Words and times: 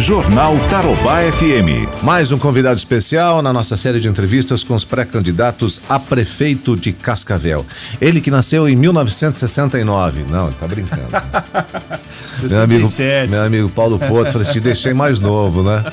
Jornal 0.00 0.56
Tarobá 0.70 1.20
FM. 1.30 2.02
Mais 2.02 2.32
um 2.32 2.38
convidado 2.38 2.78
especial 2.78 3.42
na 3.42 3.52
nossa 3.52 3.76
série 3.76 4.00
de 4.00 4.08
entrevistas 4.08 4.64
com 4.64 4.74
os 4.74 4.82
pré-candidatos 4.82 5.82
a 5.90 5.98
prefeito 5.98 6.74
de 6.74 6.90
Cascavel. 6.90 7.66
Ele 8.00 8.18
que 8.22 8.30
nasceu 8.30 8.66
em 8.66 8.74
1969. 8.74 10.24
Não, 10.30 10.46
ele 10.46 10.56
tá 10.58 10.66
brincando. 10.66 11.02
meu, 12.48 12.62
amigo, 12.62 12.88
meu 13.28 13.42
amigo 13.42 13.68
Paulo 13.68 13.98
Porto, 13.98 14.32
falei, 14.32 14.48
te 14.48 14.58
deixei 14.58 14.94
mais 14.94 15.20
novo, 15.20 15.62
né? 15.62 15.84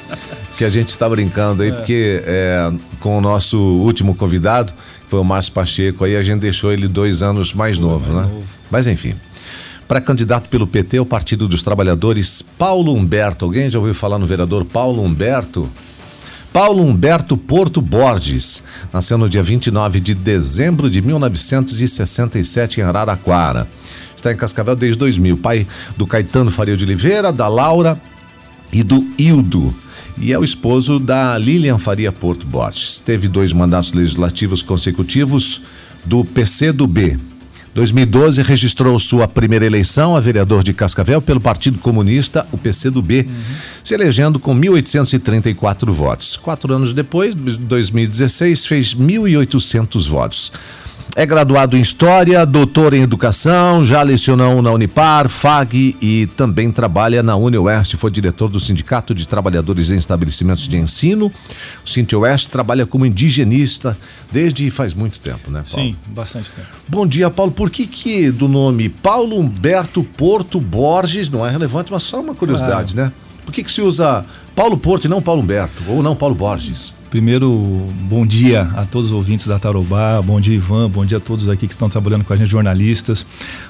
Que 0.57 0.63
a 0.63 0.69
gente 0.69 0.97
tá 0.97 1.09
brincando 1.09 1.61
aí, 1.61 1.71
porque 1.73 2.23
é, 2.25 2.71
com 3.01 3.17
o 3.17 3.21
nosso 3.21 3.59
último 3.59 4.15
convidado, 4.15 4.71
foi 5.05 5.19
o 5.19 5.23
Márcio 5.25 5.51
Pacheco, 5.51 6.05
aí 6.05 6.15
a 6.15 6.23
gente 6.23 6.39
deixou 6.39 6.71
ele 6.71 6.87
dois 6.87 7.21
anos 7.21 7.53
mais 7.53 7.77
novo, 7.77 8.13
mais 8.13 8.25
né? 8.25 8.33
Novo. 8.33 8.47
Mas 8.71 8.87
enfim. 8.87 9.15
Para 9.87 10.01
candidato 10.01 10.49
pelo 10.49 10.67
PT, 10.67 10.99
o 10.99 11.05
Partido 11.05 11.47
dos 11.47 11.63
Trabalhadores, 11.63 12.41
Paulo 12.41 12.93
Humberto. 12.93 13.45
Alguém 13.45 13.69
já 13.69 13.79
ouviu 13.79 13.93
falar 13.93 14.19
no 14.19 14.25
vereador 14.25 14.65
Paulo 14.65 15.01
Humberto? 15.01 15.69
Paulo 16.51 16.83
Humberto 16.83 17.37
Porto 17.37 17.81
Borges 17.81 18.63
nasceu 18.91 19.17
no 19.17 19.29
dia 19.29 19.43
29 19.43 19.99
de 19.99 20.13
dezembro 20.13 20.89
de 20.89 21.01
1967 21.01 22.81
em 22.81 22.83
Araraquara. 22.83 23.67
Está 24.15 24.33
em 24.33 24.35
Cascavel 24.35 24.75
desde 24.75 24.97
2000. 24.97 25.37
Pai 25.37 25.67
do 25.95 26.07
Caetano 26.07 26.51
Faria 26.51 26.75
de 26.75 26.83
Oliveira, 26.83 27.31
da 27.31 27.47
Laura 27.47 28.01
e 28.73 28.83
do 28.83 29.07
Hildo. 29.17 29.73
E 30.17 30.33
é 30.33 30.39
o 30.39 30.43
esposo 30.43 30.99
da 30.99 31.37
Lilian 31.37 31.77
Faria 31.77 32.11
Porto 32.11 32.45
Borges. 32.45 32.97
Teve 32.97 33.27
dois 33.27 33.53
mandatos 33.53 33.93
legislativos 33.93 34.61
consecutivos 34.61 35.61
do 36.03 36.25
PCdoB, 36.25 37.19
2012 37.77 38.41
registrou 38.41 38.99
sua 38.99 39.27
primeira 39.27 39.63
eleição 39.63 40.15
a 40.15 40.19
vereador 40.19 40.63
de 40.63 40.73
Cascavel 40.73 41.21
pelo 41.21 41.39
Partido 41.39 41.77
Comunista, 41.77 42.43
o 42.51 42.57
PCdoB, 42.57 43.19
uhum. 43.19 43.33
se 43.83 43.93
elegendo 43.93 44.39
com 44.39 44.59
1.834 44.59 45.91
votos. 45.91 46.35
Quatro 46.37 46.73
anos 46.73 46.91
depois, 46.91 47.35
2016, 47.35 48.65
fez 48.65 48.95
1.800 48.95 50.07
votos. 50.09 50.51
É 51.17 51.25
graduado 51.25 51.75
em 51.75 51.81
História, 51.81 52.45
doutor 52.45 52.93
em 52.93 53.01
Educação, 53.01 53.83
já 53.83 54.03
lecionou 54.03 54.61
na 54.61 54.69
Unipar, 54.69 55.27
FAG 55.27 55.97
e 55.99 56.27
também 56.37 56.69
trabalha 56.69 57.23
na 57.23 57.35
UniOeste. 57.35 57.97
Foi 57.97 58.11
diretor 58.11 58.49
do 58.49 58.59
Sindicato 58.59 59.15
de 59.15 59.27
Trabalhadores 59.27 59.89
em 59.89 59.97
Estabelecimentos 59.97 60.67
de 60.67 60.77
Ensino. 60.77 61.31
O 61.83 61.89
Sinti-Oeste 61.89 62.51
trabalha 62.51 62.85
como 62.85 63.03
indigenista 63.03 63.97
desde 64.31 64.69
faz 64.69 64.93
muito 64.93 65.19
tempo, 65.19 65.49
né, 65.49 65.63
Paulo? 65.67 65.89
Sim, 65.89 65.95
bastante 66.05 66.53
tempo. 66.53 66.67
Bom 66.87 67.07
dia, 67.07 67.31
Paulo. 67.31 67.51
Por 67.51 67.71
que 67.71 67.87
que 67.87 68.29
do 68.29 68.47
nome 68.47 68.87
Paulo 68.87 69.39
Humberto 69.39 70.03
Porto 70.03 70.61
Borges 70.61 71.29
não 71.29 71.43
é 71.43 71.49
relevante, 71.49 71.91
mas 71.91 72.03
só 72.03 72.21
uma 72.21 72.35
curiosidade, 72.35 72.93
claro. 72.93 73.09
né? 73.09 73.13
Por 73.43 73.51
que 73.51 73.63
que 73.63 73.71
se 73.71 73.81
usa 73.81 74.23
Paulo 74.55 74.77
Porto 74.77 75.05
e 75.05 75.07
não 75.07 75.19
Paulo 75.19 75.41
Humberto, 75.41 75.81
ou 75.87 76.03
não 76.03 76.15
Paulo 76.15 76.35
Borges? 76.35 76.93
Primeiro, 77.09 77.87
bom 78.01 78.25
dia 78.25 78.63
a 78.75 78.85
todos 78.85 79.07
os 79.07 79.13
ouvintes 79.13 79.47
da 79.47 79.57
Tarobá, 79.57 80.21
bom 80.21 80.41
dia 80.41 80.53
Ivan, 80.53 80.89
bom 80.89 81.05
dia 81.05 81.19
a 81.19 81.21
todos 81.21 81.47
aqui 81.47 81.65
que 81.65 81.73
estão 81.73 81.87
trabalhando 81.87 82.25
com 82.25 82.33
a 82.33 82.35
gente, 82.35 82.49
jornalistas. 82.49 83.25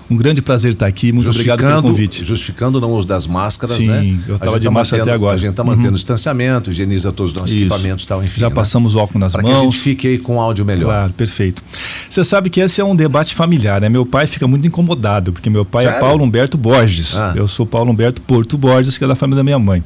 Um 0.10 0.18
grande 0.18 0.42
prazer 0.42 0.72
estar 0.74 0.88
aqui, 0.88 1.12
muito 1.12 1.30
obrigado 1.30 1.60
pelo 1.60 1.82
convite. 1.84 2.26
Justificando 2.26 2.82
não 2.82 2.92
uso 2.94 3.08
das 3.08 3.28
máscaras, 3.28 3.76
Sim, 3.76 3.88
né? 3.88 4.00
Sim, 4.00 4.20
eu 4.28 4.38
estava 4.38 4.60
de 4.60 4.66
tá 4.66 4.72
máscara 4.72 5.04
até 5.04 5.12
agora. 5.12 5.36
A 5.36 5.38
gente 5.38 5.52
está 5.52 5.64
mantendo 5.64 5.90
uhum. 5.90 5.94
distanciamento, 5.94 6.72
higieniza 6.72 7.12
todos 7.12 7.32
os 7.32 7.38
nossos 7.38 7.56
Isso. 7.56 7.66
equipamentos 7.66 8.06
e 8.06 8.08
tal, 8.08 8.24
enfim. 8.24 8.40
Já 8.40 8.50
né? 8.50 8.56
passamos 8.56 8.96
o 8.96 9.00
álcool 9.00 9.20
nas 9.20 9.34
pra 9.34 9.44
mãos. 9.44 9.52
Para 9.52 9.60
que 9.60 9.68
a 9.68 9.70
gente 9.70 9.80
fique 9.80 10.08
aí 10.08 10.18
com 10.18 10.42
áudio 10.42 10.66
melhor. 10.66 10.86
Claro, 10.86 11.14
perfeito. 11.14 11.62
Você 12.10 12.24
sabe 12.26 12.50
que 12.50 12.60
esse 12.60 12.82
é 12.82 12.84
um 12.84 12.96
debate 12.96 13.36
familiar, 13.36 13.82
né? 13.82 13.88
Meu 13.88 14.06
pai 14.06 14.26
fica 14.26 14.48
muito 14.48 14.66
incomodado, 14.66 15.32
porque 15.32 15.50
meu 15.50 15.64
pai 15.64 15.86
é 15.86 15.90
Sério? 15.90 15.98
é 15.98 16.02
Paulo 16.02 16.24
Humberto 16.24 16.58
Borges. 16.58 17.16
Ah. 17.16 17.34
Eu 17.36 17.48
sou 17.48 17.68
Paulo 17.68 17.92
Humberto 17.92 18.20
Porto 18.24 18.58
Borges, 18.58 18.98
que 18.98 19.04
é 19.04 19.08
da 19.08 19.16
família 19.16 19.38
da 19.38 19.44
minha 19.44 19.60
mãe. 19.60 19.84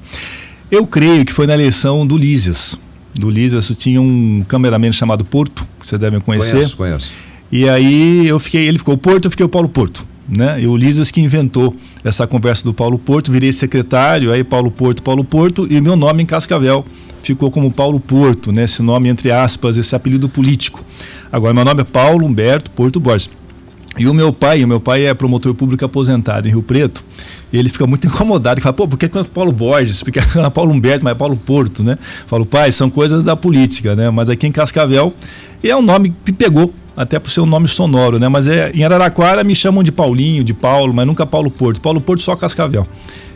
Eu 0.71 0.87
creio 0.87 1.25
que 1.25 1.33
foi 1.33 1.45
na 1.45 1.53
eleição 1.53 2.07
do 2.07 2.17
Lízias 2.17 2.79
do 3.13 3.29
Lízias 3.29 3.67
tinha 3.77 4.01
um 4.01 4.43
cameraman 4.47 4.91
chamado 4.91 5.25
Porto, 5.25 5.67
que 5.79 5.87
vocês 5.87 5.99
devem 5.99 6.19
conhecer. 6.19 6.51
Conheço, 6.51 6.77
conheço. 6.77 7.13
E 7.51 7.67
aí 7.67 8.27
eu 8.27 8.39
fiquei, 8.39 8.67
ele 8.67 8.77
ficou 8.77 8.97
Porto, 8.97 9.25
eu 9.25 9.31
fiquei 9.31 9.45
o 9.45 9.49
Paulo 9.49 9.67
Porto. 9.67 10.05
Né? 10.29 10.61
E 10.61 10.67
o 10.67 10.77
Lízias 10.77 11.11
que 11.11 11.19
inventou 11.19 11.75
essa 12.03 12.25
conversa 12.25 12.63
do 12.63 12.73
Paulo 12.73 12.97
Porto, 12.97 13.31
virei 13.31 13.51
secretário, 13.51 14.31
aí 14.31 14.43
Paulo 14.43 14.71
Porto, 14.71 15.03
Paulo 15.03 15.23
Porto, 15.23 15.67
e 15.69 15.81
meu 15.81 15.95
nome 15.95 16.23
em 16.23 16.25
Cascavel 16.25 16.85
ficou 17.21 17.51
como 17.51 17.69
Paulo 17.69 17.99
Porto, 17.99 18.51
né? 18.51 18.63
esse 18.63 18.81
nome 18.81 19.09
entre 19.09 19.31
aspas, 19.31 19.77
esse 19.77 19.95
apelido 19.95 20.29
político. 20.29 20.83
Agora, 21.31 21.53
meu 21.53 21.65
nome 21.65 21.81
é 21.81 21.83
Paulo 21.83 22.25
Humberto 22.25 22.71
Porto 22.71 22.99
Borges. 22.99 23.29
E 23.97 24.07
o 24.07 24.13
meu 24.13 24.31
pai, 24.31 24.63
o 24.63 24.67
meu 24.67 24.79
pai 24.79 25.05
é 25.05 25.13
promotor 25.13 25.53
público 25.53 25.83
aposentado 25.83 26.47
em 26.47 26.51
Rio 26.51 26.63
Preto, 26.63 27.03
ele 27.57 27.69
fica 27.69 27.85
muito 27.85 28.05
incomodado, 28.07 28.55
ele 28.55 28.61
fala, 28.61 28.73
pô, 28.73 28.87
por 28.87 28.97
que 28.97 29.05
é 29.05 29.23
Paulo 29.23 29.51
Borges? 29.51 30.03
Porque 30.03 30.19
é 30.39 30.49
Paulo 30.49 30.71
Humberto, 30.73 31.03
mas 31.03 31.11
é 31.11 31.15
Paulo 31.15 31.37
Porto, 31.37 31.83
né? 31.83 31.97
Falo, 32.27 32.45
pai, 32.45 32.71
são 32.71 32.89
coisas 32.89 33.23
da 33.23 33.35
política, 33.35 33.95
né? 33.95 34.09
Mas 34.09 34.29
aqui 34.29 34.47
em 34.47 34.51
Cascavel, 34.51 35.13
é 35.63 35.75
um 35.75 35.81
nome 35.81 36.13
que 36.25 36.31
pegou, 36.31 36.73
até 36.95 37.19
por 37.19 37.29
ser 37.29 37.41
um 37.41 37.45
nome 37.45 37.67
sonoro, 37.67 38.19
né? 38.19 38.27
Mas 38.27 38.47
é, 38.47 38.71
em 38.73 38.83
Araraquara 38.83 39.43
me 39.43 39.55
chamam 39.55 39.83
de 39.83 39.91
Paulinho, 39.91 40.43
de 40.43 40.53
Paulo, 40.53 40.93
mas 40.93 41.05
nunca 41.05 41.25
Paulo 41.25 41.49
Porto. 41.49 41.81
Paulo 41.81 42.01
Porto 42.01 42.21
só 42.21 42.35
Cascavel. 42.35 42.87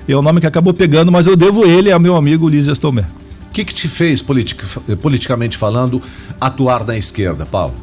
É 0.08 0.16
um 0.16 0.22
nome 0.22 0.40
que 0.40 0.48
acabou 0.48 0.74
pegando, 0.74 1.12
mas 1.12 1.26
eu 1.26 1.36
devo 1.36 1.66
ele 1.66 1.92
ao 1.92 2.00
meu 2.00 2.16
amigo 2.16 2.48
Lízias 2.48 2.78
Tomé. 2.78 3.06
O 3.48 3.52
que, 3.56 3.66
que 3.66 3.74
te 3.74 3.88
fez, 3.88 4.22
politic, 4.22 4.62
politicamente 5.02 5.58
falando, 5.58 6.02
atuar 6.40 6.86
na 6.86 6.98
esquerda, 6.98 7.46
Paulo? 7.46 7.74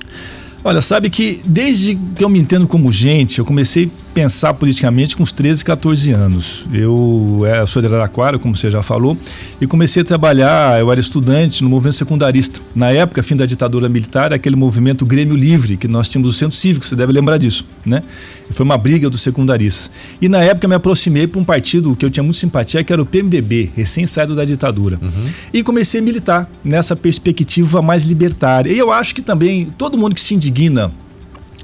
Olha, 0.63 0.81
sabe 0.81 1.11
que 1.11 1.43
desde 1.45 1.97
que 2.15 2.23
eu 2.23 2.29
me 2.29 2.39
entendo 2.39 2.69
como 2.69 2.93
gente, 2.93 3.41
eu 3.41 3.45
comecei 3.45 3.91
pensar 4.13 4.55
politicamente 4.55 5.17
com 5.17 5.23
uns 5.23 5.33
13, 5.33 5.65
14 5.65 6.13
anos. 6.13 6.67
Eu, 6.73 7.43
é, 7.47 7.61
eu 7.61 7.67
sou 7.67 7.81
de 7.81 7.89
Araraquara, 7.89 8.39
como 8.39 8.55
você 8.55 8.71
já 8.71 8.83
falou, 8.83 9.17
e 9.61 9.67
comecei 9.67 10.03
a 10.03 10.05
trabalhar, 10.05 10.79
eu 10.81 10.91
era 10.91 11.01
estudante 11.01 11.63
no 11.63 11.71
movimento 11.71 11.97
secundarista. 11.97 12.61
Na 12.75 12.91
época, 12.91 13.23
fim 13.23 13.37
da 13.37 13.47
ditadura 13.47 13.89
militar, 13.89 14.33
aquele 14.33 14.57
movimento 14.57 15.07
Grêmio 15.07 15.37
Livre, 15.37 15.77
que 15.77 15.89
nós 15.89 16.09
tínhamos 16.09 16.31
o 16.31 16.39
Centro 16.39 16.57
Cívico, 16.57 16.85
você 16.85 16.95
deve 16.95 17.13
lembrar 17.13 17.39
disso, 17.39 17.65
né? 17.85 18.03
Foi 18.51 18.65
uma 18.65 18.77
briga 18.77 19.09
dos 19.09 19.23
secundaristas. 19.23 19.91
E 20.21 20.29
na 20.29 20.41
época 20.41 20.69
me 20.69 20.75
aproximei 20.75 21.27
para 21.27 21.41
um 21.41 21.45
partido 21.45 21.97
que 21.97 22.05
eu 22.05 22.11
tinha 22.11 22.23
muito 22.23 22.37
simpatia, 22.37 22.85
que 22.85 22.93
era 22.93 23.01
o 23.01 23.07
PMDB, 23.07 23.71
recém 23.75 24.07
saído 24.07 24.35
da 24.35 24.45
ditadura. 24.45 24.99
Uhum. 25.01 25.25
E 25.53 25.63
comecei 25.63 26.01
a 26.01 26.03
militar 26.03 26.51
nessa 26.63 26.95
perspectiva 26.95 27.81
mais 27.81 28.05
libertária. 28.05 28.71
E 28.71 28.79
eu 28.79 28.93
acho 28.93 29.15
que 29.15 29.23
também 29.23 29.71
todo 29.79 29.97
mundo 29.97 30.15
que 30.15 30.21
se 30.21 30.35
indigna 30.35 30.93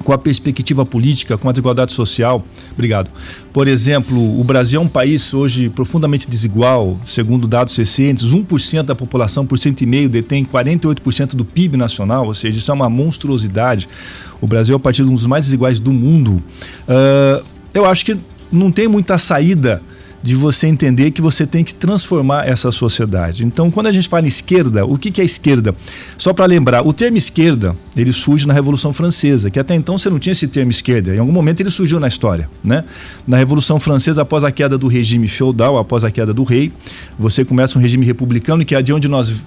com 0.04 0.12
a 0.12 0.18
perspectiva 0.18 0.84
política, 0.86 1.36
com 1.36 1.48
a 1.48 1.52
desigualdade 1.52 1.92
social. 1.92 2.44
Obrigado. 2.72 3.10
Por 3.52 3.66
exemplo, 3.66 4.40
o 4.40 4.44
Brasil 4.44 4.80
é 4.80 4.84
um 4.84 4.88
país 4.88 5.34
hoje 5.34 5.68
profundamente 5.68 6.28
desigual, 6.28 6.98
segundo 7.04 7.46
dados 7.48 7.76
recentes, 7.76 8.24
1% 8.32 8.82
da 8.82 8.94
população, 8.94 9.46
por 9.46 9.58
cento 9.58 9.82
e 9.82 9.86
meio, 9.86 10.08
detém 10.08 10.44
48% 10.44 11.34
do 11.34 11.44
PIB 11.44 11.76
nacional, 11.76 12.26
ou 12.26 12.34
seja, 12.34 12.58
isso 12.58 12.70
é 12.70 12.74
uma 12.74 12.88
monstruosidade. 12.88 13.88
O 14.40 14.46
Brasil 14.46 14.74
é 14.74 14.76
o 14.76 14.80
partido 14.80 15.10
um 15.10 15.14
dos 15.14 15.26
mais 15.26 15.44
desiguais 15.44 15.80
do 15.80 15.92
mundo. 15.92 16.42
Uh, 16.88 17.44
eu 17.74 17.84
acho 17.84 18.04
que 18.04 18.16
não 18.50 18.70
tem 18.70 18.88
muita 18.88 19.18
saída 19.18 19.82
de 20.22 20.34
você 20.34 20.66
entender 20.66 21.10
que 21.10 21.22
você 21.22 21.46
tem 21.46 21.62
que 21.62 21.74
transformar 21.74 22.48
essa 22.48 22.70
sociedade. 22.70 23.44
Então, 23.44 23.70
quando 23.70 23.86
a 23.86 23.92
gente 23.92 24.08
fala 24.08 24.24
em 24.24 24.28
esquerda, 24.28 24.84
o 24.84 24.96
que, 24.96 25.20
é 25.20 25.24
esquerda? 25.24 25.74
Só 26.16 26.32
para 26.32 26.44
lembrar, 26.46 26.86
o 26.86 26.92
termo 26.92 27.16
esquerda 27.16 27.76
ele 27.96 28.12
surge 28.12 28.46
na 28.46 28.54
Revolução 28.54 28.92
Francesa, 28.92 29.50
que 29.50 29.58
até 29.58 29.74
então 29.74 29.96
você 29.96 30.10
não 30.10 30.18
tinha 30.18 30.32
esse 30.32 30.48
termo 30.48 30.70
esquerda. 30.70 31.14
Em 31.14 31.18
algum 31.18 31.32
momento 31.32 31.60
ele 31.60 31.70
surgiu 31.70 32.00
na 32.00 32.08
história, 32.08 32.48
né? 32.62 32.84
Na 33.26 33.36
Revolução 33.36 33.78
Francesa, 33.78 34.22
após 34.22 34.44
a 34.44 34.50
queda 34.50 34.76
do 34.76 34.86
regime 34.86 35.28
feudal, 35.28 35.78
após 35.78 36.04
a 36.04 36.10
queda 36.10 36.32
do 36.34 36.44
rei, 36.44 36.72
você 37.18 37.44
começa 37.44 37.78
um 37.78 37.82
regime 37.82 38.04
republicano 38.04 38.64
que 38.64 38.74
é 38.74 38.82
de 38.82 38.92
onde 38.92 39.08
nós, 39.08 39.42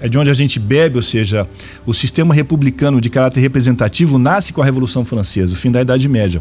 é 0.00 0.08
de 0.08 0.18
onde 0.18 0.30
a 0.30 0.34
gente 0.34 0.58
bebe, 0.58 0.96
ou 0.96 1.02
seja, 1.02 1.46
o 1.86 1.92
sistema 1.92 2.34
republicano 2.34 3.00
de 3.00 3.10
caráter 3.10 3.40
representativo 3.40 4.18
nasce 4.18 4.52
com 4.52 4.62
a 4.62 4.64
Revolução 4.64 5.04
Francesa, 5.04 5.54
o 5.54 5.56
fim 5.56 5.70
da 5.70 5.80
Idade 5.80 6.08
Média. 6.08 6.40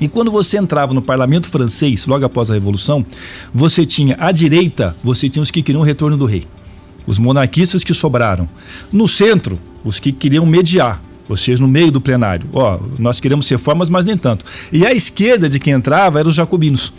E 0.00 0.08
quando 0.08 0.30
você 0.30 0.58
entrava 0.58 0.92
no 0.92 1.00
parlamento 1.00 1.48
francês, 1.48 2.06
logo 2.06 2.24
após 2.24 2.50
a 2.50 2.54
Revolução, 2.54 3.04
você 3.52 3.86
tinha 3.86 4.16
à 4.18 4.32
direita, 4.32 4.96
você 5.04 5.28
tinha 5.28 5.42
os 5.42 5.50
que 5.50 5.62
queriam 5.62 5.82
o 5.82 5.84
retorno 5.84 6.16
do 6.16 6.26
rei, 6.26 6.44
os 7.06 7.18
monarquistas 7.18 7.84
que 7.84 7.94
sobraram. 7.94 8.48
No 8.92 9.06
centro, 9.06 9.58
os 9.84 10.00
que 10.00 10.10
queriam 10.10 10.44
mediar, 10.44 11.00
ou 11.28 11.36
seja, 11.36 11.62
no 11.62 11.68
meio 11.68 11.92
do 11.92 12.00
plenário. 12.00 12.48
Ó, 12.52 12.80
nós 12.98 13.20
queremos 13.20 13.48
reformas, 13.48 13.88
mas 13.88 14.04
nem 14.04 14.16
tanto. 14.16 14.44
E 14.72 14.84
à 14.84 14.92
esquerda 14.92 15.48
de 15.48 15.58
quem 15.58 15.72
entrava 15.72 16.18
eram 16.18 16.28
os 16.28 16.34
jacobinos. 16.34 16.92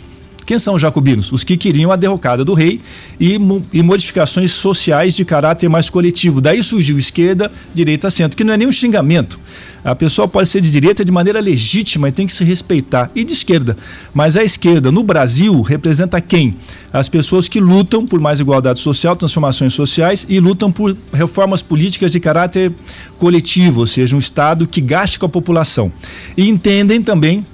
Quem 0.46 0.60
são 0.60 0.76
os 0.76 0.82
jacobinos? 0.82 1.32
Os 1.32 1.42
que 1.42 1.56
queriam 1.56 1.90
a 1.90 1.96
derrocada 1.96 2.44
do 2.44 2.54
rei 2.54 2.80
e, 3.18 3.36
e, 3.72 3.82
modificações 3.82 4.52
sociais 4.52 5.16
de 5.16 5.24
caráter 5.24 5.68
mais 5.68 5.90
coletivo. 5.90 6.40
Daí 6.40 6.62
surgiu 6.62 6.96
esquerda, 6.96 7.50
direita, 7.74 8.08
centro, 8.10 8.36
que 8.36 8.44
não 8.44 8.54
é 8.54 8.56
nem 8.56 8.68
um 8.68 8.72
xingamento. 8.72 9.40
A 9.86 9.94
pessoa 9.94 10.26
pode 10.26 10.48
ser 10.48 10.60
de 10.60 10.68
direita 10.68 11.04
de 11.04 11.12
maneira 11.12 11.38
legítima 11.38 12.08
e 12.08 12.12
tem 12.12 12.26
que 12.26 12.32
se 12.32 12.42
respeitar, 12.42 13.08
e 13.14 13.22
de 13.22 13.32
esquerda. 13.32 13.76
Mas 14.12 14.36
a 14.36 14.42
esquerda, 14.42 14.90
no 14.90 15.04
Brasil, 15.04 15.62
representa 15.62 16.20
quem? 16.20 16.56
As 16.92 17.08
pessoas 17.08 17.48
que 17.48 17.60
lutam 17.60 18.04
por 18.04 18.18
mais 18.18 18.40
igualdade 18.40 18.80
social, 18.80 19.14
transformações 19.14 19.74
sociais 19.74 20.26
e 20.28 20.40
lutam 20.40 20.72
por 20.72 20.96
reformas 21.12 21.62
políticas 21.62 22.10
de 22.10 22.18
caráter 22.18 22.74
coletivo, 23.16 23.78
ou 23.78 23.86
seja, 23.86 24.16
um 24.16 24.18
Estado 24.18 24.66
que 24.66 24.80
gaste 24.80 25.20
com 25.20 25.26
a 25.26 25.28
população. 25.28 25.92
E 26.36 26.48
entendem 26.48 27.00
também 27.00 27.46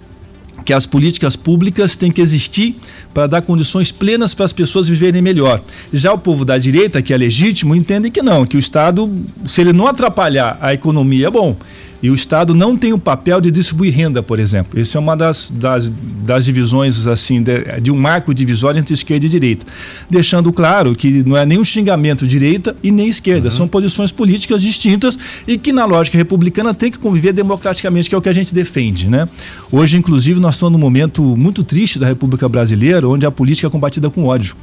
que 0.64 0.72
as 0.72 0.86
políticas 0.86 1.36
públicas 1.36 1.96
têm 1.96 2.10
que 2.10 2.22
existir 2.22 2.76
para 3.12 3.26
dar 3.26 3.42
condições 3.42 3.92
plenas 3.92 4.34
para 4.34 4.44
as 4.44 4.52
pessoas 4.52 4.88
viverem 4.88 5.22
melhor. 5.22 5.60
Já 5.92 6.12
o 6.12 6.18
povo 6.18 6.44
da 6.44 6.58
direita, 6.58 7.02
que 7.02 7.12
é 7.12 7.16
legítimo, 7.16 7.74
entende 7.74 8.10
que 8.10 8.22
não, 8.22 8.46
que 8.46 8.56
o 8.56 8.60
Estado, 8.60 9.10
se 9.46 9.60
ele 9.60 9.72
não 9.72 9.86
atrapalhar 9.86 10.58
a 10.60 10.72
economia, 10.72 11.28
é 11.28 11.30
bom. 11.30 11.56
E 12.02 12.10
o 12.10 12.14
Estado 12.14 12.52
não 12.52 12.76
tem 12.76 12.92
o 12.92 12.98
papel 12.98 13.40
de 13.40 13.48
distribuir 13.48 13.94
renda, 13.94 14.22
por 14.22 14.40
exemplo. 14.40 14.80
Isso 14.80 14.96
é 14.96 15.00
uma 15.00 15.16
das, 15.16 15.52
das, 15.54 15.88
das 16.24 16.44
divisões, 16.44 17.06
assim, 17.06 17.40
de, 17.40 17.80
de, 17.80 17.92
um 17.92 17.96
marco 17.96 18.34
divisório 18.34 18.80
entre 18.80 18.92
esquerda 18.92 19.24
e 19.24 19.28
direita. 19.28 19.64
Deixando 20.10 20.52
claro 20.52 20.96
que 20.96 21.22
não 21.24 21.36
é 21.36 21.46
nem 21.46 21.60
um 21.60 21.64
xingamento 21.64 22.26
direita 22.26 22.74
e 22.82 22.90
nem 22.90 23.08
esquerda. 23.08 23.48
Uhum. 23.48 23.52
São 23.52 23.68
posições 23.68 24.10
políticas 24.10 24.60
distintas 24.60 25.16
e 25.46 25.56
que, 25.56 25.72
na 25.72 25.84
lógica 25.84 26.18
republicana, 26.18 26.74
tem 26.74 26.90
que 26.90 26.98
conviver 26.98 27.32
democraticamente, 27.32 28.08
que 28.08 28.16
é 28.16 28.18
o 28.18 28.22
que 28.22 28.28
a 28.28 28.32
gente 28.32 28.52
defende. 28.52 29.08
Né? 29.08 29.28
Hoje, 29.70 29.96
inclusive, 29.96 30.40
nós 30.40 30.56
estamos 30.56 30.72
num 30.72 30.78
momento 30.80 31.22
muito 31.36 31.62
triste 31.62 32.00
da 32.00 32.08
República 32.08 32.48
Brasileira, 32.48 33.01
onde 33.10 33.26
a 33.26 33.30
política 33.30 33.66
é 33.66 33.70
combatida 33.70 34.10
com 34.10 34.24
ódio. 34.24 34.54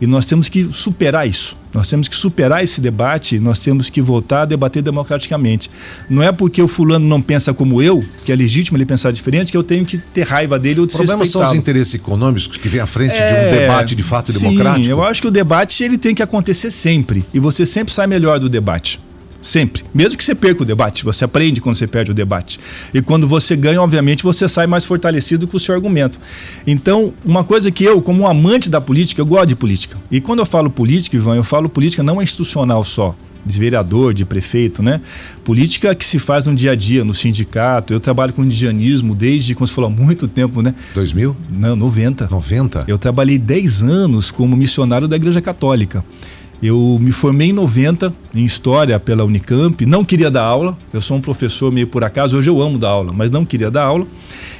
E 0.00 0.06
nós 0.06 0.26
temos 0.26 0.48
que 0.48 0.68
superar 0.72 1.26
isso. 1.26 1.56
Nós 1.72 1.88
temos 1.88 2.08
que 2.08 2.16
superar 2.16 2.64
esse 2.64 2.80
debate, 2.80 3.38
nós 3.38 3.60
temos 3.60 3.90
que 3.90 4.00
voltar 4.00 4.42
a 4.42 4.44
debater 4.44 4.82
democraticamente. 4.82 5.70
Não 6.08 6.22
é 6.22 6.32
porque 6.32 6.62
o 6.62 6.68
fulano 6.68 7.06
não 7.06 7.20
pensa 7.20 7.52
como 7.52 7.82
eu, 7.82 8.04
que 8.24 8.32
é 8.32 8.36
legítimo 8.36 8.76
ele 8.78 8.86
pensar 8.86 9.10
diferente, 9.10 9.50
que 9.50 9.56
eu 9.56 9.62
tenho 9.62 9.84
que 9.84 9.98
ter 9.98 10.26
raiva 10.26 10.58
dele 10.58 10.80
ou 10.80 10.86
de 10.86 10.94
O 10.94 10.96
problema 10.96 11.24
são 11.26 11.42
os 11.42 11.54
interesses 11.54 11.94
econômicos 11.94 12.56
que 12.56 12.68
vêm 12.68 12.80
à 12.80 12.86
frente 12.86 13.18
é, 13.18 13.26
de 13.26 13.32
um 13.32 13.36
é, 13.36 13.60
debate 13.60 13.94
de 13.94 14.02
fato 14.02 14.32
sim, 14.32 14.38
democrático? 14.38 14.88
eu 14.88 15.02
acho 15.02 15.20
que 15.20 15.28
o 15.28 15.30
debate 15.30 15.84
ele 15.84 15.98
tem 15.98 16.14
que 16.14 16.22
acontecer 16.22 16.70
sempre. 16.70 17.24
E 17.34 17.38
você 17.38 17.66
sempre 17.66 17.92
sai 17.92 18.06
melhor 18.06 18.38
do 18.38 18.48
debate. 18.48 19.00
Sempre. 19.46 19.84
Mesmo 19.94 20.18
que 20.18 20.24
você 20.24 20.34
perca 20.34 20.62
o 20.62 20.66
debate, 20.66 21.04
você 21.04 21.24
aprende 21.24 21.60
quando 21.60 21.76
você 21.76 21.86
perde 21.86 22.10
o 22.10 22.14
debate. 22.14 22.58
E 22.92 23.00
quando 23.00 23.28
você 23.28 23.54
ganha, 23.54 23.80
obviamente, 23.80 24.24
você 24.24 24.48
sai 24.48 24.66
mais 24.66 24.84
fortalecido 24.84 25.46
com 25.46 25.56
o 25.56 25.60
seu 25.60 25.72
argumento. 25.72 26.18
Então, 26.66 27.14
uma 27.24 27.44
coisa 27.44 27.70
que 27.70 27.84
eu, 27.84 28.02
como 28.02 28.24
um 28.24 28.26
amante 28.26 28.68
da 28.68 28.80
política, 28.80 29.20
eu 29.20 29.26
gosto 29.26 29.46
de 29.46 29.54
política. 29.54 29.96
E 30.10 30.20
quando 30.20 30.40
eu 30.40 30.46
falo 30.46 30.68
política, 30.68 31.14
Ivan, 31.14 31.36
eu 31.36 31.44
falo 31.44 31.68
política 31.68 32.02
não 32.02 32.20
é 32.20 32.24
institucional 32.24 32.82
só 32.82 33.14
de 33.44 33.60
vereador, 33.60 34.12
de 34.12 34.24
prefeito, 34.24 34.82
né? 34.82 35.00
Política 35.44 35.94
que 35.94 36.04
se 36.04 36.18
faz 36.18 36.48
no 36.48 36.54
dia 36.56 36.72
a 36.72 36.74
dia, 36.74 37.04
no 37.04 37.14
sindicato. 37.14 37.92
Eu 37.92 38.00
trabalho 38.00 38.32
com 38.32 38.42
indianismo 38.42 39.14
desde, 39.14 39.54
como 39.54 39.64
você 39.64 39.72
falou, 39.72 39.88
há 39.88 39.92
muito 39.92 40.26
tempo, 40.26 40.60
né? 40.60 40.74
2000? 40.92 41.36
Não, 41.56 41.76
90. 41.76 42.26
90? 42.28 42.84
Eu 42.88 42.98
trabalhei 42.98 43.38
10 43.38 43.84
anos 43.84 44.32
como 44.32 44.56
missionário 44.56 45.06
da 45.06 45.14
Igreja 45.14 45.40
Católica. 45.40 46.04
Eu 46.62 46.98
me 47.00 47.12
formei 47.12 47.50
em 47.50 47.52
90 47.52 48.12
em 48.34 48.44
História 48.44 48.98
pela 48.98 49.24
Unicamp, 49.24 49.84
não 49.84 50.04
queria 50.04 50.30
dar 50.30 50.44
aula, 50.44 50.76
eu 50.92 51.00
sou 51.00 51.16
um 51.16 51.20
professor 51.20 51.70
meio 51.70 51.86
por 51.86 52.02
acaso, 52.02 52.36
hoje 52.36 52.48
eu 52.48 52.62
amo 52.62 52.78
dar 52.78 52.88
aula, 52.88 53.12
mas 53.12 53.30
não 53.30 53.44
queria 53.44 53.70
dar 53.70 53.84
aula, 53.84 54.06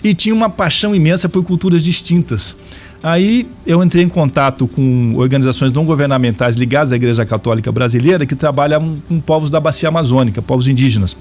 e 0.04 0.14
tinha 0.14 0.34
uma 0.34 0.50
paixão 0.50 0.94
imensa 0.94 1.28
por 1.28 1.42
culturas 1.42 1.82
distintas. 1.82 2.56
Aí 3.02 3.48
eu 3.66 3.82
entrei 3.82 4.04
em 4.04 4.08
contato 4.08 4.66
com 4.66 5.14
organizações 5.16 5.72
não 5.72 5.84
governamentais 5.84 6.56
ligadas 6.56 6.92
à 6.92 6.96
Igreja 6.96 7.24
Católica 7.24 7.70
Brasileira 7.70 8.26
que 8.26 8.34
trabalham 8.34 8.96
com 9.08 9.20
povos 9.20 9.50
da 9.50 9.60
bacia 9.60 9.88
amazônica, 9.88 10.42
povos 10.42 10.68
indígenas. 10.68 11.16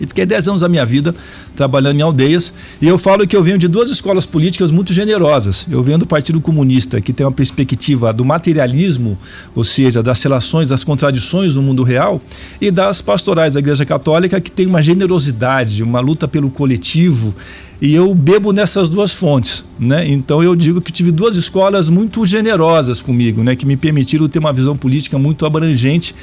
E 0.00 0.06
fiquei 0.06 0.24
10 0.24 0.48
anos 0.48 0.60
da 0.62 0.68
minha 0.68 0.86
vida 0.86 1.14
trabalhando 1.54 1.98
em 1.98 2.02
aldeias. 2.02 2.54
E 2.80 2.88
eu 2.88 2.98
falo 2.98 3.26
que 3.26 3.36
eu 3.36 3.42
venho 3.42 3.58
de 3.58 3.68
duas 3.68 3.90
escolas 3.90 4.24
políticas 4.24 4.70
muito 4.70 4.92
generosas. 4.94 5.66
Eu 5.70 5.82
venho 5.82 5.98
do 5.98 6.06
Partido 6.06 6.40
Comunista, 6.40 7.00
que 7.00 7.12
tem 7.12 7.26
uma 7.26 7.32
perspectiva 7.32 8.12
do 8.12 8.24
materialismo, 8.24 9.18
ou 9.54 9.62
seja, 9.62 10.02
das 10.02 10.22
relações, 10.22 10.70
das 10.70 10.82
contradições 10.82 11.54
do 11.54 11.62
mundo 11.62 11.82
real, 11.82 12.20
e 12.60 12.70
das 12.70 13.02
pastorais 13.02 13.54
da 13.54 13.60
Igreja 13.60 13.84
Católica, 13.84 14.40
que 14.40 14.50
tem 14.50 14.66
uma 14.66 14.80
generosidade, 14.80 15.82
uma 15.82 16.00
luta 16.00 16.26
pelo 16.26 16.50
coletivo. 16.50 17.34
E 17.80 17.94
eu 17.94 18.14
bebo 18.14 18.52
nessas 18.52 18.90
duas 18.90 19.12
fontes, 19.12 19.64
né? 19.78 20.06
Então 20.06 20.42
eu 20.42 20.54
digo 20.54 20.82
que 20.82 20.92
tive 20.92 21.10
duas 21.10 21.34
escolas 21.34 21.88
muito 21.88 22.26
generosas 22.26 23.00
comigo, 23.00 23.42
né? 23.42 23.56
Que 23.56 23.64
me 23.64 23.74
permitiram 23.74 24.28
ter 24.28 24.38
uma 24.38 24.52
visão 24.52 24.76
política 24.76 25.18
muito 25.18 25.46
abrangente 25.46 26.14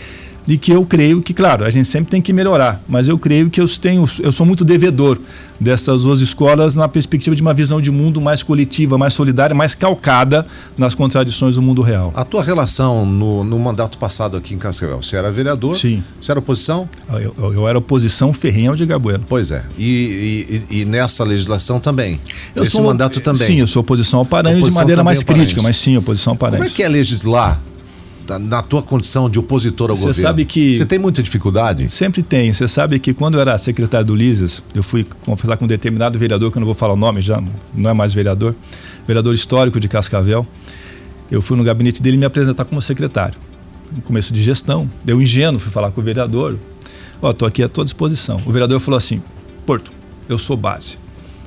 e 0.47 0.57
que 0.57 0.71
eu 0.71 0.85
creio 0.85 1.21
que, 1.21 1.33
claro, 1.33 1.65
a 1.65 1.69
gente 1.69 1.87
sempre 1.87 2.09
tem 2.09 2.21
que 2.21 2.31
melhorar, 2.31 2.81
mas 2.87 3.07
eu 3.09 3.19
creio 3.19 3.49
que 3.49 3.59
eu 3.59 3.67
tenho, 3.67 4.05
eu 4.19 4.31
sou 4.31 4.45
muito 4.45 4.63
devedor 4.63 5.19
dessas 5.59 6.03
duas 6.03 6.21
escolas 6.21 6.75
na 6.75 6.87
perspectiva 6.87 7.35
de 7.35 7.41
uma 7.41 7.53
visão 7.53 7.81
de 7.81 7.91
mundo 7.91 8.21
mais 8.21 8.43
coletiva, 8.43 8.97
mais 8.97 9.13
solidária, 9.13 9.55
mais 9.55 9.75
calcada 9.75 10.45
nas 10.77 10.95
contradições 10.95 11.55
do 11.55 11.61
mundo 11.61 11.81
real. 11.81 12.13
A 12.15 12.23
tua 12.23 12.43
relação 12.43 13.05
no, 13.05 13.43
no 13.43 13.59
mandato 13.59 13.97
passado 13.97 14.37
aqui 14.37 14.53
em 14.53 14.57
Cascavel, 14.57 15.01
você 15.01 15.17
era 15.17 15.31
vereador? 15.31 15.75
Sim. 15.75 16.03
Você 16.21 16.31
era 16.31 16.39
oposição? 16.39 16.87
Eu, 17.09 17.35
eu, 17.37 17.53
eu 17.53 17.67
era 17.67 17.77
oposição 17.77 18.31
ferrenha 18.31 18.69
ao 18.69 18.75
de 18.75 18.85
Gabuelo. 18.85 19.23
Pois 19.27 19.51
é. 19.51 19.65
E, 19.77 20.63
e, 20.69 20.81
e, 20.81 20.85
nessa 20.85 21.23
legislação 21.23 21.79
também? 21.79 22.19
Eu 22.55 22.63
Esse 22.63 22.73
sou, 22.73 22.83
mandato 22.83 23.19
também? 23.19 23.45
Sim, 23.45 23.59
eu 23.59 23.67
sou 23.67 23.81
oposição 23.81 24.19
ao 24.19 24.25
Paranhos 24.25 24.65
de 24.65 24.71
maneira 24.71 25.03
mais 25.03 25.23
crítica, 25.23 25.61
mas 25.61 25.75
sim, 25.75 25.97
oposição 25.97 26.33
ao 26.33 26.37
Paranhos. 26.37 26.67
Como 26.67 26.73
é 26.73 26.75
que 26.75 26.83
é 26.83 26.87
legislar 26.87 27.59
na 28.39 28.61
tua 28.61 28.81
condição 28.81 29.29
de 29.29 29.39
opositor 29.39 29.89
ao 29.89 29.95
Você 29.95 30.01
governo? 30.01 30.15
Você 30.15 30.21
sabe 30.21 30.45
que. 30.45 30.75
Você 30.75 30.85
tem 30.85 30.99
muita 30.99 31.23
dificuldade? 31.23 31.87
Sempre 31.89 32.21
tem. 32.21 32.51
Você 32.51 32.67
sabe 32.67 32.99
que 32.99 33.13
quando 33.13 33.35
eu 33.35 33.41
era 33.41 33.57
secretário 33.57 34.05
do 34.05 34.15
Lises, 34.15 34.61
eu 34.73 34.83
fui 34.83 35.05
conversar 35.25 35.57
com 35.57 35.65
um 35.65 35.67
determinado 35.67 36.17
vereador, 36.19 36.51
que 36.51 36.57
eu 36.57 36.59
não 36.59 36.65
vou 36.65 36.75
falar 36.75 36.93
o 36.93 36.97
nome 36.97 37.21
já, 37.21 37.41
não 37.73 37.89
é 37.89 37.93
mais 37.93 38.13
vereador, 38.13 38.55
vereador 39.05 39.33
histórico 39.33 39.79
de 39.79 39.87
Cascavel. 39.87 40.45
Eu 41.29 41.41
fui 41.41 41.57
no 41.57 41.63
gabinete 41.63 42.01
dele 42.01 42.17
me 42.17 42.25
apresentar 42.25 42.65
como 42.65 42.81
secretário. 42.81 43.37
No 43.95 44.01
começo 44.01 44.33
de 44.33 44.41
gestão. 44.41 44.89
Eu, 45.05 45.21
ingênuo, 45.21 45.59
fui 45.59 45.71
falar 45.71 45.91
com 45.91 46.01
o 46.01 46.03
vereador. 46.03 46.57
Ó, 47.21 47.27
oh, 47.27 47.31
estou 47.31 47.47
aqui 47.47 47.63
à 47.63 47.69
tua 47.69 47.83
disposição. 47.83 48.41
O 48.45 48.51
vereador 48.51 48.79
falou 48.79 48.97
assim: 48.97 49.21
Porto, 49.65 49.91
eu 50.29 50.37
sou 50.37 50.55
base. 50.55 50.97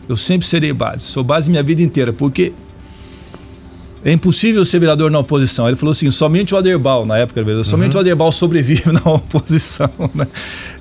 Eu 0.09 0.17
sempre 0.17 0.47
serei 0.47 0.73
base. 0.73 1.05
Sou 1.05 1.23
base 1.23 1.51
minha 1.51 1.63
vida 1.63 1.83
inteira, 1.83 2.13
porque 2.13 2.53
é 4.05 4.13
impossível 4.13 4.65
ser 4.65 4.79
vereador 4.79 5.11
na 5.11 5.19
oposição. 5.19 5.67
Ele 5.67 5.77
falou 5.77 5.93
assim: 5.93 6.11
somente 6.11 6.55
o 6.55 6.57
Aderbal, 6.57 7.05
na 7.05 7.19
época, 7.19 7.43
vereador, 7.43 7.65
somente 7.65 7.93
uhum. 7.93 7.99
o 7.99 8.01
Aderbal 8.01 8.33
sobrevive 8.33 8.85
na 8.93 9.13
oposição. 9.13 9.91
Né? 10.15 10.27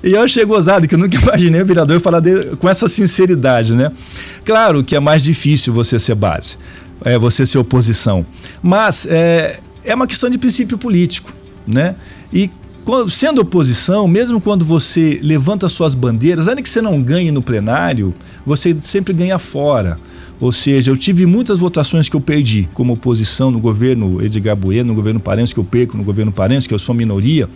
E 0.02 0.12
eu 0.12 0.22
achei 0.22 0.44
gozado, 0.44 0.88
que 0.88 0.94
eu 0.94 0.98
nunca 0.98 1.16
imaginei 1.20 1.62
o 1.62 1.66
vereador 1.66 2.00
falar 2.00 2.20
dele 2.20 2.56
com 2.56 2.68
essa 2.68 2.88
sinceridade. 2.88 3.74
Né? 3.74 3.92
Claro 4.44 4.82
que 4.82 4.96
é 4.96 5.00
mais 5.00 5.22
difícil 5.22 5.72
você 5.72 5.98
ser 5.98 6.14
base, 6.14 6.56
é 7.04 7.18
você 7.18 7.44
ser 7.44 7.58
oposição. 7.58 8.24
Mas 8.62 9.06
é, 9.06 9.60
é 9.84 9.94
uma 9.94 10.06
questão 10.06 10.30
de 10.30 10.38
princípio 10.38 10.78
político. 10.78 11.32
Né? 11.66 11.94
E 12.32 12.50
sendo 13.08 13.42
oposição, 13.42 14.08
mesmo 14.08 14.40
quando 14.40 14.64
você 14.64 15.20
levanta 15.22 15.68
suas 15.68 15.94
bandeiras, 15.94 16.48
ainda 16.48 16.62
que 16.62 16.68
você 16.68 16.80
não 16.80 17.00
ganhe 17.02 17.30
no 17.30 17.42
plenário, 17.42 18.14
você 18.44 18.76
sempre 18.80 19.12
ganha 19.12 19.38
fora. 19.38 19.98
Ou 20.40 20.50
seja, 20.50 20.90
eu 20.90 20.96
tive 20.96 21.26
muitas 21.26 21.58
votações 21.58 22.08
que 22.08 22.16
eu 22.16 22.20
perdi 22.20 22.66
como 22.72 22.94
oposição 22.94 23.50
no 23.50 23.60
governo 23.60 24.24
Edgar 24.24 24.56
Bueno, 24.56 24.88
no 24.88 24.94
governo 24.94 25.20
Parense, 25.20 25.52
que 25.52 25.60
eu 25.60 25.64
perco 25.64 25.98
no 25.98 26.02
governo 26.02 26.32
Parense, 26.32 26.66
que 26.66 26.72
eu 26.72 26.78
sou 26.78 26.94
minoria. 26.94 27.48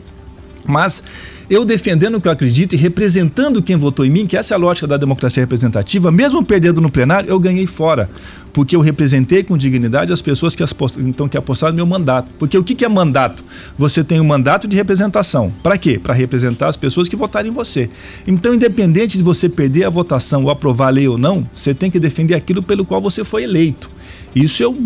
Mas 0.66 1.02
eu 1.48 1.64
defendendo 1.64 2.16
o 2.16 2.20
que 2.20 2.26
eu 2.26 2.32
acredito 2.32 2.74
e 2.74 2.76
representando 2.76 3.62
quem 3.62 3.76
votou 3.76 4.04
em 4.04 4.10
mim, 4.10 4.26
que 4.26 4.36
essa 4.36 4.54
é 4.54 4.56
a 4.56 4.58
lógica 4.58 4.86
da 4.86 4.96
democracia 4.96 5.42
representativa, 5.42 6.10
mesmo 6.10 6.44
perdendo 6.44 6.80
no 6.80 6.90
plenário, 6.90 7.28
eu 7.28 7.38
ganhei 7.38 7.66
fora. 7.66 8.08
Porque 8.52 8.74
eu 8.74 8.80
representei 8.80 9.42
com 9.42 9.58
dignidade 9.58 10.12
as 10.12 10.22
pessoas 10.22 10.54
que, 10.54 10.64
então, 11.00 11.28
que 11.28 11.36
apostaram 11.36 11.72
no 11.72 11.76
meu 11.76 11.86
mandato. 11.86 12.30
Porque 12.38 12.56
o 12.56 12.62
que, 12.62 12.74
que 12.74 12.84
é 12.84 12.88
mandato? 12.88 13.44
Você 13.76 14.04
tem 14.04 14.20
um 14.20 14.24
mandato 14.24 14.68
de 14.68 14.76
representação. 14.76 15.52
Para 15.62 15.76
quê? 15.76 15.98
Para 15.98 16.14
representar 16.14 16.68
as 16.68 16.76
pessoas 16.76 17.08
que 17.08 17.16
votaram 17.16 17.48
em 17.48 17.52
você. 17.52 17.90
Então, 18.26 18.54
independente 18.54 19.18
de 19.18 19.24
você 19.24 19.48
perder 19.48 19.84
a 19.84 19.90
votação 19.90 20.44
ou 20.44 20.50
aprovar 20.50 20.86
a 20.86 20.90
lei 20.90 21.08
ou 21.08 21.18
não, 21.18 21.46
você 21.52 21.74
tem 21.74 21.90
que 21.90 21.98
defender 21.98 22.34
aquilo 22.34 22.62
pelo 22.62 22.84
qual 22.84 23.02
você 23.02 23.24
foi 23.24 23.42
eleito. 23.42 23.90
Isso 24.34 24.62
eu, 24.62 24.76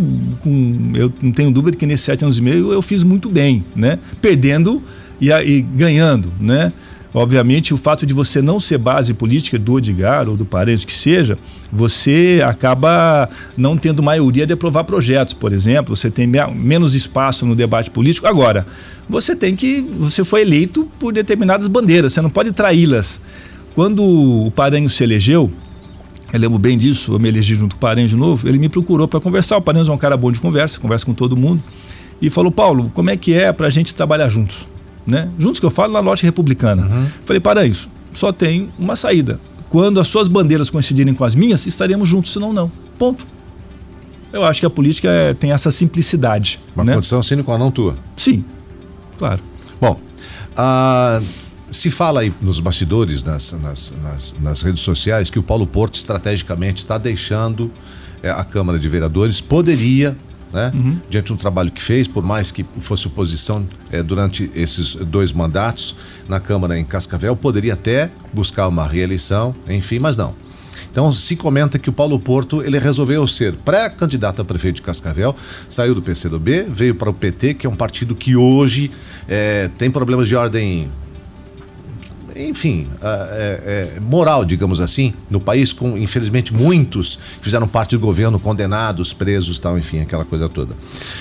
eu 0.94 1.12
não 1.22 1.32
tenho 1.32 1.50
dúvida 1.50 1.76
que 1.76 1.86
nesses 1.86 2.04
sete 2.04 2.24
anos 2.24 2.38
e 2.38 2.42
meio 2.42 2.72
eu 2.72 2.82
fiz 2.82 3.02
muito 3.02 3.28
bem, 3.30 3.64
né? 3.76 3.98
Perdendo 4.20 4.82
e, 5.20 5.30
e 5.30 5.62
ganhando, 5.62 6.32
né? 6.40 6.72
Obviamente, 7.14 7.72
o 7.72 7.76
fato 7.76 8.04
de 8.04 8.12
você 8.12 8.42
não 8.42 8.60
ser 8.60 8.76
base 8.76 9.14
política 9.14 9.58
do 9.58 9.78
Edgar 9.78 10.28
ou 10.28 10.36
do 10.36 10.44
parente 10.44 10.86
que 10.86 10.92
seja, 10.92 11.38
você 11.72 12.42
acaba 12.44 13.28
não 13.56 13.78
tendo 13.78 14.02
maioria 14.02 14.46
de 14.46 14.52
aprovar 14.52 14.84
projetos, 14.84 15.32
por 15.32 15.52
exemplo, 15.52 15.96
você 15.96 16.10
tem 16.10 16.26
menos 16.54 16.94
espaço 16.94 17.46
no 17.46 17.56
debate 17.56 17.90
político. 17.90 18.26
Agora, 18.26 18.66
você 19.08 19.34
tem 19.34 19.56
que. 19.56 19.80
Você 19.98 20.22
foi 20.22 20.42
eleito 20.42 20.90
por 20.98 21.12
determinadas 21.12 21.66
bandeiras, 21.66 22.12
você 22.12 22.20
não 22.20 22.30
pode 22.30 22.52
traí-las. 22.52 23.20
Quando 23.74 24.04
o 24.04 24.50
Paranhos 24.50 24.92
se 24.92 25.02
elegeu, 25.02 25.50
eu 26.32 26.38
lembro 26.38 26.58
bem 26.58 26.76
disso, 26.76 27.14
eu 27.14 27.18
me 27.18 27.28
elegi 27.28 27.54
junto 27.54 27.74
com 27.74 27.78
o 27.78 27.80
Paranhos 27.80 28.10
de 28.10 28.16
novo, 28.16 28.46
ele 28.46 28.58
me 28.58 28.68
procurou 28.68 29.08
para 29.08 29.18
conversar. 29.18 29.56
O 29.56 29.62
Paranhos 29.62 29.88
é 29.88 29.92
um 29.92 29.98
cara 29.98 30.16
bom 30.16 30.30
de 30.30 30.40
conversa, 30.40 30.78
conversa 30.78 31.06
com 31.06 31.14
todo 31.14 31.36
mundo. 31.36 31.62
E 32.20 32.28
falou: 32.28 32.52
Paulo, 32.52 32.90
como 32.92 33.08
é 33.08 33.16
que 33.16 33.32
é 33.32 33.50
para 33.50 33.66
a 33.66 33.70
gente 33.70 33.94
trabalhar 33.94 34.28
juntos? 34.28 34.66
Né? 35.06 35.30
Juntos 35.38 35.60
que 35.60 35.66
eu 35.66 35.70
falo 35.70 35.92
na 35.92 36.00
lote 36.00 36.24
republicana. 36.24 36.86
Uhum. 36.86 37.06
Falei, 37.24 37.40
para 37.40 37.66
isso, 37.66 37.88
só 38.12 38.32
tem 38.32 38.68
uma 38.78 38.96
saída. 38.96 39.40
Quando 39.68 40.00
as 40.00 40.08
suas 40.08 40.28
bandeiras 40.28 40.70
coincidirem 40.70 41.14
com 41.14 41.24
as 41.24 41.34
minhas, 41.34 41.66
estaremos 41.66 42.08
juntos, 42.08 42.32
senão 42.32 42.52
não. 42.52 42.70
Ponto. 42.98 43.26
Eu 44.32 44.44
acho 44.44 44.60
que 44.60 44.66
a 44.66 44.70
política 44.70 45.08
é, 45.08 45.34
tem 45.34 45.52
essa 45.52 45.70
simplicidade. 45.70 46.60
Uma 46.74 46.84
né? 46.84 46.94
condição 46.94 47.22
sine 47.22 47.42
qua 47.42 47.56
non 47.56 47.70
tua. 47.70 47.94
Sim, 48.16 48.44
claro. 49.18 49.40
Bom, 49.80 49.98
uh, 50.52 51.24
se 51.70 51.90
fala 51.90 52.20
aí 52.20 52.32
nos 52.40 52.60
bastidores, 52.60 53.22
nas, 53.22 53.52
nas, 53.52 53.94
nas, 54.02 54.36
nas, 54.40 54.62
redes 54.62 54.82
sociais, 54.82 55.30
que 55.30 55.38
o 55.38 55.42
Paulo 55.42 55.66
Porto 55.66 55.94
estrategicamente 55.94 56.82
está 56.82 56.98
deixando 56.98 57.70
é, 58.22 58.30
a 58.30 58.44
Câmara 58.44 58.78
de 58.78 58.88
Vereadores, 58.88 59.40
poderia, 59.40 60.16
né, 60.52 60.72
uhum. 60.74 60.98
diante 61.08 61.26
de 61.26 61.32
um 61.32 61.36
trabalho 61.36 61.70
que 61.70 61.82
fez, 61.82 62.08
por 62.08 62.22
mais 62.22 62.50
que 62.50 62.64
fosse 62.78 63.06
oposição 63.06 63.66
é, 63.90 64.02
durante 64.02 64.50
esses 64.54 64.94
dois 64.94 65.32
mandatos 65.32 65.96
na 66.28 66.40
Câmara 66.40 66.78
em 66.78 66.84
Cascavel, 66.84 67.36
poderia 67.36 67.74
até 67.74 68.10
buscar 68.32 68.68
uma 68.68 68.86
reeleição, 68.86 69.54
enfim, 69.68 69.98
mas 70.00 70.16
não. 70.16 70.34
Então 70.90 71.12
se 71.12 71.36
comenta 71.36 71.78
que 71.78 71.88
o 71.88 71.92
Paulo 71.92 72.18
Porto 72.18 72.62
ele 72.62 72.78
resolveu 72.78 73.26
ser 73.26 73.54
pré-candidato 73.54 74.42
a 74.42 74.44
prefeito 74.44 74.76
de 74.76 74.82
Cascavel, 74.82 75.34
saiu 75.68 75.94
do 75.94 76.02
PCdoB, 76.02 76.66
veio 76.68 76.94
para 76.94 77.10
o 77.10 77.14
PT, 77.14 77.54
que 77.54 77.66
é 77.66 77.70
um 77.70 77.76
partido 77.76 78.14
que 78.14 78.34
hoje 78.34 78.90
é, 79.28 79.70
tem 79.78 79.90
problemas 79.90 80.26
de 80.26 80.34
ordem 80.34 80.90
enfim, 82.38 82.86
é, 83.02 83.96
é, 83.96 84.00
moral, 84.00 84.44
digamos 84.44 84.80
assim, 84.80 85.12
no 85.28 85.40
país, 85.40 85.72
com 85.72 85.98
infelizmente 85.98 86.54
muitos 86.54 87.18
fizeram 87.40 87.66
parte 87.66 87.96
do 87.96 88.00
governo 88.00 88.38
condenados, 88.38 89.12
presos, 89.12 89.58
tal, 89.58 89.78
enfim, 89.78 90.00
aquela 90.00 90.24
coisa 90.24 90.48
toda. 90.48 90.74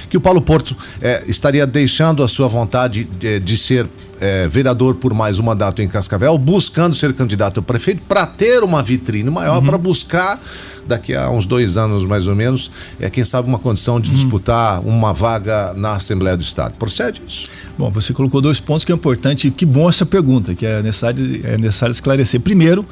Que 0.09 0.17
o 0.17 0.21
Paulo 0.21 0.41
Porto 0.41 0.75
é, 1.01 1.23
estaria 1.27 1.65
deixando 1.65 2.23
a 2.23 2.27
sua 2.27 2.47
vontade 2.47 3.05
de, 3.19 3.39
de 3.39 3.57
ser 3.57 3.87
é, 4.19 4.47
vereador 4.47 4.95
por 4.95 5.13
mais 5.13 5.39
um 5.39 5.43
mandato 5.43 5.81
em 5.81 5.87
Cascavel, 5.87 6.37
buscando 6.37 6.95
ser 6.95 7.13
candidato 7.13 7.59
a 7.59 7.63
prefeito 7.63 8.01
para 8.07 8.25
ter 8.25 8.63
uma 8.63 8.83
vitrine 8.83 9.29
maior, 9.29 9.59
uhum. 9.59 9.65
para 9.65 9.77
buscar 9.77 10.39
daqui 10.87 11.13
a 11.13 11.29
uns 11.29 11.45
dois 11.45 11.77
anos 11.77 12.05
mais 12.05 12.27
ou 12.27 12.35
menos, 12.35 12.71
é 12.99 13.09
quem 13.09 13.23
sabe 13.23 13.47
uma 13.47 13.59
condição 13.59 13.99
de 13.99 14.09
hum. 14.09 14.13
disputar 14.13 14.81
uma 14.81 15.13
vaga 15.13 15.73
na 15.75 15.95
Assembleia 15.95 16.37
do 16.37 16.43
Estado. 16.43 16.73
Procede 16.77 17.21
isso? 17.27 17.45
Bom, 17.77 17.89
você 17.89 18.13
colocou 18.13 18.41
dois 18.41 18.59
pontos 18.59 18.83
que 18.83 18.91
é 18.91 18.95
importante, 18.95 19.51
que 19.51 19.65
bom 19.65 19.87
essa 19.87 20.05
pergunta, 20.05 20.55
que 20.55 20.65
é 20.65 20.81
necessário, 20.81 21.41
é 21.43 21.57
necessário 21.57 21.91
esclarecer. 21.91 22.41
Primeiro, 22.41 22.85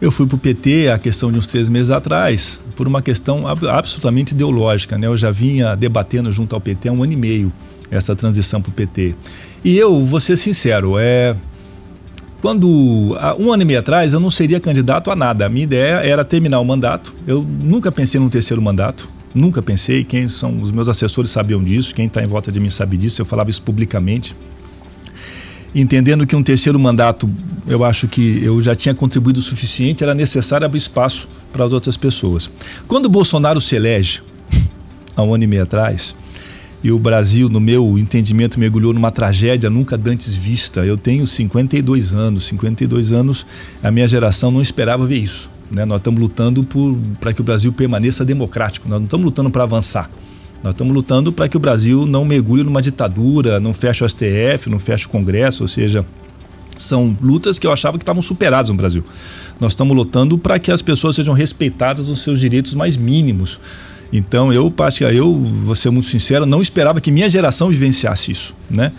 eu 0.00 0.12
fui 0.12 0.26
para 0.26 0.36
o 0.36 0.38
PT 0.38 0.90
a 0.90 0.98
questão 0.98 1.32
de 1.32 1.38
uns 1.38 1.46
três 1.46 1.68
meses 1.68 1.90
atrás, 1.90 2.60
por 2.76 2.86
uma 2.86 3.02
questão 3.02 3.44
absolutamente 3.48 4.32
ideológica. 4.32 4.96
Né? 4.96 5.08
Eu 5.08 5.16
já 5.16 5.30
vinha 5.30 5.74
debatendo 5.74 6.30
junto 6.30 6.54
ao 6.54 6.60
PT 6.60 6.88
há 6.88 6.92
um 6.92 7.02
ano 7.02 7.12
e 7.12 7.16
meio 7.16 7.52
essa 7.90 8.14
transição 8.14 8.62
para 8.62 8.70
o 8.70 8.72
PT. 8.72 9.14
E 9.64 9.76
eu, 9.76 10.04
vou 10.04 10.20
ser 10.20 10.36
sincero, 10.36 10.98
é, 10.98 11.34
quando, 12.40 13.16
um 13.38 13.52
ano 13.52 13.62
e 13.62 13.66
meio 13.66 13.80
atrás, 13.80 14.12
eu 14.12 14.20
não 14.20 14.30
seria 14.30 14.60
candidato 14.60 15.10
a 15.10 15.16
nada. 15.16 15.46
A 15.46 15.48
minha 15.48 15.64
ideia 15.64 15.94
era 15.96 16.24
terminar 16.24 16.60
o 16.60 16.64
mandato. 16.64 17.12
Eu 17.26 17.42
nunca 17.42 17.90
pensei 17.90 18.20
num 18.20 18.28
terceiro 18.28 18.62
mandato. 18.62 19.08
Nunca 19.34 19.60
pensei. 19.60 20.04
Quem 20.04 20.28
são 20.28 20.60
os 20.60 20.70
meus 20.70 20.88
assessores 20.88 21.30
sabiam 21.30 21.62
disso. 21.62 21.94
Quem 21.94 22.06
está 22.06 22.22
em 22.22 22.26
volta 22.26 22.52
de 22.52 22.60
mim 22.60 22.70
sabe 22.70 22.96
disso. 22.96 23.20
Eu 23.20 23.26
falava 23.26 23.50
isso 23.50 23.62
publicamente. 23.62 24.36
Entendendo 25.74 26.26
que 26.26 26.36
um 26.36 26.42
terceiro 26.42 26.78
mandato, 26.78 27.28
eu 27.66 27.84
acho 27.84 28.06
que 28.06 28.42
eu 28.42 28.62
já 28.62 28.74
tinha 28.74 28.94
contribuído 28.94 29.40
o 29.40 29.42
suficiente, 29.42 30.02
era 30.02 30.14
necessário 30.14 30.64
abrir 30.64 30.78
espaço 30.78 31.28
para 31.52 31.64
as 31.64 31.72
outras 31.72 31.96
pessoas. 31.96 32.50
Quando 32.86 33.06
o 33.06 33.08
Bolsonaro 33.08 33.60
se 33.60 33.76
elege, 33.76 34.22
há 35.14 35.22
um 35.22 35.34
ano 35.34 35.44
e 35.44 35.46
meio 35.46 35.64
atrás, 35.64 36.14
e 36.82 36.92
o 36.92 36.98
Brasil, 36.98 37.48
no 37.48 37.58
meu 37.58 37.98
entendimento, 37.98 38.58
mergulhou 38.58 38.92
numa 38.92 39.10
tragédia 39.10 39.68
nunca 39.68 40.00
antes 40.06 40.34
vista. 40.34 40.86
Eu 40.86 40.96
tenho 40.96 41.26
52 41.26 42.14
anos, 42.14 42.44
52 42.44 43.12
anos, 43.12 43.44
a 43.82 43.90
minha 43.90 44.06
geração 44.06 44.50
não 44.50 44.62
esperava 44.62 45.04
ver 45.04 45.18
isso. 45.18 45.50
Né? 45.70 45.84
Nós 45.84 45.98
estamos 45.98 46.20
lutando 46.20 46.66
para 47.18 47.32
que 47.32 47.40
o 47.40 47.44
Brasil 47.44 47.72
permaneça 47.72 48.24
democrático, 48.24 48.88
nós 48.88 48.98
não 48.98 49.06
estamos 49.06 49.24
lutando 49.24 49.50
para 49.50 49.64
avançar. 49.64 50.08
Nós 50.62 50.72
estamos 50.72 50.92
lutando 50.92 51.32
para 51.32 51.48
que 51.48 51.56
o 51.56 51.60
Brasil 51.60 52.04
não 52.04 52.24
mergulhe 52.24 52.64
numa 52.64 52.82
ditadura, 52.82 53.60
não 53.60 53.72
feche 53.72 54.04
o 54.04 54.08
STF, 54.08 54.68
não 54.68 54.78
feche 54.78 55.06
o 55.06 55.08
Congresso, 55.08 55.62
ou 55.62 55.68
seja, 55.68 56.04
são 56.76 57.16
lutas 57.20 57.58
que 57.58 57.66
eu 57.66 57.72
achava 57.72 57.96
que 57.96 58.02
estavam 58.02 58.22
superadas 58.22 58.70
no 58.70 58.76
Brasil. 58.76 59.04
Nós 59.60 59.72
estamos 59.72 59.96
lutando 59.96 60.36
para 60.38 60.58
que 60.58 60.72
as 60.72 60.82
pessoas 60.82 61.16
sejam 61.16 61.34
respeitadas 61.34 62.08
nos 62.08 62.22
seus 62.22 62.40
direitos 62.40 62.74
mais 62.74 62.96
mínimos. 62.96 63.60
Então 64.12 64.52
eu, 64.52 64.72
eu, 65.12 65.34
vou 65.64 65.74
ser 65.74 65.90
muito 65.90 66.08
sincero, 66.08 66.46
não 66.46 66.62
esperava 66.62 67.00
que 67.00 67.10
minha 67.10 67.28
geração 67.28 67.68
vivenciasse 67.68 68.32
isso, 68.32 68.54
né? 68.70 68.92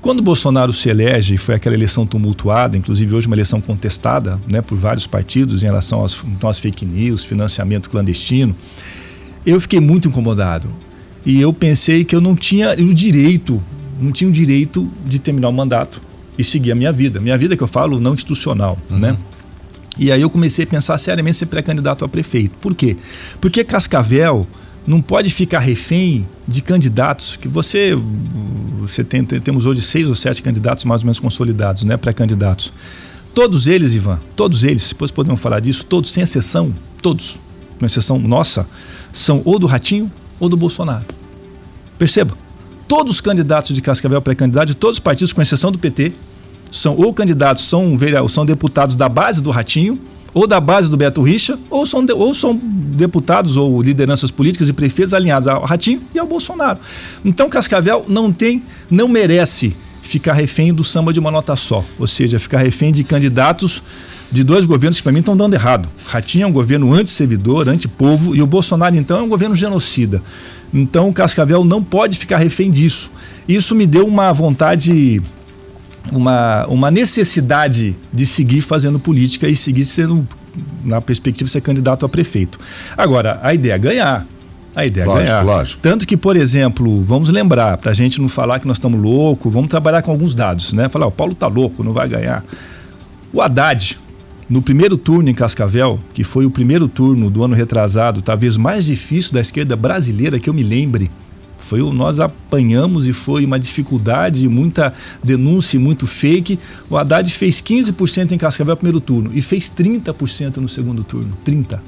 Quando 0.00 0.22
Bolsonaro 0.22 0.72
se 0.72 0.88
elege, 0.88 1.36
foi 1.36 1.56
aquela 1.56 1.74
eleição 1.74 2.06
tumultuada, 2.06 2.76
inclusive 2.76 3.12
hoje 3.14 3.26
uma 3.26 3.34
eleição 3.34 3.60
contestada 3.60 4.38
né, 4.48 4.62
por 4.62 4.78
vários 4.78 5.04
partidos 5.04 5.64
em 5.64 5.66
relação 5.66 6.04
às, 6.04 6.22
então, 6.24 6.48
às 6.48 6.60
fake 6.60 6.86
news, 6.86 7.24
financiamento 7.24 7.90
clandestino, 7.90 8.54
eu 9.44 9.60
fiquei 9.60 9.80
muito 9.80 10.06
incomodado. 10.06 10.68
E 11.24 11.40
eu 11.40 11.52
pensei 11.52 12.04
que 12.04 12.14
eu 12.14 12.20
não 12.20 12.36
tinha 12.36 12.70
o 12.72 12.94
direito, 12.94 13.60
não 14.00 14.12
tinha 14.12 14.30
o 14.30 14.32
direito 14.32 14.88
de 15.04 15.18
terminar 15.18 15.48
o 15.48 15.52
mandato 15.52 16.00
e 16.38 16.44
seguir 16.44 16.70
a 16.70 16.76
minha 16.76 16.92
vida. 16.92 17.18
Minha 17.18 17.36
vida 17.36 17.56
que 17.56 17.62
eu 17.62 17.68
falo 17.68 17.98
não 17.98 18.14
institucional, 18.14 18.78
uhum. 18.88 18.98
né? 18.98 19.16
E 19.98 20.12
aí 20.12 20.20
eu 20.20 20.30
comecei 20.30 20.64
a 20.64 20.66
pensar 20.66 20.98
seriamente 20.98 21.38
ser 21.38 21.46
pré-candidato 21.46 22.04
a 22.04 22.08
prefeito. 22.08 22.54
Por 22.60 22.74
quê? 22.74 22.96
Porque 23.40 23.64
Cascavel 23.64 24.46
não 24.86 25.00
pode 25.02 25.30
ficar 25.30 25.58
refém 25.58 26.26
de 26.46 26.62
candidatos 26.62 27.36
que 27.36 27.48
você 27.48 27.96
você 28.78 29.02
tem, 29.02 29.24
temos 29.24 29.66
hoje 29.66 29.82
seis 29.82 30.08
ou 30.08 30.14
sete 30.14 30.42
candidatos 30.42 30.84
mais 30.84 31.00
ou 31.00 31.06
menos 31.06 31.18
consolidados, 31.18 31.82
né, 31.82 31.96
pré-candidatos. 31.96 32.72
Todos 33.34 33.66
eles, 33.66 33.94
Ivan, 33.94 34.20
todos 34.36 34.64
eles, 34.64 34.88
depois 34.88 35.10
podemos 35.10 35.40
falar 35.40 35.60
disso, 35.60 35.84
todos 35.84 36.10
sem 36.10 36.22
exceção, 36.22 36.72
todos, 37.02 37.38
com 37.78 37.84
exceção 37.84 38.18
nossa, 38.18 38.66
são 39.12 39.42
ou 39.44 39.58
do 39.58 39.66
Ratinho 39.66 40.10
ou 40.38 40.48
do 40.48 40.56
Bolsonaro. 40.56 41.04
Perceba, 41.98 42.36
todos 42.86 43.14
os 43.14 43.20
candidatos 43.20 43.74
de 43.74 43.82
Cascavel 43.82 44.22
pré-candidato, 44.22 44.74
todos 44.74 44.96
os 44.96 45.00
partidos, 45.00 45.32
com 45.32 45.42
exceção 45.42 45.72
do 45.72 45.78
PT, 45.78 46.12
são 46.70 46.96
ou 46.96 47.12
candidatos, 47.12 47.64
são, 47.64 47.98
são 48.28 48.46
deputados 48.46 48.96
da 48.96 49.08
base 49.08 49.42
do 49.42 49.50
Ratinho, 49.50 49.98
ou 50.36 50.46
da 50.46 50.60
base 50.60 50.90
do 50.90 50.98
Beto 50.98 51.22
Richa, 51.22 51.58
ou 51.70 51.86
são, 51.86 52.04
ou 52.14 52.34
são 52.34 52.60
deputados 52.62 53.56
ou 53.56 53.80
lideranças 53.80 54.30
políticas 54.30 54.68
e 54.68 54.72
prefeitos 54.74 55.14
alinhados 55.14 55.48
ao 55.48 55.64
Ratinho 55.64 56.02
e 56.14 56.18
ao 56.18 56.26
Bolsonaro. 56.26 56.78
Então 57.24 57.48
Cascavel 57.48 58.04
não 58.06 58.30
tem, 58.30 58.62
não 58.90 59.08
merece 59.08 59.74
ficar 60.02 60.34
refém 60.34 60.74
do 60.74 60.84
samba 60.84 61.12
de 61.12 61.18
uma 61.18 61.30
nota 61.30 61.56
só, 61.56 61.82
ou 61.98 62.06
seja, 62.06 62.38
ficar 62.38 62.58
refém 62.58 62.92
de 62.92 63.02
candidatos 63.02 63.82
de 64.30 64.44
dois 64.44 64.66
governos 64.66 64.98
que 64.98 65.02
para 65.02 65.12
mim 65.12 65.20
estão 65.20 65.36
dando 65.36 65.54
errado. 65.54 65.88
Ratinho 66.06 66.44
é 66.44 66.46
um 66.46 66.52
governo 66.52 66.92
anti-servidor, 66.92 67.68
anti-povo, 67.68 68.34
e 68.34 68.42
o 68.42 68.46
Bolsonaro 68.46 68.94
então 68.94 69.18
é 69.18 69.22
um 69.22 69.28
governo 69.28 69.54
genocida. 69.54 70.22
Então 70.72 71.12
Cascavel 71.12 71.64
não 71.64 71.82
pode 71.82 72.18
ficar 72.18 72.36
refém 72.36 72.70
disso. 72.70 73.10
Isso 73.48 73.74
me 73.74 73.86
deu 73.86 74.06
uma 74.06 74.32
vontade 74.32 75.22
uma, 76.12 76.66
uma 76.66 76.90
necessidade 76.90 77.96
de 78.12 78.26
seguir 78.26 78.60
fazendo 78.60 78.98
política 78.98 79.48
e 79.48 79.56
seguir 79.56 79.84
sendo, 79.84 80.26
na 80.84 81.00
perspectiva, 81.00 81.48
ser 81.48 81.60
candidato 81.60 82.06
a 82.06 82.08
prefeito. 82.08 82.58
Agora, 82.96 83.38
a 83.42 83.54
ideia 83.54 83.74
é 83.74 83.78
ganhar. 83.78 84.26
A 84.74 84.84
ideia 84.84 85.04
é 85.04 85.06
lógico, 85.06 85.22
é 85.22 85.30
ganhar. 85.30 85.42
Lógico. 85.42 85.82
Tanto 85.82 86.06
que, 86.06 86.16
por 86.16 86.36
exemplo, 86.36 87.02
vamos 87.04 87.28
lembrar, 87.30 87.78
para 87.78 87.90
a 87.90 87.94
gente 87.94 88.20
não 88.20 88.28
falar 88.28 88.60
que 88.60 88.66
nós 88.66 88.76
estamos 88.76 89.00
loucos, 89.00 89.52
vamos 89.52 89.68
trabalhar 89.68 90.02
com 90.02 90.10
alguns 90.10 90.34
dados, 90.34 90.72
né? 90.72 90.88
Falar, 90.88 91.06
o 91.06 91.12
Paulo 91.12 91.34
tá 91.34 91.46
louco, 91.46 91.82
não 91.82 91.92
vai 91.92 92.08
ganhar. 92.08 92.44
O 93.32 93.40
Haddad, 93.40 93.98
no 94.48 94.62
primeiro 94.62 94.96
turno 94.96 95.28
em 95.28 95.34
Cascavel, 95.34 95.98
que 96.14 96.22
foi 96.22 96.46
o 96.46 96.50
primeiro 96.50 96.88
turno 96.88 97.30
do 97.30 97.42
ano 97.42 97.54
retrasado, 97.54 98.22
talvez 98.22 98.56
mais 98.56 98.84
difícil 98.84 99.32
da 99.32 99.40
esquerda 99.40 99.74
brasileira 99.74 100.38
que 100.38 100.48
eu 100.48 100.54
me 100.54 100.62
lembre, 100.62 101.10
foi 101.66 101.80
nós 101.92 102.20
apanhamos 102.20 103.08
e 103.08 103.12
foi 103.12 103.44
uma 103.44 103.58
dificuldade, 103.58 104.48
muita 104.48 104.94
denúncia, 105.22 105.80
muito 105.80 106.06
fake. 106.06 106.60
O 106.88 106.96
Haddad 106.96 107.28
fez 107.32 107.60
15% 107.60 108.32
em 108.32 108.38
Cascavel 108.38 108.74
no 108.74 108.76
primeiro 108.76 109.00
turno 109.00 109.30
e 109.34 109.42
fez 109.42 109.70
30% 109.70 110.58
no 110.58 110.68
segundo 110.68 111.02
turno. 111.02 111.36
30. 111.44 111.82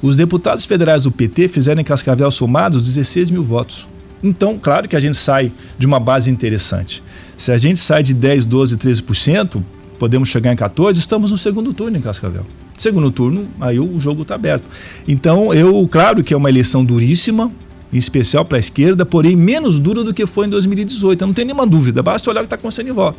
Os 0.00 0.16
deputados 0.16 0.64
federais 0.64 1.02
do 1.02 1.12
PT 1.12 1.48
fizeram 1.48 1.82
em 1.82 1.84
Cascavel 1.84 2.30
somados 2.30 2.82
16 2.86 3.30
mil 3.30 3.44
votos. 3.44 3.86
Então, 4.22 4.58
claro 4.58 4.88
que 4.88 4.96
a 4.96 5.00
gente 5.00 5.16
sai 5.16 5.52
de 5.78 5.86
uma 5.86 6.00
base 6.00 6.30
interessante. 6.30 7.02
Se 7.36 7.52
a 7.52 7.58
gente 7.58 7.78
sai 7.78 8.02
de 8.02 8.14
10, 8.14 8.46
12, 8.46 8.78
13%, 8.78 9.62
podemos 9.98 10.30
chegar 10.30 10.52
em 10.52 10.56
14, 10.56 10.98
estamos 10.98 11.32
no 11.32 11.38
segundo 11.38 11.74
turno 11.74 11.98
em 11.98 12.00
Cascavel. 12.00 12.46
Segundo 12.72 13.10
turno, 13.10 13.46
aí 13.60 13.78
o 13.78 13.98
jogo 13.98 14.22
está 14.22 14.36
aberto. 14.36 14.64
Então, 15.06 15.52
eu, 15.52 15.86
claro 15.90 16.24
que 16.24 16.32
é 16.32 16.36
uma 16.36 16.48
eleição 16.48 16.84
duríssima, 16.84 17.50
em 17.92 17.96
especial 17.96 18.44
para 18.44 18.58
a 18.58 18.60
esquerda, 18.60 19.06
porém 19.06 19.34
menos 19.34 19.78
dura 19.78 20.04
do 20.04 20.12
que 20.12 20.26
foi 20.26 20.46
em 20.46 20.50
2018. 20.50 21.22
Eu 21.22 21.26
não 21.26 21.34
tenho 21.34 21.46
nenhuma 21.46 21.66
dúvida, 21.66 22.02
basta 22.02 22.28
olhar 22.30 22.40
o 22.40 22.42
que 22.42 22.46
está 22.46 22.56
acontecendo 22.56 22.88
em 22.88 22.92
voto. 22.92 23.18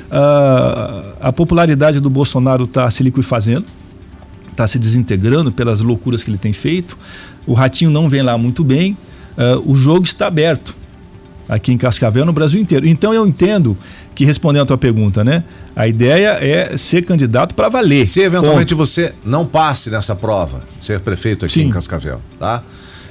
Uh, 0.00 1.16
a 1.20 1.32
popularidade 1.32 2.00
do 2.00 2.08
Bolsonaro 2.08 2.64
está 2.64 2.90
se 2.90 3.02
liquefazendo, 3.02 3.66
está 4.50 4.66
se 4.66 4.78
desintegrando 4.78 5.52
pelas 5.52 5.80
loucuras 5.80 6.22
que 6.22 6.30
ele 6.30 6.38
tem 6.38 6.52
feito. 6.52 6.96
O 7.46 7.52
Ratinho 7.52 7.90
não 7.90 8.08
vem 8.08 8.22
lá 8.22 8.36
muito 8.38 8.64
bem. 8.64 8.96
Uh, 9.36 9.70
o 9.70 9.74
jogo 9.74 10.04
está 10.04 10.26
aberto 10.26 10.74
aqui 11.48 11.72
em 11.72 11.78
Cascavel, 11.78 12.24
no 12.24 12.32
Brasil 12.32 12.60
inteiro. 12.60 12.86
Então 12.86 13.14
eu 13.14 13.26
entendo 13.26 13.76
que, 14.14 14.24
respondendo 14.24 14.62
a 14.62 14.66
tua 14.66 14.78
pergunta, 14.78 15.24
né? 15.24 15.44
A 15.74 15.86
ideia 15.86 16.38
é 16.40 16.76
ser 16.76 17.04
candidato 17.04 17.54
para 17.54 17.68
valer. 17.68 18.04
Se 18.04 18.20
eventualmente 18.20 18.74
ponto. 18.74 18.86
você 18.86 19.14
não 19.24 19.46
passe 19.46 19.90
nessa 19.90 20.14
prova, 20.14 20.62
ser 20.78 21.00
prefeito 21.00 21.44
aqui 21.44 21.54
Sim. 21.54 21.68
em 21.68 21.70
Cascavel, 21.70 22.20
tá? 22.38 22.62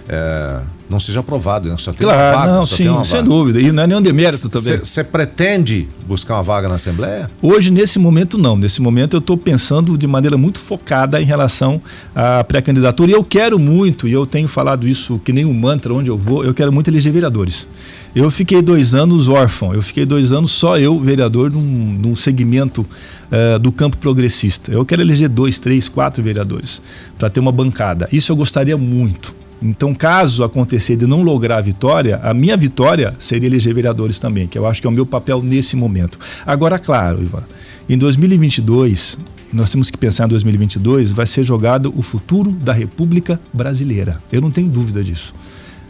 É, 0.10 0.62
não 0.90 1.00
seja 1.00 1.20
aprovado, 1.20 1.70
né? 1.70 1.76
só 1.78 1.92
tem 1.92 2.08
claro, 2.08 2.20
uma 2.20 2.40
vaga. 2.40 2.54
Não, 2.54 2.66
sim, 2.66 3.04
sem 3.04 3.20
vaga. 3.20 3.24
dúvida. 3.24 3.60
E 3.60 3.72
não 3.74 3.84
é 3.84 3.88
nenhum 3.88 4.02
demérito 4.02 4.50
também. 4.50 4.78
Você 4.78 5.04
pretende 5.04 5.88
buscar 6.08 6.36
uma 6.36 6.44
vaga 6.44 6.70
na 6.70 6.76
Assembleia? 6.76 7.30
Hoje, 7.42 7.70
nesse 7.70 8.00
momento, 8.00 8.38
não. 8.38 8.56
Nesse 8.56 8.82
momento, 8.82 9.18
eu 9.18 9.20
estou 9.20 9.38
pensando 9.38 9.98
de 9.98 10.08
maneira 10.08 10.38
muito 10.38 10.60
focada 10.60 11.22
em 11.22 11.26
relação 11.26 11.82
à 12.16 12.42
pré-candidatura. 12.42 13.12
E 13.12 13.14
eu 13.14 13.24
quero 13.24 13.60
muito, 13.60 14.08
e 14.08 14.14
eu 14.14 14.26
tenho 14.26 14.48
falado 14.48 14.88
isso 14.88 15.20
que 15.20 15.34
nem 15.34 15.44
um 15.44 15.54
mantra 15.54 15.94
onde 15.94 16.10
eu 16.10 16.18
vou, 16.18 16.46
eu 16.46 16.54
quero 16.54 16.72
muito 16.72 16.90
eleger 16.90 17.12
vereadores. 17.12 17.68
Eu 18.16 18.32
fiquei 18.32 18.62
dois 18.62 18.94
anos 18.94 19.28
órfão, 19.28 19.74
eu 19.74 19.82
fiquei 19.82 20.06
dois 20.06 20.32
anos 20.32 20.52
só 20.52 20.80
eu, 20.80 20.98
vereador, 21.00 21.52
num, 21.52 21.60
num 21.60 22.16
segmento 22.16 22.82
uh, 22.82 23.60
do 23.60 23.74
campo 23.74 23.98
progressista. 23.98 24.72
Eu 24.72 24.86
quero 24.86 25.02
eleger 25.02 25.28
dois, 25.28 25.60
três, 25.60 25.90
quatro 25.90 26.24
vereadores 26.24 26.82
para 27.18 27.30
ter 27.30 27.42
uma 27.42 27.52
bancada. 27.52 28.08
Isso 28.12 28.32
eu 28.32 28.36
gostaria 28.36 28.78
muito. 28.78 29.36
Então, 29.62 29.94
caso 29.94 30.44
acontecer 30.44 30.96
de 30.96 31.08
não 31.08 31.24
lograr 31.24 31.58
a 31.58 31.62
vitória, 31.62 32.20
a 32.22 32.34
minha 32.34 32.56
vitória 32.56 33.16
seria 33.20 33.48
eleger 33.48 33.74
vereadores 33.74 34.20
também, 34.20 34.48
que 34.48 34.58
eu 34.58 34.68
acho 34.68 34.80
que 34.82 34.88
é 34.88 34.90
o 34.90 34.94
meu 34.94 35.06
papel 35.06 35.42
nesse 35.42 35.76
momento. 35.76 36.20
Agora, 36.46 36.78
claro, 36.78 37.24
Ivan, 37.24 37.44
em 37.90 37.98
2022, 37.98 39.18
nós 39.52 39.72
temos 39.72 39.90
que 39.90 39.98
pensar 39.98 40.26
em 40.26 40.30
2022, 40.30 41.12
vai 41.12 41.26
ser 41.26 41.44
jogado 41.44 41.92
o 41.96 42.02
futuro 42.02 42.52
da 42.52 42.74
República 42.74 43.40
Brasileira. 43.52 44.22
Eu 44.32 44.42
não 44.42 44.52
tenho 44.52 44.70
dúvida 44.70 45.04
disso. 45.04 45.34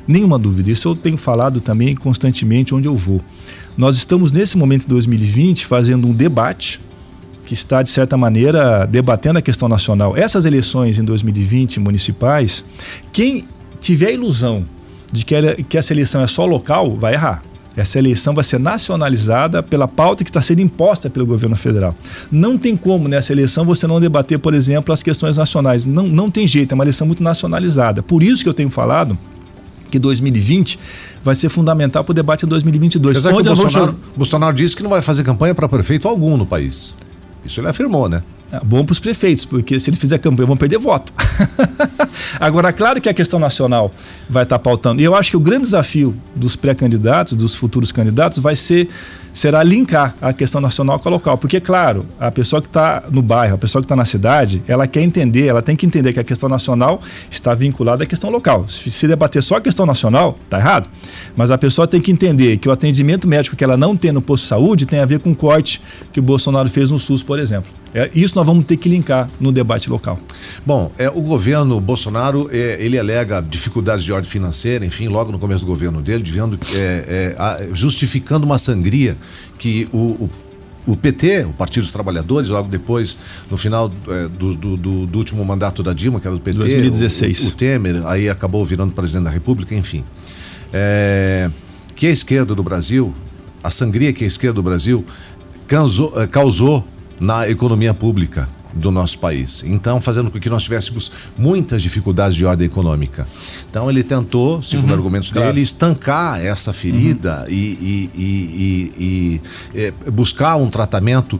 Nenhuma 0.07 0.39
dúvida. 0.39 0.71
Isso 0.71 0.88
eu 0.88 0.95
tenho 0.95 1.17
falado 1.17 1.59
também 1.59 1.93
constantemente 1.93 2.74
onde 2.74 2.88
eu 2.88 2.95
vou. 2.95 3.19
Nós 3.75 3.97
estamos 3.97 4.31
nesse 4.31 4.57
momento 4.57 4.83
de 4.83 4.88
2020 4.88 5.65
fazendo 5.65 6.07
um 6.07 6.13
debate 6.13 6.79
que 7.45 7.53
está, 7.53 7.81
de 7.81 7.89
certa 7.89 8.17
maneira, 8.17 8.86
debatendo 8.86 9.39
a 9.39 9.41
questão 9.41 9.69
nacional. 9.69 10.15
Essas 10.15 10.45
eleições 10.45 11.00
em 11.00 11.03
2020 11.03 11.79
municipais, 11.79 12.63
quem 13.12 13.45
tiver 13.88 14.08
a 14.08 14.12
ilusão 14.12 14.65
de 15.12 15.24
que, 15.24 15.63
que 15.63 15.77
essa 15.77 15.94
eleição 15.94 16.22
é 16.22 16.27
só 16.27 16.46
local, 16.46 16.98
vai 16.98 17.13
errar. 17.13 17.41
Essa 17.75 17.98
eleição 18.00 18.34
vai 18.34 18.44
ser 18.44 18.60
nacionalizada 18.60 19.63
pela 19.63 19.88
pauta 19.88 20.24
que 20.24 20.29
está 20.29 20.41
sendo 20.41 20.62
imposta 20.62 21.10
pelo 21.10 21.25
governo 21.25 21.56
federal. 21.56 21.96
Não 22.29 22.58
tem 22.58 22.75
como 22.75 23.08
nessa 23.08 23.32
eleição 23.32 23.63
você 23.63 23.88
não 23.88 24.01
debater, 24.01 24.39
por 24.39 24.53
exemplo, 24.53 24.91
as 24.91 25.01
questões 25.01 25.38
nacionais. 25.38 25.86
Não, 25.86 26.03
não 26.03 26.29
tem 26.29 26.46
jeito, 26.46 26.74
é 26.74 26.75
uma 26.75 26.84
eleição 26.84 27.08
muito 27.08 27.24
nacionalizada. 27.24 28.03
Por 28.03 28.24
isso 28.24 28.44
que 28.44 28.50
eu 28.50 28.53
tenho 28.53 28.70
falado 28.70 29.17
que 29.89 30.00
2020 30.00 30.77
vai 31.24 31.36
ser 31.36 31.48
fundamental 31.48 32.03
para 32.03 32.12
o 32.12 32.15
debate 32.15 32.46
em 32.46 32.50
2022. 32.50 33.17
Apesar 33.17 33.29
que 33.29 33.39
o 33.39 33.44
Bolsonaro, 33.44 33.91
vou... 33.91 34.17
Bolsonaro 34.17 34.56
disse 34.56 34.75
que 34.75 34.84
não 34.84 34.89
vai 34.89 35.01
fazer 35.01 35.24
campanha 35.24 35.56
para 35.56 35.70
prefeito 35.70 36.10
algum 36.10 36.36
no 36.36 36.46
país. 36.46 36.94
Isso 37.46 37.62
ele 37.62 37.67
afirmou, 37.67 38.10
né? 38.10 38.22
É 38.51 38.60
bom 38.63 38.86
para 38.86 38.94
os 38.94 39.00
prefeitos, 39.00 39.44
porque 39.44 39.80
se 39.80 39.89
ele 39.89 39.98
fizer 39.98 40.18
campanha, 40.20 40.48
vão 40.48 40.56
perder 40.56 40.77
voto. 40.77 41.12
Agora, 42.39 42.72
claro 42.72 43.01
que 43.01 43.10
a 43.10 43.13
questão 43.13 43.39
nacional 43.39 43.94
vai 44.30 44.44
estar 44.44 44.58
tá 44.58 44.63
pautando. 44.63 45.01
E 45.01 45.04
eu 45.04 45.16
acho 45.16 45.32
que 45.32 45.38
o 45.38 45.39
grande 45.39 45.63
desafio 45.63 46.16
dos 46.36 46.56
pré-candidatos, 46.56 47.36
dos 47.36 47.56
futuros 47.56 47.92
candidatos, 47.92 48.39
vai 48.39 48.56
ser 48.56 48.88
será 49.38 49.62
linkar 49.62 50.15
a 50.20 50.34
questão 50.34 50.60
nacional 50.60 50.98
com 50.98 51.08
a 51.08 51.12
local. 51.12 51.38
Porque, 51.38 51.60
claro, 51.60 52.08
a 52.20 52.32
pessoa 52.32 52.60
que 52.60 52.67
está 52.67 53.03
no 53.12 53.22
bairro, 53.22 53.53
a 53.53 53.58
pessoa 53.58 53.82
que 53.82 53.86
está 53.86 53.96
na 53.96 54.03
cidade, 54.03 54.63
ela 54.67 54.88
quer 54.88 55.03
entender, 55.03 55.46
ela 55.46 55.62
tem 55.62 55.75
que 55.75 55.86
entender 55.86 56.12
que 56.12 56.20
a 56.20 56.24
questão 56.24 56.50
nacional 56.50 57.00
está 57.29 57.53
vinculada 57.53 58.03
à 58.03 58.08
questão 58.08 58.32
local. 58.32 58.67
Se 58.67 59.08
debater 59.08 59.44
só 59.44 59.58
a 59.58 59.62
questão 59.62 59.86
nacional, 59.86 60.36
está 60.44 60.58
errado. 60.58 60.89
Mas 61.36 61.51
a 61.51 61.58
pessoa 61.58 61.88
tem 61.88 62.01
que 62.01 62.12
entender 62.12 62.58
que 62.58 62.67
o 62.67 62.72
atendimento 62.72 63.27
médico 63.27 63.56
que 63.56 63.63
ela 63.63 63.77
não 63.77 63.96
tem 63.96 64.12
no 64.12 64.24
posto 64.24 64.44
de 64.44 64.50
saúde 64.50 64.86
tem 64.88 65.00
a 65.00 65.06
ver 65.06 65.20
com 65.20 65.32
o 65.32 65.36
corte 65.36 65.79
que 66.12 66.20
o 66.20 66.24
Bolsonaro 66.24 66.67
fez 66.67 66.89
no 66.89 66.98
SUS, 66.98 67.22
por 67.22 67.38
exemplo. 67.38 67.70
É, 67.94 68.10
isso 68.13 68.36
nós 68.36 68.46
vamos 68.46 68.65
ter 68.65 68.77
que 68.77 68.89
linkar 68.89 69.29
no 69.39 69.51
debate 69.51 69.89
local. 69.89 70.20
Bom, 70.65 70.91
é, 70.98 71.10
o 71.10 71.22
governo 71.22 71.79
Bolsonaro, 71.79 72.50
é, 72.51 72.77
ele 72.79 73.00
alega 73.00 73.41
dificuldades 73.41 74.03
de 74.03 74.12
ordem 74.12 74.29
financeira, 74.29 74.86
enfim, 74.86 75.08
logo 75.08 75.32
no 75.32 75.39
começo 75.39 75.65
do 75.65 75.67
governo 75.67 76.01
dele, 76.01 76.24
vendo, 76.29 76.60
é, 76.75 77.36
é 77.38 77.70
justificando 77.74 78.46
uma 78.46 78.58
sangria 78.58 79.17
que 79.57 79.88
o, 79.91 79.98
o 79.98 80.29
o 80.88 80.96
PT, 80.96 81.43
o 81.43 81.51
Partido 81.51 81.84
dos 81.84 81.91
Trabalhadores, 81.91 82.50
logo 82.50 82.69
depois, 82.69 83.17
no 83.51 83.57
final 83.57 83.91
é, 84.07 84.27
do, 84.29 84.55
do, 84.55 85.05
do, 85.05 85.17
último 85.17 85.43
mandato 85.43 85.84
da 85.84 85.91
Dilma, 85.91 86.22
que 86.22 86.27
era 86.27 86.36
do 86.36 86.41
PT, 86.41 86.60
2016. 86.60 87.43
O, 87.43 87.48
o 87.50 87.51
Temer, 87.51 88.07
aí 88.07 88.29
acabou 88.29 88.63
virando 88.63 88.93
presidente 88.93 89.25
da 89.25 89.29
República, 89.29 89.75
enfim. 89.75 90.01
É, 90.72 91.51
que 91.93 92.07
a 92.07 92.10
esquerda 92.10 92.55
do 92.55 92.63
Brasil, 92.63 93.13
a 93.62 93.69
sangria 93.69 94.13
que 94.13 94.24
a 94.24 94.27
esquerda 94.27 94.55
do 94.55 94.63
Brasil 94.63 95.05
causou, 95.67 96.13
é, 96.22 96.25
causou 96.25 96.88
na 97.19 97.49
economia 97.49 97.93
pública 97.93 98.47
do 98.73 98.91
nosso 98.91 99.19
país. 99.19 99.63
Então, 99.65 99.99
fazendo 100.01 100.30
com 100.30 100.39
que 100.39 100.49
nós 100.49 100.63
tivéssemos 100.63 101.12
muitas 101.38 101.82
dificuldades 101.82 102.36
de 102.36 102.45
ordem 102.45 102.65
econômica. 102.65 103.27
Então, 103.69 103.89
ele 103.89 104.03
tentou, 104.03 104.62
segundo 104.62 104.89
uhum, 104.89 104.95
argumentos 104.95 105.30
claro. 105.30 105.47
dele, 105.47 105.62
estancar 105.62 106.39
essa 106.43 106.73
ferida 106.73 107.45
uhum. 107.47 107.53
e, 107.53 107.53
e, 107.56 108.12
e, 108.15 108.93
e, 108.97 109.41
é, 109.80 109.91
buscar 110.12 110.56
um 110.58 110.69
tratamento 110.69 111.39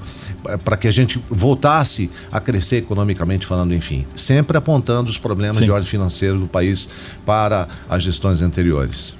para 0.64 0.78
que 0.78 0.88
a 0.88 0.92
gente 0.92 1.22
voltasse 1.30 2.10
a 2.32 2.40
crescer 2.40 2.78
economicamente 2.78 3.46
falando, 3.46 3.74
enfim, 3.74 4.06
sempre 4.16 4.58
apontando 4.58 5.10
os 5.10 5.18
problemas 5.18 5.58
Sim. 5.58 5.66
de 5.66 5.72
ordem 5.72 5.90
financeira 5.90 6.38
do 6.38 6.48
país 6.48 6.90
para 7.26 7.68
as 7.90 8.04
gestões 8.04 8.42
anteriores. 8.42 9.16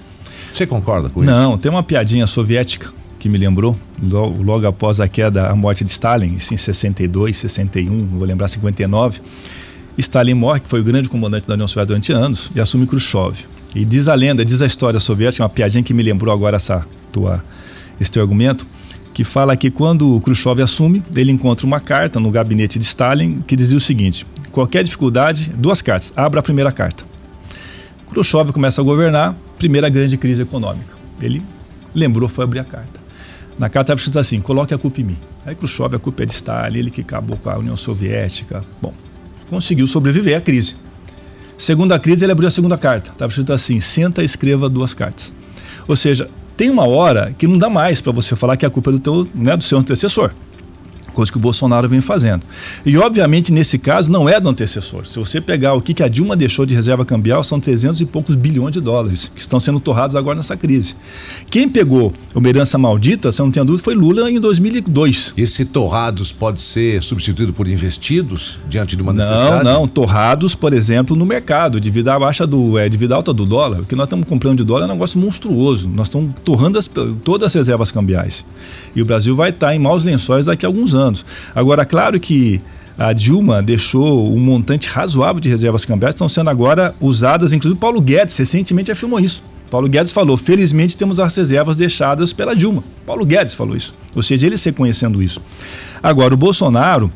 Você 0.52 0.66
concorda 0.66 1.10
com 1.10 1.22
Não, 1.22 1.34
isso? 1.34 1.42
Não, 1.42 1.58
tem 1.58 1.70
uma 1.70 1.84
piadinha 1.84 2.26
soviética 2.26 2.97
que 3.20 3.28
me 3.28 3.38
lembrou, 3.38 3.78
logo, 4.02 4.42
logo, 4.44 4.68
após 4.68 5.00
a 5.00 5.08
queda, 5.08 5.50
a 5.50 5.56
morte 5.56 5.84
de 5.84 5.92
Stalin, 5.92 6.36
em 6.36 6.40
62, 6.40 7.38
61, 7.38 8.08
vou 8.08 8.26
lembrar 8.26 8.48
59. 8.48 9.22
Stalin 9.98 10.36
morre, 10.36 10.60
que 10.60 10.70
foi 10.70 10.80
o 10.80 10.84
grande 10.84 11.10
comandante 11.10 11.48
da 11.48 11.56
União 11.56 11.68
Soviética 11.68 11.88
durante 11.88 12.12
anos, 12.12 12.52
e 12.56 12.60
assume 12.60 12.86
Khrushchev. 12.86 13.46
E 13.76 13.84
diz 13.84 14.08
a 14.08 14.14
lenda, 14.14 14.46
diz 14.46 14.62
a 14.62 14.66
história 14.66 15.00
soviética, 15.00 15.44
uma 15.44 15.50
piadinha 15.50 15.84
que 15.84 15.94
me 15.94 16.04
lembrou 16.04 16.34
agora 16.34 16.56
essa 16.58 16.86
tua, 17.12 17.44
esse 18.00 18.12
teu 18.12 18.22
argumento, 18.22 18.66
que 19.14 19.24
fala 19.24 19.58
que 19.58 19.72
quando 19.72 20.22
Khrushchev 20.22 20.62
assume, 20.62 21.04
ele 21.16 21.32
encontra 21.32 21.66
uma 21.66 21.80
carta 21.80 22.20
no 22.20 22.30
gabinete 22.30 22.78
de 22.78 22.86
Stalin 22.86 23.42
que 23.42 23.56
dizia 23.56 23.78
o 23.78 23.82
seguinte: 23.82 24.28
qualquer 24.52 24.84
dificuldade, 24.84 25.52
duas 25.56 25.82
cartas, 25.82 26.14
abra 26.16 26.40
a 26.40 26.44
primeira 26.44 26.72
carta. 26.72 27.04
Khrushchev 28.12 28.54
começa 28.54 28.80
a 28.80 28.84
governar, 28.84 29.36
primeira 29.58 29.90
grande 29.90 30.18
crise 30.18 30.44
econômica. 30.44 30.96
Ele 31.20 31.42
lembrou, 31.96 32.30
foi 32.30 32.44
abrir 32.44 32.60
a 32.60 32.64
carta. 32.64 33.07
Na 33.58 33.70
carta 33.70 33.94
estava 33.94 34.00
escrito 34.00 34.20
assim: 34.20 34.40
coloque 34.40 34.74
a 34.74 34.78
culpa 34.78 35.02
em 35.02 35.06
mim. 35.06 35.18
Aí 35.46 35.56
Khrushchev, 35.56 35.96
a 35.96 36.00
culpa 36.00 36.24
é 36.24 36.26
de 36.26 36.34
Stalin, 36.34 36.78
ele 36.78 36.92
que 36.92 37.02
acabou 37.02 37.38
com 37.38 37.50
a 37.50 37.58
União 37.58 37.76
Soviética. 37.76 38.64
Bom, 38.82 38.94
conseguiu 39.50 39.88
sobreviver 39.88 40.38
à 40.38 40.42
crise. 40.42 40.76
Segunda 41.58 41.98
crise, 41.98 42.24
ele 42.24 42.32
abriu 42.32 42.48
a 42.48 42.52
segunda 42.52 42.78
carta. 42.78 43.12
Estava 43.12 43.30
escrito 43.30 43.54
assim: 43.54 43.80
senta 43.80 44.22
e 44.22 44.26
escreva 44.26 44.70
duas 44.70 44.94
cartas. 44.94 45.34
Ou 45.88 45.96
seja, 45.96 46.30
tem 46.56 46.70
uma 46.70 46.88
hora 46.88 47.34
que 47.38 47.48
não 47.48 47.58
dá 47.58 47.70
mais 47.70 48.02
para 48.02 48.12
você 48.12 48.36
falar 48.36 48.58
que 48.58 48.66
a 48.66 48.70
culpa 48.70 48.92
é 48.92 48.94
do, 48.94 49.00
teu, 49.00 49.28
né, 49.34 49.56
do 49.56 49.64
seu 49.64 49.78
antecessor 49.78 50.32
coisa 51.18 51.32
que 51.32 51.38
o 51.38 51.42
Bolsonaro 51.42 51.90
vem 51.90 52.00
fazendo. 52.00 52.44
E, 52.86 52.96
obviamente, 52.96 53.52
nesse 53.52 53.80
caso, 53.80 54.12
não 54.12 54.30
é 54.30 54.40
do 54.40 54.48
antecessor. 54.50 55.08
Se 55.08 55.18
você 55.18 55.42
pegar 55.42 55.74
o 55.74 55.82
que 55.82 56.04
a 56.04 56.08
Dilma 56.08 56.36
deixou 56.36 56.64
de 56.64 56.76
reserva 56.76 57.04
cambial, 57.04 57.44
são 57.44 57.60
300 57.60 58.02
e 58.02 58.06
poucos 58.06 58.36
bilhões 58.36 58.72
de 58.72 58.80
dólares 58.80 59.32
que 59.34 59.42
estão 59.42 59.60
sendo 59.60 59.80
torrados 59.80 60.16
agora 60.16 60.36
nessa 60.36 60.56
crise. 60.56 60.96
Quem 61.50 61.68
pegou 61.68 62.14
uma 62.36 62.48
herança 62.48 62.78
maldita, 62.78 63.32
você 63.32 63.42
não 63.42 63.50
tem 63.50 63.66
dúvida, 63.66 63.84
foi 63.84 63.96
Lula 63.96 64.30
em 64.30 64.40
2002. 64.40 65.34
Esse 65.36 65.66
torrados 65.66 66.32
pode 66.32 66.62
ser 66.62 67.02
substituído 67.02 67.52
por 67.52 67.68
investidos 67.68 68.60
diante 68.70 68.96
de 68.96 69.02
uma 69.02 69.12
necessidade? 69.12 69.66
Não, 69.66 69.82
não. 69.82 69.88
Torrados, 69.88 70.54
por 70.54 70.72
exemplo, 70.72 71.16
no 71.16 71.26
mercado, 71.26 71.80
devido 71.80 72.10
à 72.10 72.20
baixa 72.20 72.46
do. 72.46 72.78
É, 72.78 72.88
devido 72.88 73.14
à 73.14 73.16
alta 73.16 73.34
do 73.34 73.44
dólar. 73.44 73.80
O 73.80 73.86
que 73.86 73.96
nós 73.96 74.06
estamos 74.06 74.28
comprando 74.28 74.60
de 74.60 74.64
dólar 74.64 74.84
é 74.84 74.86
um 74.86 74.94
negócio 74.94 75.20
monstruoso. 75.20 75.90
Nós 75.90 76.08
estamos 76.08 76.36
torrando 76.44 76.78
as, 76.78 76.88
todas 77.24 77.48
as 77.48 77.56
reservas 77.56 77.92
cambiais. 77.92 78.46
E 78.96 79.02
o 79.02 79.06
Brasil 79.06 79.36
vai 79.36 79.50
estar 79.50 79.76
em 79.76 79.80
maus 79.80 80.04
lençóis 80.04 80.46
daqui 80.46 80.64
a 80.64 80.70
alguns 80.70 80.94
anos 80.94 81.07
anos. 81.08 81.26
Agora, 81.56 81.86
claro 81.86 82.20
que 82.20 82.62
a 82.98 83.14
Dilma 83.14 83.62
deixou 83.62 84.34
um 84.34 84.40
montante 84.40 84.88
razoável 84.88 85.40
de 85.40 85.50
reservas 85.50 85.86
cambiais, 85.86 86.16
estão 86.16 86.28
sendo 86.28 86.50
agora 86.50 86.96
usadas, 87.00 87.54
inclusive 87.54 87.80
Paulo 87.80 88.02
Guedes 88.02 88.36
recentemente 88.36 88.92
afirmou 88.92 89.20
isso. 89.20 89.44
Paulo 89.70 89.88
Guedes 89.88 90.12
falou: 90.12 90.38
felizmente 90.38 90.98
temos 90.98 91.20
as 91.20 91.36
reservas 91.36 91.78
deixadas 91.78 92.34
pela 92.34 92.56
Dilma. 92.56 92.84
Paulo 93.06 93.26
Guedes 93.26 93.54
falou 93.54 93.76
isso. 93.76 93.94
Ou 94.16 94.22
seja, 94.22 94.48
ele 94.48 94.56
reconhecendo 94.56 95.22
isso. 95.22 95.42
Agora, 96.02 96.34
o 96.34 96.38
Bolsonaro 96.38 97.12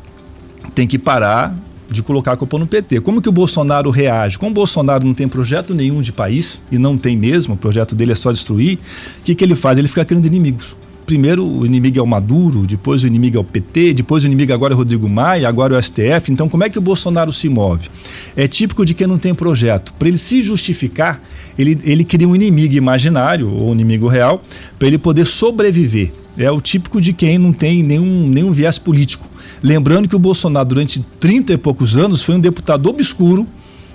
tem 0.74 0.86
que 0.86 0.98
parar 0.98 1.54
de 1.90 2.02
colocar 2.02 2.32
a 2.32 2.36
culpa 2.36 2.58
no 2.58 2.66
PT. 2.66 3.00
Como 3.00 3.20
que 3.20 3.28
o 3.28 3.32
Bolsonaro 3.32 3.90
reage? 3.90 4.38
Como 4.38 4.50
o 4.50 4.54
Bolsonaro 4.54 5.06
não 5.06 5.14
tem 5.14 5.28
projeto 5.28 5.74
nenhum 5.74 6.00
de 6.00 6.12
país, 6.12 6.60
e 6.70 6.78
não 6.78 6.96
tem 6.96 7.16
mesmo, 7.16 7.54
o 7.54 7.56
projeto 7.56 7.94
dele 7.94 8.12
é 8.12 8.14
só 8.14 8.32
destruir, 8.32 8.78
o 9.20 9.22
que, 9.24 9.34
que 9.34 9.44
ele 9.44 9.54
faz? 9.54 9.78
Ele 9.78 9.88
fica 9.88 10.04
criando 10.04 10.26
inimigos 10.26 10.74
primeiro 11.06 11.46
o 11.46 11.66
inimigo 11.66 11.98
é 11.98 12.02
o 12.02 12.06
Maduro, 12.06 12.66
depois 12.66 13.04
o 13.04 13.06
inimigo 13.06 13.36
é 13.36 13.40
o 13.40 13.44
PT, 13.44 13.94
depois 13.94 14.24
o 14.24 14.26
inimigo 14.26 14.52
agora 14.52 14.72
é 14.72 14.76
o 14.76 14.78
Rodrigo 14.78 15.08
Maia, 15.08 15.48
agora 15.48 15.74
é 15.74 15.78
o 15.78 15.82
STF. 15.82 16.30
Então, 16.30 16.48
como 16.48 16.64
é 16.64 16.70
que 16.70 16.78
o 16.78 16.82
Bolsonaro 16.82 17.32
se 17.32 17.48
move? 17.48 17.88
É 18.36 18.46
típico 18.48 18.84
de 18.84 18.94
quem 18.94 19.06
não 19.06 19.18
tem 19.18 19.34
projeto. 19.34 19.92
Para 19.98 20.08
ele 20.08 20.18
se 20.18 20.42
justificar, 20.42 21.20
ele, 21.58 21.78
ele 21.84 22.04
cria 22.04 22.28
um 22.28 22.34
inimigo 22.34 22.74
imaginário 22.74 23.52
ou 23.52 23.70
um 23.70 23.72
inimigo 23.72 24.08
real 24.08 24.42
para 24.78 24.88
ele 24.88 24.98
poder 24.98 25.26
sobreviver. 25.26 26.12
É 26.36 26.50
o 26.50 26.60
típico 26.60 27.00
de 27.00 27.12
quem 27.12 27.36
não 27.38 27.52
tem 27.52 27.82
nenhum, 27.82 28.28
nenhum 28.28 28.52
viés 28.52 28.78
político. 28.78 29.28
Lembrando 29.62 30.08
que 30.08 30.16
o 30.16 30.18
Bolsonaro, 30.18 30.68
durante 30.68 31.00
30 31.20 31.52
e 31.52 31.58
poucos 31.58 31.96
anos, 31.96 32.22
foi 32.22 32.36
um 32.36 32.40
deputado 32.40 32.88
obscuro 32.88 33.46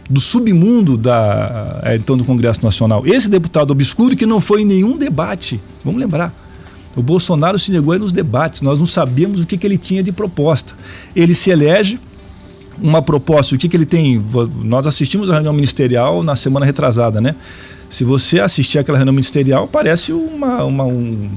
do 0.09 0.19
submundo 0.19 0.97
da, 0.97 1.81
é, 1.83 1.95
então, 1.95 2.17
do 2.17 2.23
Congresso 2.23 2.63
Nacional. 2.63 3.05
Esse 3.05 3.29
deputado 3.29 3.71
obscuro 3.71 4.15
que 4.15 4.25
não 4.25 4.39
foi 4.39 4.61
em 4.61 4.65
nenhum 4.65 4.97
debate, 4.97 5.59
vamos 5.83 5.99
lembrar. 5.99 6.33
O 6.95 7.01
Bolsonaro 7.01 7.59
se 7.59 7.71
negou 7.71 7.97
nos 7.99 8.11
debates, 8.11 8.61
nós 8.61 8.79
não 8.79 8.85
sabíamos 8.85 9.41
o 9.41 9.47
que, 9.47 9.57
que 9.57 9.67
ele 9.67 9.77
tinha 9.77 10.01
de 10.01 10.11
proposta. 10.11 10.73
Ele 11.15 11.35
se 11.35 11.49
elege, 11.49 11.99
uma 12.81 13.01
proposta, 13.01 13.55
o 13.55 13.57
que, 13.57 13.67
que 13.67 13.75
ele 13.75 13.85
tem? 13.85 14.23
Nós 14.63 14.85
assistimos 14.87 15.29
a 15.29 15.33
reunião 15.33 15.53
ministerial 15.53 16.23
na 16.23 16.35
semana 16.35 16.65
retrasada, 16.65 17.19
né? 17.19 17.35
Se 17.89 18.03
você 18.03 18.39
assistir 18.39 18.79
aquela 18.79 18.97
reunião 18.97 19.13
ministerial, 19.13 19.67
parece 19.67 20.11
uma, 20.11 20.63
uma 20.63 20.83
um, 20.83 21.29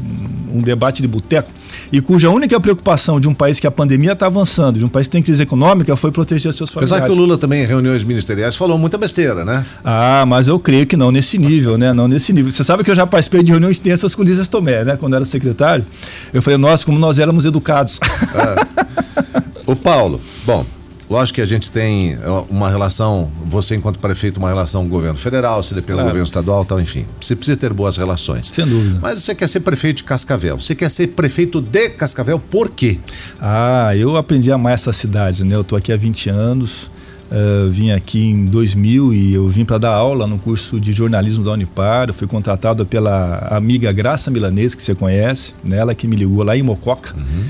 um, 0.52 0.60
debate 0.60 1.00
de 1.00 1.08
boteco. 1.08 1.48
E 1.92 2.00
cuja 2.00 2.30
única 2.30 2.58
preocupação 2.60 3.20
de 3.20 3.28
um 3.28 3.34
país 3.34 3.60
que 3.60 3.66
a 3.66 3.70
pandemia 3.70 4.12
está 4.12 4.26
avançando, 4.26 4.78
de 4.78 4.84
um 4.84 4.88
país 4.88 5.06
que 5.06 5.12
tem 5.12 5.22
crise 5.22 5.42
econômica, 5.42 5.94
foi 5.96 6.10
proteger 6.10 6.52
seus 6.52 6.70
familiares. 6.70 6.92
Apesar 6.92 7.06
que 7.06 7.12
o 7.12 7.20
Lula 7.20 7.38
também 7.38 7.62
em 7.62 7.66
reuniões 7.66 8.02
ministeriais 8.04 8.56
falou 8.56 8.76
muita 8.78 8.98
besteira, 8.98 9.44
né? 9.44 9.64
Ah, 9.84 10.24
mas 10.26 10.48
eu 10.48 10.58
creio 10.58 10.86
que 10.86 10.96
não 10.96 11.12
nesse 11.12 11.38
nível, 11.38 11.78
né? 11.78 11.92
Não 11.92 12.08
nesse 12.08 12.32
nível. 12.32 12.50
Você 12.50 12.64
sabe 12.64 12.84
que 12.84 12.90
eu 12.90 12.94
já 12.94 13.06
participei 13.06 13.42
de 13.42 13.50
reuniões 13.50 13.78
tensas 13.78 14.14
com 14.14 14.22
o 14.22 14.24
Lízias 14.24 14.48
Tomé, 14.48 14.84
né? 14.84 14.96
Quando 14.96 15.14
era 15.14 15.24
secretário. 15.24 15.84
Eu 16.32 16.42
falei, 16.42 16.58
nossa, 16.58 16.84
como 16.84 16.98
nós 16.98 17.18
éramos 17.18 17.44
educados. 17.44 18.00
É. 18.34 19.42
o 19.66 19.76
Paulo, 19.76 20.20
bom, 20.44 20.64
Lógico 21.10 21.36
que 21.36 21.40
a 21.40 21.46
gente 21.46 21.68
tem 21.68 22.16
uma 22.48 22.70
relação, 22.70 23.28
você 23.44 23.74
enquanto 23.74 23.98
prefeito, 23.98 24.38
uma 24.38 24.48
relação 24.48 24.82
com 24.82 24.86
o 24.86 24.90
governo 24.90 25.18
federal, 25.18 25.60
se 25.60 25.74
depende 25.74 25.94
claro. 25.94 26.02
do 26.02 26.10
governo 26.10 26.24
estadual, 26.24 26.64
tal, 26.64 26.80
enfim. 26.80 27.04
Você 27.20 27.34
precisa 27.34 27.56
ter 27.56 27.72
boas 27.72 27.96
relações. 27.96 28.46
Sem 28.46 28.64
dúvida. 28.64 29.00
Mas 29.02 29.20
você 29.20 29.34
quer 29.34 29.48
ser 29.48 29.58
prefeito 29.58 29.98
de 29.98 30.04
Cascavel. 30.04 30.60
Você 30.60 30.72
quer 30.72 30.88
ser 30.88 31.08
prefeito 31.08 31.60
de 31.60 31.90
Cascavel 31.90 32.38
por 32.38 32.70
quê? 32.70 33.00
Ah, 33.40 33.90
eu 33.96 34.16
aprendi 34.16 34.52
a 34.52 34.54
amar 34.54 34.74
essa 34.74 34.92
cidade, 34.92 35.42
né? 35.42 35.56
Eu 35.56 35.64
tô 35.64 35.74
aqui 35.74 35.92
há 35.92 35.96
20 35.96 36.30
anos. 36.30 36.88
Uh, 37.30 37.70
vim 37.70 37.90
aqui 37.90 38.24
em 38.24 38.46
2000 38.46 39.14
e 39.14 39.34
eu 39.34 39.46
vim 39.48 39.64
para 39.64 39.78
dar 39.78 39.92
aula 39.92 40.26
no 40.26 40.36
curso 40.36 40.80
de 40.80 40.92
jornalismo 40.92 41.42
da 41.42 41.50
Unipar. 41.50 42.08
Eu 42.08 42.14
fui 42.14 42.28
contratado 42.28 42.86
pela 42.86 43.48
amiga 43.50 43.90
Graça 43.90 44.30
Milanês, 44.30 44.76
que 44.76 44.82
você 44.82 44.94
conhece, 44.94 45.54
né? 45.64 45.78
ela 45.78 45.92
que 45.92 46.06
me 46.06 46.14
ligou 46.14 46.44
lá 46.44 46.56
em 46.56 46.62
Mococa. 46.62 47.14
Uhum 47.16 47.44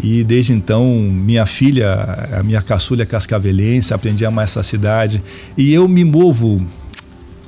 e 0.00 0.22
desde 0.22 0.52
então, 0.52 0.86
minha 0.86 1.44
filha, 1.44 1.92
a 2.38 2.42
minha 2.42 2.62
caçulha 2.62 3.04
cascavelense, 3.04 3.92
aprendi 3.92 4.24
a 4.24 4.28
amar 4.28 4.44
essa 4.44 4.62
cidade. 4.62 5.22
E 5.56 5.72
eu 5.74 5.88
me 5.88 6.04
movo. 6.04 6.64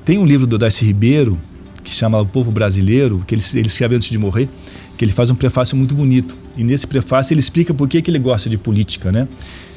Tem 0.04 0.18
um 0.18 0.26
livro 0.26 0.46
do 0.46 0.58
Darcy 0.58 0.84
Ribeiro, 0.84 1.38
que 1.84 1.94
chama 1.94 2.20
O 2.20 2.26
Povo 2.26 2.50
Brasileiro, 2.50 3.22
que 3.24 3.34
ele, 3.34 3.42
ele 3.54 3.66
escreve 3.66 3.94
antes 3.94 4.10
de 4.10 4.18
morrer, 4.18 4.48
que 4.96 5.04
ele 5.04 5.12
faz 5.12 5.30
um 5.30 5.34
prefácio 5.36 5.76
muito 5.76 5.94
bonito. 5.94 6.36
E 6.56 6.64
nesse 6.64 6.86
prefácio 6.86 7.32
ele 7.32 7.40
explica 7.40 7.72
por 7.72 7.88
que, 7.88 8.02
que 8.02 8.10
ele 8.10 8.18
gosta 8.18 8.50
de 8.50 8.58
política, 8.58 9.12
né? 9.12 9.28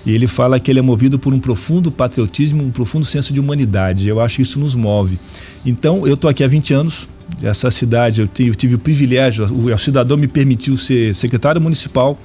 E 0.04 0.12
ele 0.12 0.26
fala 0.26 0.60
que 0.60 0.72
ele 0.72 0.80
é 0.80 0.82
movido 0.82 1.20
por 1.20 1.34
um 1.34 1.40
profundo 1.40 1.92
patriotismo, 1.92 2.64
um 2.64 2.72
profundo 2.72 3.06
senso 3.06 3.32
de 3.32 3.40
humanidade. 3.40 4.10
Eu 4.10 4.20
acho 4.20 4.38
que 4.38 4.42
isso 4.42 4.60
nos 4.60 4.74
move. 4.74 5.20
Então, 5.64 6.08
eu 6.08 6.16
estou 6.16 6.30
aqui 6.30 6.44
há 6.44 6.48
20 6.48 6.74
anos. 6.74 7.08
Essa 7.42 7.70
cidade, 7.70 8.22
eu 8.22 8.28
tive, 8.28 8.50
eu 8.50 8.56
tive 8.56 8.76
o 8.76 8.80
privilégio, 8.80 9.46
o, 9.46 9.74
o 9.74 9.78
cidadão 9.78 10.18
me 10.18 10.28
permitiu 10.28 10.76
ser 10.76 11.16
secretário 11.16 11.62
municipal 11.62 12.18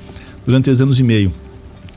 durante 0.49 0.65
três 0.65 0.81
anos 0.81 0.99
e 0.99 1.03
meio 1.03 1.31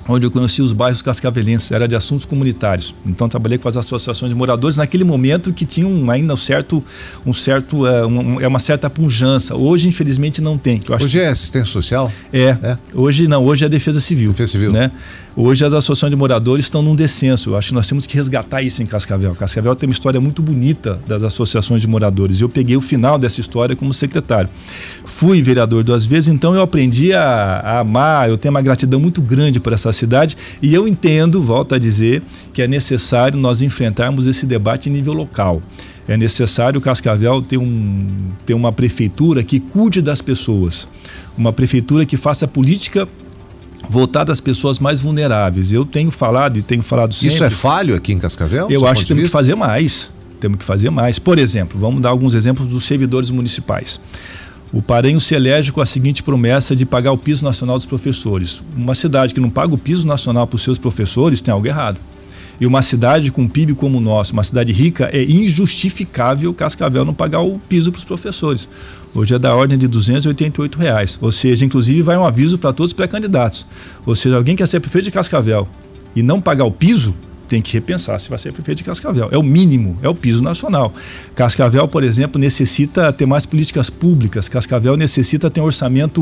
onde 0.07 0.25
eu 0.25 0.31
conheci 0.31 0.61
os 0.61 0.73
bairros 0.73 1.01
cascavelenses, 1.01 1.71
era 1.71 1.87
de 1.87 1.95
assuntos 1.95 2.25
comunitários. 2.25 2.93
Então 3.05 3.29
trabalhei 3.29 3.57
com 3.57 3.67
as 3.67 3.77
associações 3.77 4.29
de 4.31 4.35
moradores 4.35 4.77
naquele 4.77 5.03
momento 5.03 5.53
que 5.53 5.65
tinham 5.65 6.09
ainda 6.09 6.33
um 6.33 6.37
certo, 6.37 6.83
um 7.25 7.33
certo, 7.33 7.85
é, 7.85 8.05
um, 8.05 8.41
é 8.41 8.47
uma 8.47 8.59
certa 8.59 8.89
punjança. 8.89 9.55
Hoje 9.55 9.87
infelizmente 9.87 10.41
não 10.41 10.57
tem. 10.57 10.79
hoje 11.01 11.19
é 11.19 11.29
assistência 11.29 11.71
social? 11.71 12.11
É, 12.31 12.57
é, 12.61 12.77
Hoje 12.93 13.27
não, 13.27 13.43
hoje 13.45 13.65
é 13.65 13.69
defesa 13.69 13.99
civil. 14.01 14.31
Defesa 14.31 14.51
civil. 14.51 14.71
Né? 14.71 14.91
Hoje 15.35 15.65
as 15.65 15.73
associações 15.73 16.09
de 16.09 16.17
moradores 16.17 16.65
estão 16.65 16.81
num 16.81 16.95
descenso. 16.95 17.51
Eu 17.51 17.57
acho 17.57 17.69
que 17.69 17.73
nós 17.73 17.87
temos 17.87 18.05
que 18.05 18.15
resgatar 18.15 18.61
isso 18.61 18.83
em 18.83 18.85
Cascavel. 18.85 19.33
Cascavel 19.35 19.75
tem 19.75 19.87
uma 19.87 19.93
história 19.93 20.19
muito 20.19 20.41
bonita 20.41 20.99
das 21.07 21.23
associações 21.23 21.81
de 21.81 21.87
moradores. 21.87 22.41
Eu 22.41 22.49
peguei 22.49 22.75
o 22.75 22.81
final 22.81 23.17
dessa 23.17 23.39
história 23.39 23.75
como 23.75 23.93
secretário. 23.93 24.49
Fui 25.05 25.41
vereador 25.41 25.83
duas 25.83 26.05
vezes, 26.05 26.27
então 26.27 26.53
eu 26.53 26.61
aprendi 26.61 27.13
a, 27.13 27.21
a 27.23 27.79
amar. 27.79 28.29
Eu 28.29 28.37
tenho 28.37 28.53
uma 28.53 28.61
gratidão 28.61 28.99
muito 28.99 29.21
grande 29.21 29.59
por 29.59 29.71
essa 29.71 29.90
cidade 29.93 30.38
e 30.62 30.73
eu 30.73 30.88
entendo, 30.88 31.41
volto 31.41 31.75
a 31.75 31.80
dizer, 31.80 32.21
que 32.54 32.62
é 32.62 32.67
necessário 32.67 33.39
nós 33.39 33.62
enfrentarmos 33.62 34.27
esse 34.27 34.45
debate 34.45 34.89
em 34.89 34.93
nível 34.93 35.13
local. 35.13 35.62
É 36.08 36.17
necessário 36.17 36.82
Cascavel 36.82 37.41
ter, 37.41 37.58
um, 37.58 38.08
ter 38.45 38.54
uma 38.54 38.71
prefeitura 38.71 39.43
que 39.43 39.60
cuide 39.60 40.01
das 40.01 40.21
pessoas, 40.21 40.88
uma 41.38 41.54
prefeitura 41.54 42.06
que 42.06 42.17
faça 42.17 42.47
política 42.47 43.08
voltada 43.89 44.32
às 44.32 44.39
pessoas 44.39 44.80
mais 44.80 44.99
vulneráveis. 44.99 45.71
Eu 45.71 45.86
tenho 45.86 46.12
falado 46.12 46.58
e 46.58 46.62
tenho 46.62 46.84
falado 46.84 47.13
sempre. 47.13 47.36
Isso 47.36 47.43
é 47.43 47.49
falho 47.49 47.95
aqui 47.95 48.13
em 48.13 48.19
Cascavel? 48.19 48.69
Eu 48.69 48.88
acho 48.88 49.01
que 49.01 49.08
temos 49.08 49.23
que 49.23 49.30
fazer 49.30 49.56
mais. 49.56 50.12
Temos 50.39 50.58
que 50.58 50.65
fazer 50.65 50.89
mais. 50.89 51.19
Por 51.19 51.38
exemplo, 51.38 51.80
vamos 51.80 52.01
dar 52.01 52.10
alguns 52.10 52.34
exemplos 52.34 52.67
dos 52.67 52.84
servidores 52.84 53.30
municipais. 53.30 53.99
O 54.73 54.81
Paranho 54.81 55.19
se 55.19 55.36
elege 55.36 55.71
com 55.71 55.81
a 55.81 55.86
seguinte 55.86 56.23
promessa 56.23 56.73
de 56.73 56.86
pagar 56.86 57.12
o 57.12 57.17
piso 57.17 57.43
nacional 57.43 57.75
dos 57.75 57.86
professores. 57.86 58.63
Uma 58.75 58.95
cidade 58.95 59.34
que 59.34 59.39
não 59.39 59.49
paga 59.49 59.73
o 59.73 59.77
piso 59.77 60.07
nacional 60.07 60.47
para 60.47 60.55
os 60.55 60.63
seus 60.63 60.77
professores 60.77 61.41
tem 61.41 61.53
algo 61.53 61.67
errado. 61.67 61.99
E 62.57 62.65
uma 62.65 62.81
cidade 62.81 63.31
com 63.31 63.47
PIB 63.47 63.73
como 63.73 63.97
o 63.97 64.01
nosso, 64.01 64.34
uma 64.34 64.43
cidade 64.43 64.71
rica, 64.71 65.10
é 65.12 65.23
injustificável 65.23 66.53
Cascavel 66.53 67.03
não 67.03 67.13
pagar 67.13 67.41
o 67.41 67.60
piso 67.60 67.91
para 67.91 67.99
os 67.99 68.05
professores. 68.05 68.69
Hoje 69.13 69.36
é 69.36 69.39
da 69.39 69.53
ordem 69.53 69.77
de 69.77 69.88
288 69.89 70.77
reais. 70.79 71.17
Ou 71.19 71.31
seja, 71.31 71.65
inclusive 71.65 72.01
vai 72.01 72.15
um 72.15 72.25
aviso 72.25 72.57
para 72.57 72.71
todos 72.71 72.91
os 72.91 72.93
pré-candidatos. 72.93 73.65
Ou 74.05 74.15
seja, 74.15 74.38
alguém 74.38 74.55
quer 74.55 74.67
ser 74.67 74.79
prefeito 74.79 75.05
de 75.05 75.12
Cascavel 75.12 75.67
e 76.15 76.23
não 76.23 76.39
pagar 76.39 76.63
o 76.63 76.71
piso, 76.71 77.13
tem 77.51 77.61
que 77.61 77.73
repensar 77.73 78.17
se 78.17 78.29
vai 78.29 78.39
ser 78.39 78.53
prefeito 78.53 78.77
de 78.77 78.85
Cascavel. 78.85 79.27
É 79.29 79.37
o 79.37 79.43
mínimo, 79.43 79.97
é 80.01 80.07
o 80.07 80.15
piso 80.15 80.41
nacional. 80.41 80.93
Cascavel, 81.35 81.85
por 81.85 82.01
exemplo, 82.01 82.39
necessita 82.39 83.11
ter 83.11 83.25
mais 83.25 83.45
políticas 83.45 83.89
públicas. 83.89 84.47
Cascavel 84.47 84.95
necessita 84.95 85.49
ter 85.49 85.59
um 85.59 85.65
orçamento, 85.65 86.21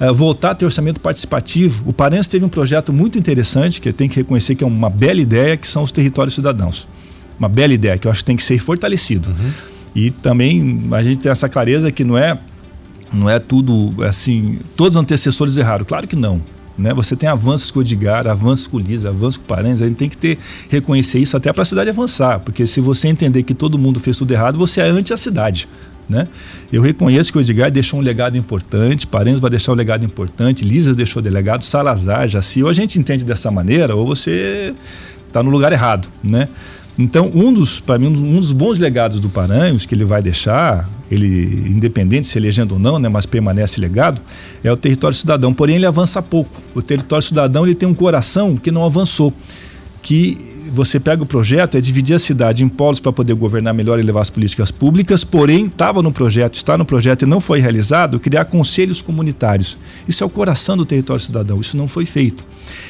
uh, 0.00 0.14
voltar 0.14 0.52
a 0.52 0.54
ter 0.54 0.64
orçamento 0.64 0.98
participativo. 0.98 1.84
O 1.86 1.92
Parense 1.92 2.30
teve 2.30 2.46
um 2.46 2.48
projeto 2.48 2.94
muito 2.94 3.18
interessante, 3.18 3.78
que 3.78 3.92
tem 3.92 4.08
que 4.08 4.16
reconhecer 4.16 4.54
que 4.54 4.64
é 4.64 4.66
uma 4.66 4.88
bela 4.88 5.20
ideia, 5.20 5.54
que 5.54 5.68
são 5.68 5.82
os 5.82 5.92
territórios 5.92 6.34
cidadãos. 6.34 6.88
Uma 7.38 7.48
bela 7.48 7.74
ideia, 7.74 7.98
que 7.98 8.06
eu 8.06 8.10
acho 8.10 8.20
que 8.20 8.26
tem 8.26 8.36
que 8.36 8.42
ser 8.42 8.58
fortalecido. 8.58 9.28
Uhum. 9.28 9.50
E 9.94 10.10
também 10.10 10.88
a 10.92 11.02
gente 11.02 11.18
tem 11.18 11.30
essa 11.30 11.48
clareza 11.48 11.92
que 11.92 12.04
não 12.04 12.16
é 12.16 12.38
não 13.12 13.28
é 13.28 13.38
tudo 13.38 14.02
assim, 14.04 14.60
todos 14.76 14.96
os 14.96 15.02
antecessores 15.02 15.58
erraram. 15.58 15.84
Claro 15.84 16.06
que 16.08 16.16
não. 16.16 16.40
Né? 16.80 16.94
Você 16.94 17.14
tem 17.14 17.28
avanços 17.28 17.70
com 17.70 17.78
o 17.78 17.82
Edgar, 17.82 18.26
avanços 18.26 18.66
com 18.66 18.78
o 18.78 18.80
Lisa, 18.80 19.10
avanços 19.10 19.36
com 19.36 19.44
o 19.44 19.46
Paranhos, 19.46 19.82
a 19.82 19.86
gente 19.86 19.96
tem 19.96 20.08
que 20.08 20.16
ter, 20.16 20.38
reconhecer 20.68 21.18
isso 21.18 21.36
até 21.36 21.52
para 21.52 21.62
a 21.62 21.64
cidade 21.64 21.90
avançar, 21.90 22.40
porque 22.40 22.66
se 22.66 22.80
você 22.80 23.08
entender 23.08 23.42
que 23.42 23.54
todo 23.54 23.78
mundo 23.78 24.00
fez 24.00 24.16
tudo 24.16 24.32
errado, 24.32 24.56
você 24.56 24.80
é 24.80 24.88
anti 24.88 25.12
a 25.12 25.16
cidade. 25.16 25.68
Né? 26.08 26.26
Eu 26.72 26.82
reconheço 26.82 27.30
que 27.30 27.38
o 27.38 27.40
Edgar 27.40 27.70
deixou 27.70 28.00
um 28.00 28.02
legado 28.02 28.36
importante, 28.36 29.06
Paranhos 29.06 29.38
vai 29.38 29.50
deixar 29.50 29.72
um 29.72 29.76
legado 29.76 30.04
importante, 30.04 30.64
Lisa 30.64 30.94
deixou 30.94 31.22
delegado, 31.22 31.62
Salazar, 31.62 32.26
Jaci, 32.26 32.62
ou 32.62 32.68
a 32.68 32.72
gente 32.72 32.98
entende 32.98 33.24
dessa 33.24 33.50
maneira, 33.50 33.94
ou 33.94 34.06
você 34.06 34.74
está 35.28 35.42
no 35.42 35.50
lugar 35.50 35.72
errado. 35.72 36.08
Né? 36.24 36.48
Então, 36.98 37.30
um 37.34 37.52
dos, 37.52 37.80
para 37.80 37.98
mim, 37.98 38.08
um 38.08 38.38
dos 38.38 38.52
bons 38.52 38.78
legados 38.78 39.20
do 39.20 39.28
Paranhos 39.28 39.86
que 39.86 39.94
ele 39.94 40.04
vai 40.04 40.22
deixar, 40.22 40.88
ele 41.10 41.70
independente 41.70 42.26
se 42.26 42.38
elegendo 42.38 42.72
ou 42.72 42.78
não, 42.78 42.98
né, 42.98 43.08
mas 43.08 43.26
permanece 43.26 43.80
legado, 43.80 44.20
é 44.62 44.70
o 44.70 44.76
território 44.76 45.16
cidadão. 45.16 45.52
Porém, 45.54 45.76
ele 45.76 45.86
avança 45.86 46.20
pouco. 46.20 46.60
O 46.74 46.82
território 46.82 47.22
cidadão 47.22 47.64
ele 47.64 47.74
tem 47.74 47.88
um 47.88 47.94
coração 47.94 48.56
que 48.56 48.70
não 48.70 48.84
avançou, 48.84 49.32
que 50.02 50.50
você 50.70 51.00
pega 51.00 51.22
o 51.22 51.26
projeto, 51.26 51.76
é 51.76 51.80
dividir 51.80 52.14
a 52.14 52.18
cidade 52.18 52.62
em 52.62 52.68
polos 52.68 53.00
para 53.00 53.12
poder 53.12 53.34
governar 53.34 53.74
melhor 53.74 53.98
e 53.98 54.02
levar 54.02 54.20
as 54.20 54.30
políticas 54.30 54.70
públicas, 54.70 55.24
porém 55.24 55.66
estava 55.66 56.00
no 56.00 56.12
projeto, 56.12 56.54
está 56.54 56.78
no 56.78 56.84
projeto 56.84 57.22
e 57.22 57.26
não 57.26 57.40
foi 57.40 57.58
realizado, 57.60 58.20
criar 58.20 58.44
conselhos 58.44 59.02
comunitários. 59.02 59.76
Isso 60.06 60.22
é 60.22 60.26
o 60.26 60.30
coração 60.30 60.76
do 60.76 60.86
território 60.86 61.22
cidadão, 61.22 61.60
isso 61.60 61.76
não 61.76 61.88
foi 61.88 62.06
feito. 62.06 62.44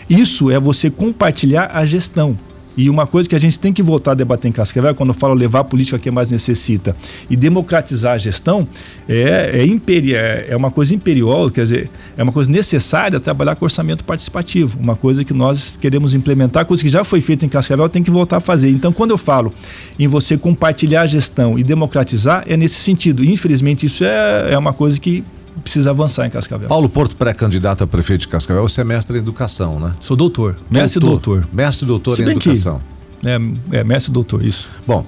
Isso 0.08 0.50
é 0.50 0.60
você 0.60 0.90
compartilhar 0.90 1.70
a 1.72 1.86
gestão. 1.86 2.36
E 2.80 2.88
uma 2.88 3.06
coisa 3.06 3.28
que 3.28 3.36
a 3.36 3.38
gente 3.38 3.58
tem 3.58 3.74
que 3.74 3.82
voltar 3.82 4.12
a 4.12 4.14
debater 4.14 4.48
em 4.48 4.52
Cascavel, 4.52 4.94
quando 4.94 5.10
eu 5.10 5.14
falo 5.14 5.34
levar 5.34 5.60
a 5.60 5.64
política 5.64 5.98
a 5.98 6.00
quem 6.00 6.10
mais 6.10 6.30
necessita 6.30 6.96
e 7.28 7.36
democratizar 7.36 8.14
a 8.14 8.18
gestão, 8.18 8.66
é, 9.06 9.50
é, 9.52 9.66
imperi 9.66 10.14
é, 10.14 10.46
é 10.48 10.56
uma 10.56 10.70
coisa 10.70 10.94
imperial, 10.94 11.50
quer 11.50 11.64
dizer, 11.64 11.90
é 12.16 12.22
uma 12.22 12.32
coisa 12.32 12.50
necessária 12.50 13.20
trabalhar 13.20 13.54
com 13.54 13.66
orçamento 13.66 14.02
participativo, 14.02 14.78
uma 14.80 14.96
coisa 14.96 15.22
que 15.22 15.34
nós 15.34 15.76
queremos 15.76 16.14
implementar, 16.14 16.64
coisa 16.64 16.82
que 16.82 16.88
já 16.88 17.04
foi 17.04 17.20
feita 17.20 17.44
em 17.44 17.50
Cascavel, 17.50 17.86
tem 17.86 18.02
que 18.02 18.10
voltar 18.10 18.38
a 18.38 18.40
fazer. 18.40 18.70
Então, 18.70 18.94
quando 18.94 19.10
eu 19.10 19.18
falo 19.18 19.52
em 19.98 20.08
você 20.08 20.38
compartilhar 20.38 21.02
a 21.02 21.06
gestão 21.06 21.58
e 21.58 21.62
democratizar, 21.62 22.44
é 22.46 22.56
nesse 22.56 22.80
sentido. 22.80 23.22
Infelizmente, 23.22 23.84
isso 23.84 24.04
é, 24.04 24.54
é 24.54 24.58
uma 24.58 24.72
coisa 24.72 24.98
que 24.98 25.22
precisa 25.62 25.90
avançar 25.90 26.26
em 26.26 26.30
Cascavel. 26.30 26.68
Paulo 26.68 26.88
Porto, 26.88 27.16
pré-candidato 27.16 27.84
a 27.84 27.86
prefeito 27.86 28.22
de 28.22 28.28
Cascavel, 28.28 28.62
você 28.62 28.80
é 28.80 28.84
mestre 28.84 29.16
em 29.16 29.20
educação, 29.20 29.78
né? 29.78 29.94
Sou 30.00 30.16
doutor, 30.16 30.56
mestre 30.70 31.00
doutor. 31.00 31.40
doutor. 31.40 31.54
Mestre 31.54 31.86
doutor 31.86 32.20
em 32.20 32.30
educação. 32.30 32.80
Que, 33.20 33.28
é, 33.28 33.78
é, 33.80 33.84
mestre 33.84 34.12
doutor, 34.12 34.44
isso. 34.44 34.70
Bom, 34.86 35.04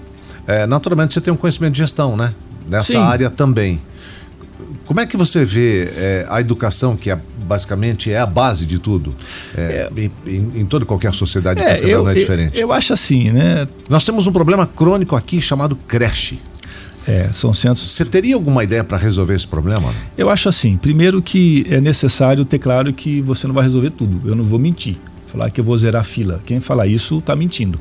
é, 0.47 0.67
naturalmente 0.67 1.15
você 1.15 1.21
tem 1.21 1.33
um 1.33 1.37
conhecimento 1.37 1.73
de 1.73 1.79
gestão, 1.79 2.17
né? 2.17 2.35
Nessa 2.69 2.93
Sim. 2.93 2.99
área 2.99 3.31
também. 3.31 3.81
Como 4.85 5.01
é 5.01 5.07
que 5.07 5.17
você 5.17 5.45
vê 5.45 5.91
é, 5.97 6.27
a 6.29 6.41
educação, 6.41 6.97
que 6.97 7.11
é 7.11 7.19
basicamente 7.43 8.11
é 8.11 8.19
a 8.19 8.27
base 8.27 8.67
de 8.67 8.79
tudo. 8.79 9.15
É, 9.57 9.91
é, 9.97 10.11
em, 10.27 10.53
em, 10.61 10.67
toda 10.67 10.85
qualquer 10.85 11.13
sociedade 11.15 11.61
é, 11.63 11.75
eu, 11.85 12.03
não 12.03 12.11
é 12.11 12.15
diferente. 12.15 12.57
Eu, 12.57 12.69
eu 12.69 12.73
acho 12.73 12.93
assim, 12.93 13.31
né? 13.31 13.67
Nós 13.89 14.05
temos 14.05 14.27
um 14.27 14.33
problema 14.33 14.67
crônico 14.67 15.17
aqui 15.17 15.41
chamado 15.41 15.77
creche. 15.77 16.41
É, 17.07 17.31
são 17.33 17.53
centros. 17.53 17.91
Você 17.91 18.05
teria 18.05 18.35
alguma 18.35 18.62
ideia 18.62 18.85
para 18.85 18.97
resolver 18.97 19.35
esse 19.35 19.47
problema? 19.47 19.93
Eu 20.17 20.31
acho 20.31 20.49
assim. 20.49 20.77
Primeiro 20.77 21.21
que 21.21 21.67
é 21.69 21.81
necessário 21.81 22.45
ter 22.45 22.59
claro 22.59 22.93
que 22.93 23.21
você 23.21 23.47
não 23.47 23.55
vai 23.55 23.65
resolver 23.65 23.91
tudo. 23.91 24.29
Eu 24.29 24.37
não 24.37 24.45
vou 24.45 24.59
mentir. 24.59 24.97
Falar 25.27 25.51
que 25.51 25.61
eu 25.61 25.65
vou 25.65 25.77
zerar 25.77 26.03
a 26.03 26.05
fila. 26.05 26.41
Quem 26.45 26.61
falar 26.61 26.87
isso 26.87 27.19
está 27.19 27.35
mentindo. 27.35 27.81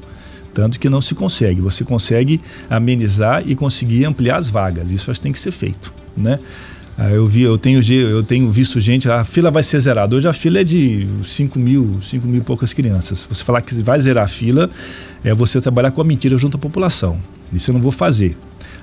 Tanto 0.54 0.80
que 0.80 0.90
não 0.90 1.02
se 1.02 1.14
consegue. 1.14 1.62
Você 1.62 1.84
consegue 1.84 2.42
amenizar 2.70 3.44
e 3.46 3.56
conseguir 3.56 4.06
ampliar 4.06 4.38
as 4.38 4.50
vagas. 4.50 4.92
Isso 4.92 5.12
acho 5.12 5.20
que 5.20 5.24
tem 5.24 5.32
que 5.32 5.40
ser 5.40 5.52
feito, 5.52 5.94
né? 6.16 6.40
Ah, 6.98 7.10
eu 7.10 7.26
vi, 7.26 7.42
eu 7.42 7.58
tenho, 7.58 7.82
eu 7.94 8.22
tenho 8.22 8.52
visto 8.52 8.80
gente, 8.80 9.10
a 9.10 9.24
fila 9.24 9.50
vai 9.50 9.64
ser 9.64 9.80
zerada. 9.80 10.16
Hoje 10.16 10.28
a 10.28 10.34
fila 10.34 10.60
é 10.60 10.64
de 10.64 11.08
5 11.24 11.58
mil, 11.58 11.98
5 12.02 12.28
mil 12.28 12.42
e 12.42 12.44
poucas 12.44 12.74
crianças. 12.74 13.26
Você 13.30 13.44
falar 13.44 13.62
que 13.62 13.74
vai 13.82 14.00
zerar 14.00 14.26
a 14.26 14.28
fila 14.28 14.70
é 15.24 15.34
você 15.34 15.62
trabalhar 15.62 15.92
com 15.92 16.02
a 16.02 16.04
mentira 16.04 16.38
junto 16.38 16.58
à 16.58 16.60
população. 16.60 17.18
Isso 17.52 17.72
eu 17.72 17.74
não 17.74 17.82
vou 17.82 17.92
fazer. 17.92 18.38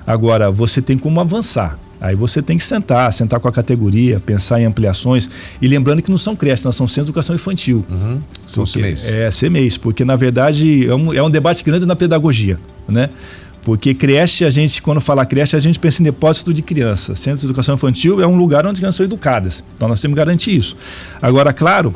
Agora, 0.09 0.49
você 0.49 0.81
tem 0.81 0.97
como 0.97 1.19
avançar. 1.19 1.77
Aí 2.01 2.15
você 2.15 2.41
tem 2.41 2.57
que 2.57 2.63
sentar, 2.63 3.13
sentar 3.13 3.39
com 3.39 3.47
a 3.47 3.51
categoria, 3.51 4.19
pensar 4.19 4.59
em 4.59 4.65
ampliações. 4.65 5.29
E 5.61 5.67
lembrando 5.67 6.01
que 6.01 6.09
não 6.09 6.17
são 6.17 6.35
creches, 6.35 6.65
não 6.65 6.71
são 6.71 6.87
centros 6.87 7.05
de 7.05 7.11
educação 7.11 7.35
infantil. 7.35 7.85
Uhum. 7.87 8.19
São 8.43 8.65
CMEs. 8.65 9.07
É, 9.07 9.29
CMEs, 9.29 9.77
porque 9.77 10.03
na 10.03 10.15
verdade 10.15 10.87
é 10.87 10.95
um, 10.95 11.13
é 11.13 11.21
um 11.21 11.29
debate 11.29 11.63
grande 11.63 11.85
na 11.85 11.95
pedagogia, 11.95 12.57
né? 12.87 13.11
Porque 13.61 13.93
creche, 13.93 14.45
a 14.45 14.49
gente, 14.49 14.81
quando 14.81 14.99
fala 14.99 15.23
creche, 15.27 15.55
a 15.55 15.59
gente 15.59 15.77
pensa 15.77 16.01
em 16.01 16.05
depósito 16.05 16.55
de 16.55 16.63
criança. 16.63 17.15
Centro 17.15 17.41
de 17.41 17.45
educação 17.45 17.75
infantil 17.75 18.19
é 18.19 18.25
um 18.25 18.35
lugar 18.35 18.65
onde 18.65 18.73
as 18.73 18.79
crianças 18.79 18.95
são 18.95 19.05
educadas. 19.05 19.63
Então 19.75 19.87
nós 19.87 20.01
temos 20.01 20.15
que 20.15 20.25
garantir 20.25 20.55
isso. 20.55 20.75
Agora, 21.21 21.53
claro 21.53 21.93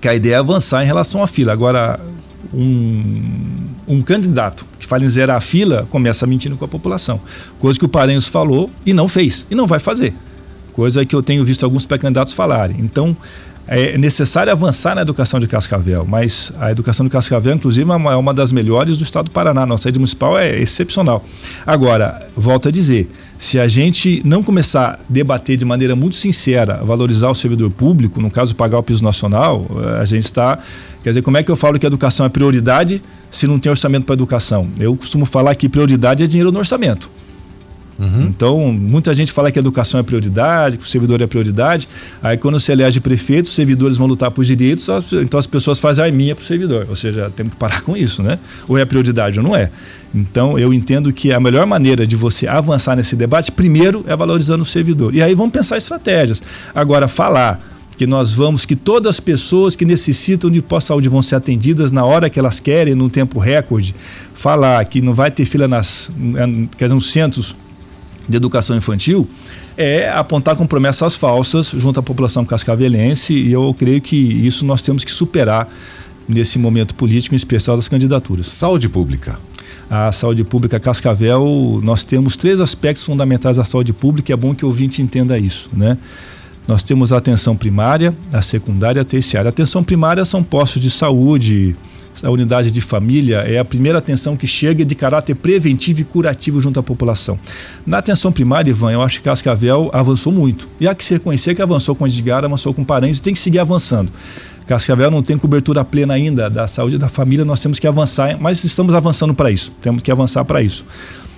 que 0.00 0.08
a 0.08 0.14
ideia 0.14 0.36
é 0.36 0.38
avançar 0.38 0.82
em 0.82 0.86
relação 0.86 1.22
à 1.22 1.26
fila. 1.26 1.52
Agora, 1.52 2.00
um, 2.54 3.75
um 3.88 4.02
candidato 4.02 4.66
que 4.78 4.86
fala 4.86 5.04
em 5.04 5.08
zerar 5.08 5.36
a 5.36 5.40
fila 5.40 5.86
começa 5.90 6.26
mentindo 6.26 6.56
com 6.56 6.64
a 6.64 6.68
população. 6.68 7.20
Coisa 7.58 7.78
que 7.78 7.84
o 7.84 7.88
Paranhos 7.88 8.26
falou 8.26 8.70
e 8.84 8.92
não 8.92 9.08
fez. 9.08 9.46
E 9.50 9.54
não 9.54 9.66
vai 9.66 9.78
fazer. 9.78 10.14
Coisa 10.72 11.04
que 11.06 11.14
eu 11.14 11.22
tenho 11.22 11.44
visto 11.44 11.64
alguns 11.64 11.86
pré-candidatos 11.86 12.32
falarem. 12.34 12.76
Então, 12.80 13.16
é 13.68 13.98
necessário 13.98 14.52
avançar 14.52 14.94
na 14.94 15.02
educação 15.02 15.40
de 15.40 15.46
Cascavel, 15.46 16.06
mas 16.08 16.52
a 16.58 16.70
educação 16.70 17.04
de 17.04 17.10
Cascavel, 17.10 17.54
inclusive, 17.54 17.90
é 17.90 17.94
uma 17.94 18.30
é 18.30 18.34
das 18.34 18.52
melhores 18.52 18.96
do 18.96 19.02
estado 19.02 19.24
do 19.24 19.30
Paraná. 19.32 19.66
Nossa 19.66 19.88
rede 19.88 19.98
municipal 19.98 20.38
é 20.38 20.58
excepcional. 20.60 21.24
Agora, 21.66 22.28
volto 22.36 22.68
a 22.68 22.70
dizer, 22.70 23.10
se 23.36 23.58
a 23.58 23.66
gente 23.66 24.22
não 24.24 24.42
começar 24.42 24.94
a 24.94 24.98
debater 25.08 25.56
de 25.56 25.64
maneira 25.64 25.96
muito 25.96 26.14
sincera, 26.14 26.80
valorizar 26.84 27.28
o 27.28 27.34
servidor 27.34 27.70
público, 27.70 28.20
no 28.20 28.30
caso, 28.30 28.54
pagar 28.54 28.78
o 28.78 28.82
piso 28.82 29.02
nacional, 29.02 29.66
a 30.00 30.04
gente 30.04 30.24
está. 30.24 30.58
Quer 31.02 31.10
dizer, 31.10 31.22
como 31.22 31.36
é 31.36 31.42
que 31.42 31.50
eu 31.50 31.56
falo 31.56 31.78
que 31.78 31.86
a 31.86 31.88
educação 31.88 32.24
é 32.24 32.28
prioridade 32.28 33.02
se 33.30 33.46
não 33.46 33.58
tem 33.58 33.70
orçamento 33.70 34.04
para 34.04 34.14
educação? 34.14 34.68
Eu 34.78 34.94
costumo 34.96 35.26
falar 35.26 35.54
que 35.54 35.68
prioridade 35.68 36.22
é 36.22 36.26
dinheiro 36.26 36.52
no 36.52 36.58
orçamento. 36.58 37.10
Uhum. 37.98 38.22
Então, 38.24 38.72
muita 38.72 39.14
gente 39.14 39.32
fala 39.32 39.50
que 39.50 39.58
a 39.58 39.60
educação 39.60 39.98
é 39.98 40.02
prioridade, 40.02 40.78
que 40.78 40.84
o 40.84 40.88
servidor 40.88 41.22
é 41.22 41.26
prioridade. 41.26 41.88
Aí, 42.22 42.36
quando 42.36 42.60
se 42.60 42.70
elege 42.70 43.00
prefeito, 43.00 43.46
os 43.46 43.54
servidores 43.54 43.96
vão 43.96 44.06
lutar 44.06 44.30
por 44.30 44.44
direitos, 44.44 44.88
então 45.12 45.38
as 45.38 45.46
pessoas 45.46 45.78
fazem 45.78 46.04
a 46.04 46.06
arminha 46.06 46.34
para 46.34 46.42
o 46.42 46.46
servidor. 46.46 46.86
Ou 46.88 46.94
seja, 46.94 47.30
temos 47.34 47.54
que 47.54 47.58
parar 47.58 47.80
com 47.82 47.96
isso, 47.96 48.22
né? 48.22 48.38
Ou 48.68 48.76
é 48.76 48.84
prioridade 48.84 49.38
ou 49.38 49.44
não 49.44 49.56
é. 49.56 49.70
Então, 50.14 50.58
eu 50.58 50.72
entendo 50.72 51.12
que 51.12 51.32
a 51.32 51.40
melhor 51.40 51.66
maneira 51.66 52.06
de 52.06 52.16
você 52.16 52.46
avançar 52.46 52.96
nesse 52.96 53.16
debate, 53.16 53.50
primeiro, 53.52 54.04
é 54.06 54.14
valorizando 54.16 54.62
o 54.62 54.66
servidor. 54.66 55.14
E 55.14 55.22
aí 55.22 55.34
vamos 55.34 55.52
pensar 55.52 55.76
estratégias. 55.76 56.42
Agora, 56.74 57.08
falar 57.08 57.60
que 57.96 58.06
nós 58.06 58.32
vamos, 58.32 58.66
que 58.66 58.76
todas 58.76 59.16
as 59.16 59.20
pessoas 59.20 59.74
que 59.74 59.84
necessitam 59.84 60.50
de 60.50 60.60
pós-saúde 60.60 61.08
vão 61.08 61.22
ser 61.22 61.36
atendidas 61.36 61.90
na 61.92 62.04
hora 62.04 62.28
que 62.28 62.38
elas 62.38 62.60
querem, 62.60 62.94
num 62.94 63.08
tempo 63.08 63.38
recorde. 63.38 63.94
Falar 64.34 64.84
que 64.84 65.00
não 65.00 65.14
vai 65.14 65.30
ter 65.30 65.44
fila 65.46 65.66
nas, 65.66 66.10
quer 66.76 66.84
dizer, 66.84 66.94
nos 66.94 67.10
centros 67.10 67.56
de 68.28 68.36
educação 68.36 68.76
infantil 68.76 69.28
é 69.76 70.10
apontar 70.10 70.56
com 70.56 70.66
promessas 70.66 71.14
falsas 71.14 71.72
junto 71.76 72.00
à 72.00 72.02
população 72.02 72.44
cascavelense 72.44 73.34
e 73.34 73.52
eu 73.52 73.74
creio 73.78 74.00
que 74.00 74.16
isso 74.16 74.64
nós 74.64 74.82
temos 74.82 75.04
que 75.04 75.10
superar 75.10 75.68
nesse 76.28 76.58
momento 76.58 76.94
político, 76.94 77.34
em 77.34 77.36
especial 77.36 77.76
das 77.76 77.88
candidaturas. 77.88 78.52
Saúde 78.52 78.88
pública. 78.88 79.38
A 79.88 80.10
saúde 80.10 80.42
pública 80.42 80.80
Cascavel, 80.80 81.80
nós 81.82 82.02
temos 82.02 82.36
três 82.36 82.58
aspectos 82.58 83.04
fundamentais 83.04 83.56
da 83.56 83.64
saúde 83.64 83.92
pública, 83.92 84.32
é 84.32 84.36
bom 84.36 84.52
que 84.52 84.64
o 84.64 84.68
ouvinte 84.68 85.00
entenda 85.00 85.38
isso, 85.38 85.70
né? 85.72 85.96
Nós 86.66 86.82
temos 86.82 87.12
a 87.12 87.18
atenção 87.18 87.56
primária, 87.56 88.12
a 88.32 88.42
secundária 88.42 88.98
e 88.98 89.02
a 89.02 89.04
terciária. 89.04 89.48
A 89.48 89.50
atenção 89.50 89.84
primária 89.84 90.24
são 90.24 90.42
postos 90.42 90.82
de 90.82 90.90
saúde, 90.90 91.76
a 92.22 92.30
unidade 92.30 92.70
de 92.70 92.80
família 92.80 93.38
é 93.38 93.58
a 93.58 93.64
primeira 93.64 93.98
atenção 93.98 94.36
que 94.36 94.46
chega 94.46 94.84
de 94.84 94.94
caráter 94.94 95.34
preventivo 95.34 96.00
e 96.00 96.04
curativo 96.04 96.60
junto 96.60 96.80
à 96.80 96.82
população. 96.82 97.38
Na 97.86 97.98
atenção 97.98 98.32
primária, 98.32 98.70
Ivan, 98.70 98.92
eu 98.92 99.02
acho 99.02 99.18
que 99.18 99.24
Cascavel 99.24 99.90
avançou 99.92 100.32
muito. 100.32 100.68
E 100.80 100.88
há 100.88 100.94
que 100.94 101.04
se 101.04 101.14
reconhecer 101.14 101.54
que 101.54 101.62
avançou 101.62 101.94
com 101.94 102.06
Edgar, 102.06 102.44
avançou 102.44 102.72
com 102.72 102.84
parentes 102.84 103.20
tem 103.20 103.32
que 103.32 103.38
seguir 103.38 103.58
avançando. 103.58 104.12
Cascavel 104.66 105.10
não 105.10 105.22
tem 105.22 105.36
cobertura 105.36 105.84
plena 105.84 106.14
ainda 106.14 106.50
da 106.50 106.66
saúde 106.66 106.98
da 106.98 107.08
família, 107.08 107.44
nós 107.44 107.60
temos 107.60 107.78
que 107.78 107.86
avançar, 107.86 108.36
mas 108.40 108.64
estamos 108.64 108.94
avançando 108.94 109.32
para 109.32 109.50
isso. 109.50 109.70
Temos 109.80 110.02
que 110.02 110.10
avançar 110.10 110.44
para 110.44 110.60
isso. 110.60 110.84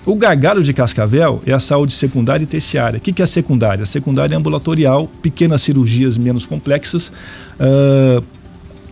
O 0.07 0.14
gargalo 0.14 0.62
de 0.62 0.73
Cascavel 0.73 1.43
é 1.45 1.53
a 1.53 1.61
saúde 1.61 1.93
secundária 1.93 2.43
e 2.43 2.47
terciária. 2.47 2.99
O 2.99 3.01
que 3.01 3.21
é 3.21 3.25
a 3.25 3.27
secundária? 3.27 3.83
A 3.83 3.87
secundária 3.87 4.35
é 4.35 4.38
ambulatorial, 4.38 5.07
pequenas 5.21 5.61
cirurgias 5.61 6.17
menos 6.17 6.47
complexas. 6.47 7.12
Uh, 7.61 8.25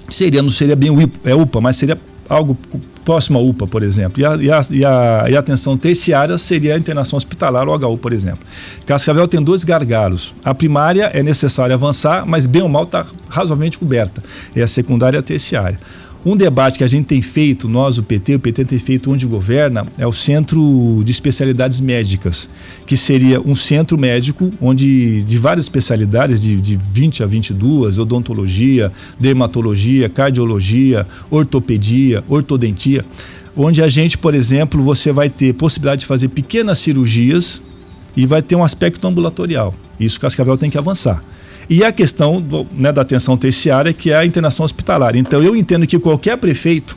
seria, 0.08 0.42
não 0.42 0.50
seria 0.50 0.76
bem 0.76 0.90
é 1.24 1.34
UPA, 1.34 1.60
mas 1.60 1.76
seria 1.76 1.98
algo 2.28 2.56
próximo 3.04 3.38
à 3.38 3.42
UPA, 3.42 3.66
por 3.66 3.82
exemplo. 3.82 4.20
E 4.20 4.26
a, 4.26 4.36
e 4.36 4.50
a, 4.50 4.60
e 4.70 4.84
a, 4.84 5.24
e 5.30 5.36
a 5.36 5.38
atenção 5.38 5.76
terciária 5.76 6.36
seria 6.38 6.74
a 6.74 6.78
internação 6.78 7.16
hospitalar, 7.16 7.68
ou 7.68 7.76
HU, 7.76 7.98
por 7.98 8.12
exemplo. 8.12 8.40
Cascavel 8.84 9.28
tem 9.28 9.40
dois 9.40 9.62
gargalos. 9.62 10.34
A 10.44 10.52
primária 10.54 11.10
é 11.14 11.22
necessário 11.22 11.74
avançar, 11.74 12.26
mas 12.26 12.46
bem 12.46 12.62
ou 12.62 12.68
mal 12.68 12.82
está 12.82 13.06
razoavelmente 13.28 13.78
coberta. 13.78 14.22
É 14.54 14.62
a 14.62 14.66
secundária 14.66 15.18
e 15.18 15.20
a 15.20 15.22
terciária. 15.22 15.78
Um 16.26 16.36
debate 16.36 16.76
que 16.76 16.82
a 16.82 16.88
gente 16.88 17.06
tem 17.06 17.22
feito, 17.22 17.68
nós, 17.68 17.98
o 17.98 18.02
PT, 18.02 18.34
o 18.34 18.40
PT 18.40 18.64
tem 18.64 18.78
feito 18.80 19.12
onde 19.12 19.24
governa, 19.28 19.86
é 19.96 20.04
o 20.04 20.10
Centro 20.10 21.00
de 21.04 21.12
Especialidades 21.12 21.78
Médicas, 21.78 22.48
que 22.84 22.96
seria 22.96 23.40
um 23.40 23.54
centro 23.54 23.96
médico 23.96 24.50
onde 24.60 25.22
de 25.22 25.38
várias 25.38 25.66
especialidades, 25.66 26.40
de, 26.40 26.60
de 26.60 26.76
20 26.76 27.22
a 27.22 27.26
22, 27.26 28.00
odontologia, 28.00 28.90
dermatologia, 29.20 30.08
cardiologia, 30.08 31.06
ortopedia, 31.30 32.24
ortodontia, 32.28 33.04
onde 33.56 33.80
a 33.80 33.88
gente, 33.88 34.18
por 34.18 34.34
exemplo, 34.34 34.82
você 34.82 35.12
vai 35.12 35.30
ter 35.30 35.54
possibilidade 35.54 36.00
de 36.00 36.06
fazer 36.06 36.26
pequenas 36.30 36.80
cirurgias 36.80 37.62
e 38.16 38.26
vai 38.26 38.42
ter 38.42 38.56
um 38.56 38.64
aspecto 38.64 39.06
ambulatorial. 39.06 39.72
Isso 40.00 40.18
Cascavel 40.18 40.58
tem 40.58 40.70
que 40.70 40.76
avançar. 40.76 41.22
E 41.68 41.84
a 41.84 41.90
questão 41.90 42.40
do, 42.40 42.66
né, 42.72 42.92
da 42.92 43.02
atenção 43.02 43.36
terciária, 43.36 43.92
que 43.92 44.10
é 44.10 44.16
a 44.16 44.24
internação 44.24 44.64
hospitalar. 44.64 45.16
Então, 45.16 45.42
eu 45.42 45.56
entendo 45.56 45.86
que 45.86 45.98
qualquer 45.98 46.36
prefeito, 46.38 46.96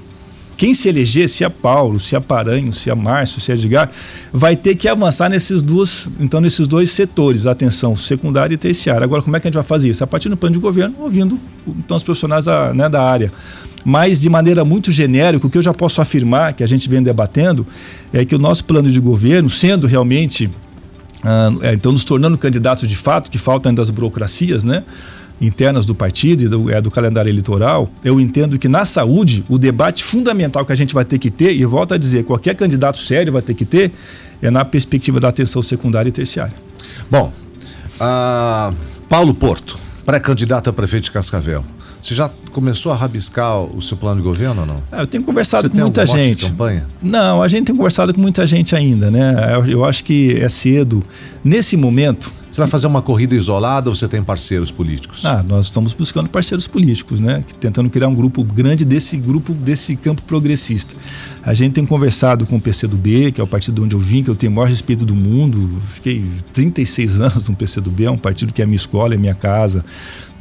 quem 0.55 0.73
se 0.73 0.89
eleger, 0.89 1.27
se 1.27 1.43
é 1.43 1.49
Paulo, 1.49 1.99
se 1.99 2.15
é 2.15 2.19
Paranho, 2.19 2.71
se 2.71 2.89
é 2.89 2.93
Márcio, 2.93 3.41
se 3.41 3.51
é 3.51 3.55
Edgar, 3.55 3.89
vai 4.32 4.55
ter 4.55 4.75
que 4.75 4.88
avançar 4.88 5.29
nesses, 5.29 5.63
duas, 5.63 6.10
então, 6.19 6.39
nesses 6.39 6.67
dois 6.67 6.91
setores, 6.91 7.47
atenção 7.47 7.95
secundária 7.95 8.53
e 8.53 8.58
terciária. 8.58 9.03
Agora, 9.03 9.21
como 9.23 9.36
é 9.36 9.39
que 9.39 9.47
a 9.47 9.49
gente 9.49 9.55
vai 9.55 9.63
fazer 9.63 9.89
isso? 9.89 10.03
A 10.03 10.08
partir 10.08 10.29
do 10.29 10.38
plano 10.38 10.53
de 10.53 10.60
governo, 10.60 10.95
ouvindo 10.99 11.39
então, 11.65 11.97
os 11.97 12.03
profissionais 12.03 12.45
da, 12.45 12.73
né, 12.73 12.88
da 12.89 13.01
área. 13.01 13.32
Mas, 13.84 14.19
de 14.19 14.29
maneira 14.29 14.63
muito 14.65 14.91
genérica, 14.91 15.47
o 15.47 15.49
que 15.49 15.58
eu 15.58 15.62
já 15.62 15.73
posso 15.73 16.01
afirmar, 16.01 16.53
que 16.53 16.63
a 16.63 16.67
gente 16.67 16.89
vem 16.89 17.01
debatendo, 17.01 17.65
é 18.13 18.25
que 18.25 18.36
o 18.36 18.39
nosso 18.39 18.65
plano 18.65 18.91
de 18.91 18.99
governo, 18.99 19.49
sendo 19.49 19.88
realmente 19.88 20.49
ah, 21.23 21.51
é, 21.62 21.73
então 21.73 21.91
nos 21.91 22.03
tornando 22.03 22.38
candidatos 22.38 22.88
de 22.88 22.95
fato, 22.95 23.29
que 23.29 23.38
faltam 23.38 23.69
ainda 23.69 23.82
as 23.82 23.89
burocracias, 23.89 24.63
né? 24.63 24.84
internas 25.41 25.86
do 25.86 25.95
partido 25.95 26.43
e 26.43 26.47
do, 26.49 26.69
é, 26.69 26.82
do 26.82 26.91
calendário 26.91 27.29
eleitoral, 27.29 27.89
eu 28.03 28.19
entendo 28.19 28.60
que 28.60 28.67
na 28.67 28.84
saúde 28.84 29.43
o 29.47 29.58
debate 29.58 30.03
fundamental 30.03 30.65
que 30.65 30.73
a 30.73 30.75
gente 30.75 30.93
vai 30.93 31.05
ter 31.05 31.17
que 31.17 31.32
ter, 31.32 31.55
e 31.55 31.65
volto 31.65 31.93
a 31.93 31.97
dizer, 31.97 32.25
qualquer 32.25 32.55
candidato 32.55 32.99
sério 32.99 33.32
vai 33.32 33.41
ter 33.41 33.53
que 33.53 33.65
ter, 33.65 33.91
é 34.41 34.49
na 34.49 34.65
perspectiva 34.65 35.19
da 35.19 35.29
atenção 35.29 35.62
secundária 35.62 36.10
e 36.10 36.12
terciária. 36.12 36.53
Bom, 37.10 37.32
uh, 38.01 38.75
Paulo 39.08 39.34
Porto, 39.34 39.77
pré-candidato 40.05 40.69
a 40.69 40.73
prefeito 40.73 41.05
de 41.05 41.12
Cascavel. 41.12 41.63
Você 42.01 42.15
já 42.15 42.29
começou 42.51 42.91
a 42.91 42.95
rabiscar 42.95 43.62
o 43.62 43.81
seu 43.81 43.97
plano 43.97 44.21
de 44.21 44.27
governo 44.27 44.62
ou 44.62 44.67
não? 44.67 44.81
É, 44.91 45.01
eu 45.01 45.07
tenho 45.07 45.23
conversado 45.23 45.67
Você 45.67 45.75
com 45.75 45.81
muita 45.81 46.05
gente. 46.05 46.45
De 46.45 46.51
campanha? 46.51 46.85
Não, 47.01 47.43
a 47.43 47.47
gente 47.47 47.65
tem 47.65 47.75
conversado 47.75 48.13
com 48.13 48.21
muita 48.21 48.47
gente 48.47 48.75
ainda, 48.75 49.12
né? 49.12 49.35
Eu, 49.53 49.65
eu 49.65 49.85
acho 49.85 50.03
que 50.03 50.38
é 50.38 50.49
cedo. 50.49 51.03
Nesse 51.43 51.75
momento. 51.75 52.39
Você 52.49 52.62
vai 52.62 52.67
fazer 52.67 52.88
uma 52.88 53.01
corrida 53.01 53.35
isolada 53.35 53.91
ou 53.91 53.95
você 53.95 54.07
tem 54.07 54.23
parceiros 54.23 54.71
políticos? 54.71 55.23
Ah, 55.23 55.45
nós 55.47 55.67
estamos 55.67 55.93
buscando 55.93 56.27
parceiros 56.29 56.67
políticos, 56.67 57.19
né? 57.19 57.43
Tentando 57.59 57.91
criar 57.91 58.07
um 58.07 58.15
grupo 58.15 58.43
grande 58.43 58.83
desse 58.83 59.17
grupo, 59.17 59.53
desse 59.53 59.95
campo 59.95 60.23
progressista. 60.23 60.95
A 61.43 61.53
gente 61.53 61.73
tem 61.73 61.85
conversado 61.85 62.47
com 62.47 62.55
o 62.55 62.59
PCdoB, 62.59 63.33
que 63.33 63.39
é 63.39 63.43
o 63.43 63.47
partido 63.47 63.83
onde 63.83 63.95
eu 63.95 63.99
vim, 63.99 64.23
que 64.23 64.31
eu 64.31 64.35
tenho 64.35 64.51
o 64.51 64.55
maior 64.55 64.67
respeito 64.67 65.05
do 65.05 65.13
mundo. 65.13 65.79
Fiquei 65.89 66.25
36 66.51 67.19
anos 67.21 67.47
no 67.47 67.55
PCdoB, 67.55 68.05
é 68.05 68.12
um 68.12 68.17
partido 68.17 68.51
que 68.51 68.63
é 68.63 68.65
minha 68.65 68.75
escola, 68.75 69.13
é 69.13 69.17
minha 69.17 69.35
casa. 69.35 69.85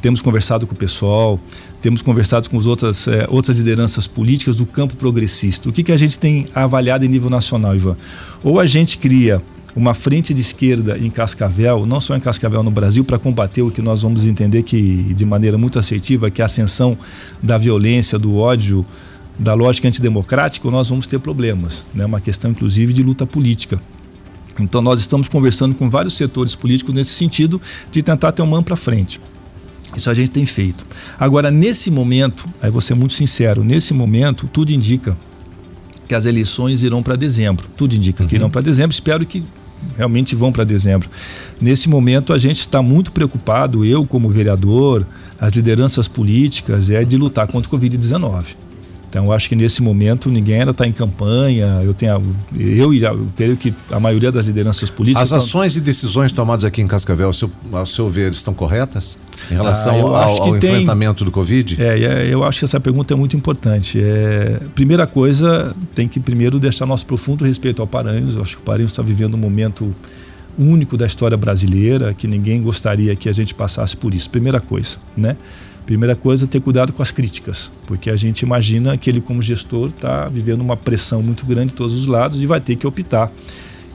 Temos 0.01 0.21
conversado 0.21 0.65
com 0.65 0.73
o 0.73 0.77
pessoal, 0.77 1.39
temos 1.81 2.01
conversado 2.01 2.49
com 2.49 2.57
as 2.57 2.65
outras, 2.65 3.07
é, 3.07 3.27
outras 3.29 3.57
lideranças 3.57 4.07
políticas 4.07 4.55
do 4.55 4.65
campo 4.65 4.95
progressista. 4.95 5.69
O 5.69 5.73
que, 5.73 5.83
que 5.83 5.91
a 5.91 5.97
gente 5.97 6.17
tem 6.17 6.45
avaliado 6.55 7.03
em 7.03 7.07
nível 7.07 7.29
nacional, 7.29 7.75
Ivan? 7.75 7.97
Ou 8.43 8.59
a 8.59 8.65
gente 8.65 8.97
cria 8.97 9.41
uma 9.75 9.93
frente 9.93 10.33
de 10.33 10.41
esquerda 10.41 10.97
em 10.97 11.09
Cascavel, 11.09 11.85
não 11.85 11.99
só 11.99 12.15
em 12.15 12.19
Cascavel 12.19 12.63
no 12.63 12.71
Brasil, 12.71 13.03
para 13.03 13.19
combater 13.19 13.61
o 13.61 13.71
que 13.71 13.81
nós 13.81 14.01
vamos 14.01 14.25
entender 14.25 14.63
que 14.63 15.13
de 15.13 15.25
maneira 15.25 15.57
muito 15.57 15.77
assertiva, 15.77 16.29
que 16.29 16.41
é 16.41 16.43
a 16.43 16.45
ascensão 16.45 16.97
da 17.41 17.57
violência, 17.57 18.17
do 18.17 18.37
ódio, 18.37 18.85
da 19.37 19.53
lógica 19.53 19.87
antidemocrática, 19.87 20.69
nós 20.69 20.89
vamos 20.89 21.07
ter 21.07 21.19
problemas, 21.19 21.85
né? 21.93 22.05
Uma 22.05 22.19
questão 22.19 22.51
inclusive 22.51 22.91
de 22.91 23.03
luta 23.03 23.25
política. 23.25 23.81
Então 24.59 24.81
nós 24.81 24.99
estamos 24.99 25.29
conversando 25.29 25.75
com 25.75 25.89
vários 25.89 26.17
setores 26.17 26.55
políticos 26.55 26.93
nesse 26.93 27.11
sentido 27.11 27.61
de 27.91 28.01
tentar 28.01 28.33
ter 28.33 28.41
um 28.41 28.47
mão 28.47 28.61
para 28.61 28.75
frente. 28.75 29.19
Isso 29.99 30.09
a 30.09 30.13
gente 30.13 30.31
tem 30.31 30.45
feito. 30.45 30.85
Agora, 31.19 31.51
nesse 31.51 31.91
momento, 31.91 32.47
aí 32.61 32.71
vou 32.71 32.79
ser 32.79 32.95
muito 32.95 33.13
sincero, 33.13 33.63
nesse 33.63 33.93
momento, 33.93 34.47
tudo 34.47 34.71
indica 34.71 35.17
que 36.07 36.15
as 36.15 36.25
eleições 36.25 36.81
irão 36.81 37.03
para 37.03 37.15
dezembro. 37.15 37.67
Tudo 37.75 37.95
indica 37.95 38.23
uhum. 38.23 38.29
que 38.29 38.35
irão 38.35 38.49
para 38.49 38.61
dezembro. 38.61 38.93
Espero 38.93 39.25
que 39.25 39.43
realmente 39.97 40.35
vão 40.35 40.51
para 40.51 40.63
dezembro. 40.63 41.09
Nesse 41.61 41.89
momento, 41.89 42.33
a 42.33 42.37
gente 42.37 42.61
está 42.61 42.81
muito 42.81 43.11
preocupado, 43.11 43.83
eu 43.83 44.05
como 44.05 44.29
vereador, 44.29 45.05
as 45.39 45.53
lideranças 45.53 46.07
políticas, 46.07 46.89
é 46.89 47.03
de 47.03 47.17
lutar 47.17 47.47
contra 47.47 47.69
o 47.69 47.79
Covid-19. 47.79 48.45
Então, 49.09 49.25
eu 49.25 49.31
acho 49.31 49.49
que 49.49 49.55
nesse 49.55 49.81
momento 49.81 50.29
ninguém 50.29 50.59
ainda 50.59 50.69
está 50.71 50.85
em 50.85 50.91
campanha. 50.91 51.81
Eu 51.83 51.95
tenho, 51.95 52.23
eu 52.55 52.93
e 52.93 53.03
eu 53.03 53.27
creio 53.35 53.57
que 53.57 53.73
a 53.91 53.99
maioria 53.99 54.31
das 54.31 54.45
lideranças 54.45 54.89
políticas. 54.91 55.33
As 55.33 55.43
ações 55.45 55.71
estão... 55.73 55.81
e 55.81 55.85
decisões 55.85 56.31
tomadas 56.31 56.63
aqui 56.63 56.81
em 56.81 56.87
Cascavel, 56.87 57.27
ao 57.27 57.33
seu, 57.33 57.51
ao 57.71 57.85
seu 57.87 58.07
ver, 58.07 58.31
estão 58.31 58.53
corretas 58.53 59.19
em 59.49 59.55
relação 59.55 60.15
ah, 60.15 60.25
ao, 60.25 60.43
ao 60.43 60.59
tem... 60.59 60.69
enfrentamento 60.69 61.25
do 61.25 61.31
Covid? 61.31 61.81
É, 61.81 61.99
é, 61.99 62.27
eu 62.33 62.43
acho 62.43 62.59
que 62.59 62.65
essa 62.65 62.79
pergunta 62.79 63.11
é 63.13 63.17
muito 63.17 63.35
importante. 63.35 63.99
É, 63.99 64.59
primeira 64.75 65.07
coisa, 65.07 65.75
tem 65.95 66.07
que 66.07 66.19
primeiro 66.19 66.59
deixar 66.59 66.85
nosso 66.85 67.07
profundo 67.07 67.43
respeito 67.43 67.81
ao 67.81 67.87
Paranhos. 67.87 68.35
Eu 68.35 68.43
acho 68.43 68.57
que 68.57 68.61
o 68.61 68.65
Paranhos 68.65 68.91
está 68.91 69.01
vivendo 69.01 69.33
um 69.33 69.39
momento 69.39 69.93
único 70.55 70.95
da 70.95 71.07
história 71.07 71.37
brasileira, 71.37 72.13
que 72.13 72.27
ninguém 72.27 72.61
gostaria 72.61 73.15
que 73.15 73.27
a 73.27 73.33
gente 73.33 73.55
passasse 73.55 73.97
por 73.97 74.13
isso. 74.13 74.29
Primeira 74.29 74.59
coisa, 74.59 74.97
né? 75.17 75.35
Primeira 75.85 76.15
coisa, 76.15 76.45
ter 76.45 76.59
cuidado 76.59 76.93
com 76.93 77.01
as 77.01 77.11
críticas, 77.11 77.71
porque 77.87 78.09
a 78.09 78.15
gente 78.15 78.41
imagina 78.41 78.97
que 78.97 79.09
ele, 79.09 79.21
como 79.21 79.41
gestor, 79.41 79.89
está 79.89 80.27
vivendo 80.27 80.61
uma 80.61 80.77
pressão 80.77 81.21
muito 81.21 81.45
grande 81.45 81.69
de 81.69 81.73
todos 81.73 81.95
os 81.95 82.05
lados 82.05 82.41
e 82.41 82.45
vai 82.45 82.61
ter 82.61 82.75
que 82.75 82.85
optar. 82.85 83.31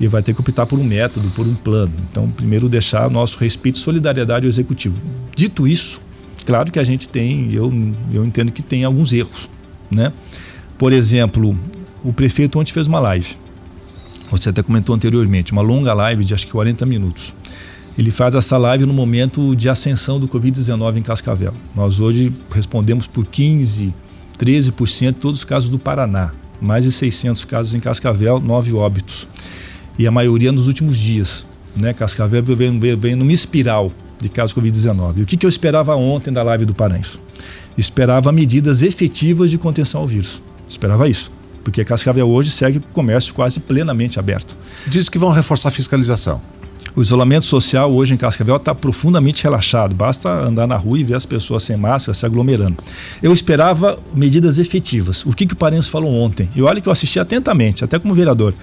E 0.00 0.08
vai 0.08 0.22
ter 0.22 0.34
que 0.34 0.40
optar 0.40 0.66
por 0.66 0.76
um 0.76 0.82
método, 0.82 1.30
por 1.30 1.46
um 1.46 1.54
plano. 1.54 1.92
Então, 2.10 2.28
primeiro, 2.28 2.68
deixar 2.68 3.08
nosso 3.08 3.38
respeito 3.38 3.76
e 3.76 3.78
solidariedade 3.78 4.44
ao 4.44 4.48
executivo. 4.48 5.00
Dito 5.36 5.68
isso, 5.68 6.00
claro 6.44 6.72
que 6.72 6.80
a 6.80 6.84
gente 6.84 7.08
tem, 7.08 7.52
eu, 7.52 7.72
eu 8.12 8.24
entendo 8.24 8.50
que 8.50 8.60
tem 8.60 8.82
alguns 8.82 9.12
erros. 9.12 9.48
Né? 9.88 10.12
Por 10.76 10.92
exemplo, 10.92 11.56
o 12.02 12.12
prefeito 12.12 12.58
ontem 12.58 12.72
fez 12.72 12.88
uma 12.88 12.98
live. 12.98 13.36
Você 14.30 14.48
até 14.48 14.64
comentou 14.64 14.96
anteriormente, 14.96 15.52
uma 15.52 15.62
longa 15.62 15.94
live 15.94 16.24
de 16.24 16.34
acho 16.34 16.44
que 16.44 16.52
40 16.52 16.84
minutos 16.86 17.32
ele 17.96 18.10
faz 18.10 18.34
essa 18.34 18.58
live 18.58 18.86
no 18.86 18.92
momento 18.92 19.54
de 19.54 19.68
ascensão 19.68 20.18
do 20.18 20.26
Covid-19 20.26 20.96
em 20.96 21.02
Cascavel. 21.02 21.54
Nós 21.74 22.00
hoje 22.00 22.32
respondemos 22.50 23.06
por 23.06 23.24
15, 23.24 23.94
13% 24.38 25.06
de 25.06 25.12
todos 25.12 25.38
os 25.38 25.44
casos 25.44 25.70
do 25.70 25.78
Paraná. 25.78 26.32
Mais 26.60 26.84
de 26.84 26.90
600 26.90 27.44
casos 27.44 27.74
em 27.74 27.80
Cascavel, 27.80 28.40
9 28.40 28.74
óbitos. 28.74 29.28
E 29.98 30.06
a 30.06 30.10
maioria 30.10 30.50
nos 30.50 30.66
últimos 30.66 30.96
dias. 30.96 31.46
Né? 31.76 31.92
Cascavel 31.92 32.42
vem, 32.42 32.78
vem, 32.78 32.96
vem 32.96 33.14
numa 33.14 33.32
espiral 33.32 33.92
de 34.20 34.28
casos 34.28 34.56
Covid-19. 34.56 35.22
O 35.22 35.26
que, 35.26 35.36
que 35.36 35.46
eu 35.46 35.50
esperava 35.50 35.94
ontem 35.94 36.32
da 36.32 36.42
live 36.42 36.64
do 36.64 36.74
Paranhos? 36.74 37.18
Esperava 37.78 38.32
medidas 38.32 38.82
efetivas 38.82 39.50
de 39.50 39.58
contenção 39.58 40.00
ao 40.00 40.06
vírus. 40.06 40.42
Esperava 40.68 41.08
isso. 41.08 41.30
Porque 41.62 41.84
Cascavel 41.84 42.28
hoje 42.28 42.50
segue 42.50 42.78
o 42.78 42.82
comércio 42.92 43.32
quase 43.34 43.60
plenamente 43.60 44.18
aberto. 44.18 44.56
Diz 44.86 45.08
que 45.08 45.18
vão 45.18 45.30
reforçar 45.30 45.68
a 45.68 45.72
fiscalização. 45.72 46.40
O 46.96 47.02
isolamento 47.02 47.44
social 47.44 47.92
hoje 47.92 48.14
em 48.14 48.16
Cascavel 48.16 48.54
está 48.54 48.72
profundamente 48.72 49.42
relaxado. 49.42 49.96
Basta 49.96 50.30
andar 50.30 50.64
na 50.64 50.76
rua 50.76 51.00
e 51.00 51.02
ver 51.02 51.14
as 51.14 51.26
pessoas 51.26 51.64
sem 51.64 51.76
máscara 51.76 52.14
se 52.14 52.24
aglomerando. 52.24 52.76
Eu 53.20 53.32
esperava 53.32 53.98
medidas 54.14 54.58
efetivas. 54.58 55.26
O 55.26 55.32
que, 55.32 55.44
que 55.44 55.54
o 55.54 55.56
Parenço 55.56 55.90
falou 55.90 56.12
ontem? 56.12 56.48
E 56.54 56.62
olha 56.62 56.80
que 56.80 56.88
eu 56.88 56.92
assisti 56.92 57.18
atentamente, 57.18 57.82
até 57.82 57.98
como 57.98 58.14
vereador. 58.14 58.54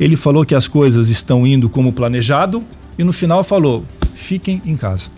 Ele 0.00 0.16
falou 0.16 0.44
que 0.44 0.54
as 0.54 0.66
coisas 0.66 1.10
estão 1.10 1.46
indo 1.46 1.68
como 1.68 1.92
planejado 1.92 2.60
e 2.98 3.04
no 3.04 3.12
final 3.12 3.44
falou: 3.44 3.84
fiquem 4.14 4.60
em 4.66 4.74
casa. 4.74 5.08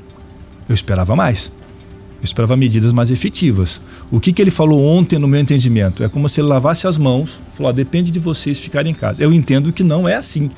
Eu 0.68 0.74
esperava 0.74 1.16
mais. 1.16 1.50
Eu 2.20 2.24
esperava 2.24 2.54
medidas 2.54 2.92
mais 2.92 3.10
efetivas. 3.10 3.80
O 4.10 4.20
que, 4.20 4.30
que 4.30 4.42
ele 4.42 4.50
falou 4.50 4.84
ontem, 4.84 5.18
no 5.18 5.26
meu 5.26 5.40
entendimento? 5.40 6.04
É 6.04 6.08
como 6.08 6.28
se 6.28 6.40
ele 6.40 6.48
lavasse 6.48 6.86
as 6.86 6.98
mãos, 6.98 7.40
falou: 7.54 7.72
depende 7.72 8.10
de 8.10 8.20
vocês 8.20 8.60
ficarem 8.60 8.92
em 8.92 8.94
casa. 8.94 9.22
Eu 9.22 9.32
entendo 9.32 9.72
que 9.72 9.82
não 9.82 10.06
é 10.06 10.16
assim 10.16 10.50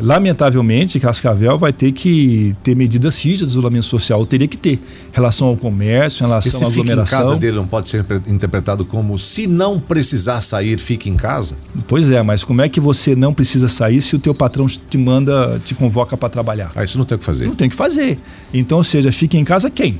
lamentavelmente, 0.00 1.00
Cascavel 1.00 1.58
vai 1.58 1.72
ter 1.72 1.92
que 1.92 2.54
ter 2.62 2.76
medidas 2.76 3.22
rígidas 3.22 3.48
de 3.48 3.58
isolamento 3.58 3.86
social, 3.86 4.24
teria 4.24 4.46
que 4.46 4.56
ter, 4.56 4.74
em 4.74 4.80
relação 5.12 5.48
ao 5.48 5.56
comércio, 5.56 6.24
em 6.24 6.26
relação 6.26 6.48
Esse 6.48 6.64
à 6.64 6.66
aglomeração. 6.68 7.04
Fica 7.04 7.16
em 7.16 7.18
casa 7.18 7.36
dele 7.36 7.56
não 7.56 7.66
pode 7.66 7.88
ser 7.88 8.04
interpretado 8.28 8.84
como 8.84 9.18
se 9.18 9.46
não 9.46 9.80
precisar 9.80 10.40
sair, 10.42 10.78
fique 10.78 11.10
em 11.10 11.16
casa? 11.16 11.56
Pois 11.88 12.10
é, 12.10 12.22
mas 12.22 12.44
como 12.44 12.62
é 12.62 12.68
que 12.68 12.80
você 12.80 13.16
não 13.16 13.34
precisa 13.34 13.68
sair 13.68 14.00
se 14.00 14.14
o 14.14 14.18
teu 14.18 14.34
patrão 14.34 14.66
te 14.66 14.98
manda, 14.98 15.60
te 15.64 15.74
convoca 15.74 16.16
para 16.16 16.28
trabalhar? 16.28 16.70
Ah, 16.74 16.84
isso 16.84 16.98
não 16.98 17.04
tem 17.04 17.16
o 17.16 17.18
que 17.18 17.24
fazer. 17.24 17.46
Não 17.46 17.54
tem 17.54 17.66
o 17.66 17.70
que 17.70 17.76
fazer. 17.76 18.18
Então, 18.54 18.78
ou 18.78 18.84
seja, 18.84 19.10
fique 19.10 19.36
em 19.36 19.44
casa 19.44 19.68
quem? 19.70 19.98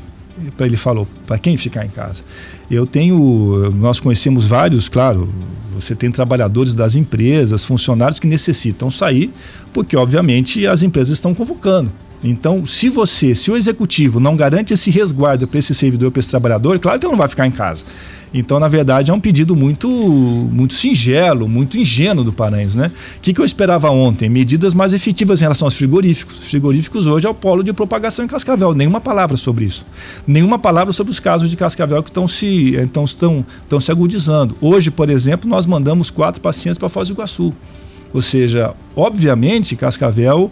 Ele 0.61 0.77
falou, 0.77 1.07
para 1.27 1.39
quem 1.39 1.57
ficar 1.57 1.85
em 1.85 1.89
casa? 1.89 2.23
Eu 2.71 2.87
tenho, 2.87 3.71
nós 3.75 4.01
conhecemos 4.01 4.47
vários, 4.47 4.89
claro, 4.89 5.29
você 5.73 5.95
tem 5.95 6.11
trabalhadores 6.11 6.75
das 6.75 6.97
empresas, 6.97 7.65
funcionários 7.65 8.19
que 8.19 8.27
necessitam 8.27 8.91
sair, 8.91 9.33
porque 9.73 9.97
obviamente 9.97 10.67
as 10.67 10.83
empresas 10.83 11.15
estão 11.15 11.35
convocando. 11.35 11.91
Então, 12.23 12.65
se 12.65 12.89
você, 12.89 13.35
se 13.35 13.51
o 13.51 13.57
executivo 13.57 14.21
não 14.21 14.37
garante 14.37 14.73
esse 14.73 14.91
resguardo 14.91 15.49
para 15.49 15.59
esse 15.59 15.75
servidor, 15.75 16.11
para 16.11 16.21
esse 16.21 16.31
trabalhador, 16.31 16.79
claro 16.79 16.99
que 16.99 17.07
ele 17.07 17.13
não 17.13 17.19
vai 17.19 17.29
ficar 17.29 17.47
em 17.47 17.51
casa. 17.51 17.85
Então, 18.35 18.59
na 18.59 18.69
verdade, 18.69 19.11
é 19.11 19.15
um 19.15 19.21
pedido 19.21 19.55
muito, 19.55 19.89
muito 19.89 20.73
singelo, 20.73 21.47
muito 21.47 21.77
ingênuo 21.77 22.25
do 22.25 22.33
Paranhos, 22.33 22.75
né? 22.75 22.91
O 23.19 23.21
que, 23.21 23.35
que 23.35 23.41
eu 23.41 23.45
esperava 23.45 23.91
ontem? 23.91 24.29
Medidas 24.29 24.73
mais 24.73 24.95
efetivas 24.95 25.41
em 25.41 25.45
relação 25.45 25.67
aos 25.67 25.77
frigoríficos. 25.77 26.39
Os 26.39 26.49
frigoríficos 26.49 27.07
hoje 27.07 27.27
é 27.27 27.31
o 27.31 27.35
polo 27.35 27.63
de 27.63 27.73
propagação 27.75 28.25
em 28.25 28.29
Cascavel. 28.29 28.73
Nenhuma 28.73 29.03
palavra 29.03 29.37
sobre 29.37 29.67
isso. 29.67 29.85
Nenhuma 30.27 30.59
palavra 30.59 30.95
sobre 30.95 31.11
os 31.11 31.21
casos 31.21 31.51
de 31.51 31.57
Cascavel 31.57 32.03
que 32.03 32.09
estão 32.09 32.27
se, 32.27 32.75
então, 32.77 33.05
estão, 33.05 33.45
estão 33.63 33.79
se 33.79 33.91
agudizando. 33.91 34.57
Hoje, 34.63 34.91
por 34.91 35.11
exemplo, 35.11 35.49
nós 35.49 35.67
mandamos 35.67 36.11
quatro 36.11 36.41
pacientes 36.41 36.79
para 36.79 36.89
Foz 36.89 37.09
do 37.09 37.15
Iguaçu. 37.15 37.53
Ou 38.15 38.23
seja, 38.23 38.75
obviamente, 38.97 39.77
Cascavel 39.77 40.51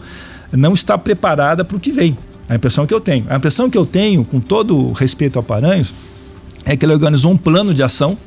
não 0.52 0.74
está 0.74 0.96
preparada 0.98 1.64
para 1.64 1.76
o 1.76 1.80
que 1.80 1.92
vem. 1.92 2.16
A 2.48 2.56
impressão 2.56 2.86
que 2.86 2.92
eu 2.92 3.00
tenho. 3.00 3.26
A 3.28 3.36
impressão 3.36 3.70
que 3.70 3.78
eu 3.78 3.86
tenho, 3.86 4.24
com 4.24 4.40
todo 4.40 4.92
respeito 4.92 5.38
ao 5.38 5.42
Paranhos, 5.42 5.94
é 6.64 6.76
que 6.76 6.84
ele 6.84 6.92
organizou 6.92 7.30
um 7.30 7.36
plano 7.36 7.72
de 7.72 7.82
ação. 7.82 8.18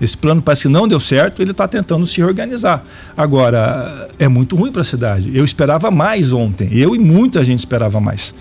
Esse 0.00 0.16
plano 0.16 0.42
parece 0.42 0.62
que 0.62 0.68
não 0.68 0.86
deu 0.86 1.00
certo, 1.00 1.40
ele 1.40 1.52
está 1.52 1.66
tentando 1.66 2.04
se 2.06 2.18
reorganizar. 2.18 2.84
Agora, 3.16 4.08
é 4.18 4.28
muito 4.28 4.54
ruim 4.54 4.70
para 4.70 4.82
a 4.82 4.84
cidade. 4.84 5.30
Eu 5.34 5.44
esperava 5.44 5.90
mais 5.90 6.32
ontem, 6.32 6.68
eu 6.72 6.94
e 6.94 6.98
muita 6.98 7.42
gente 7.42 7.60
esperava 7.60 7.98
mais. 8.00 8.34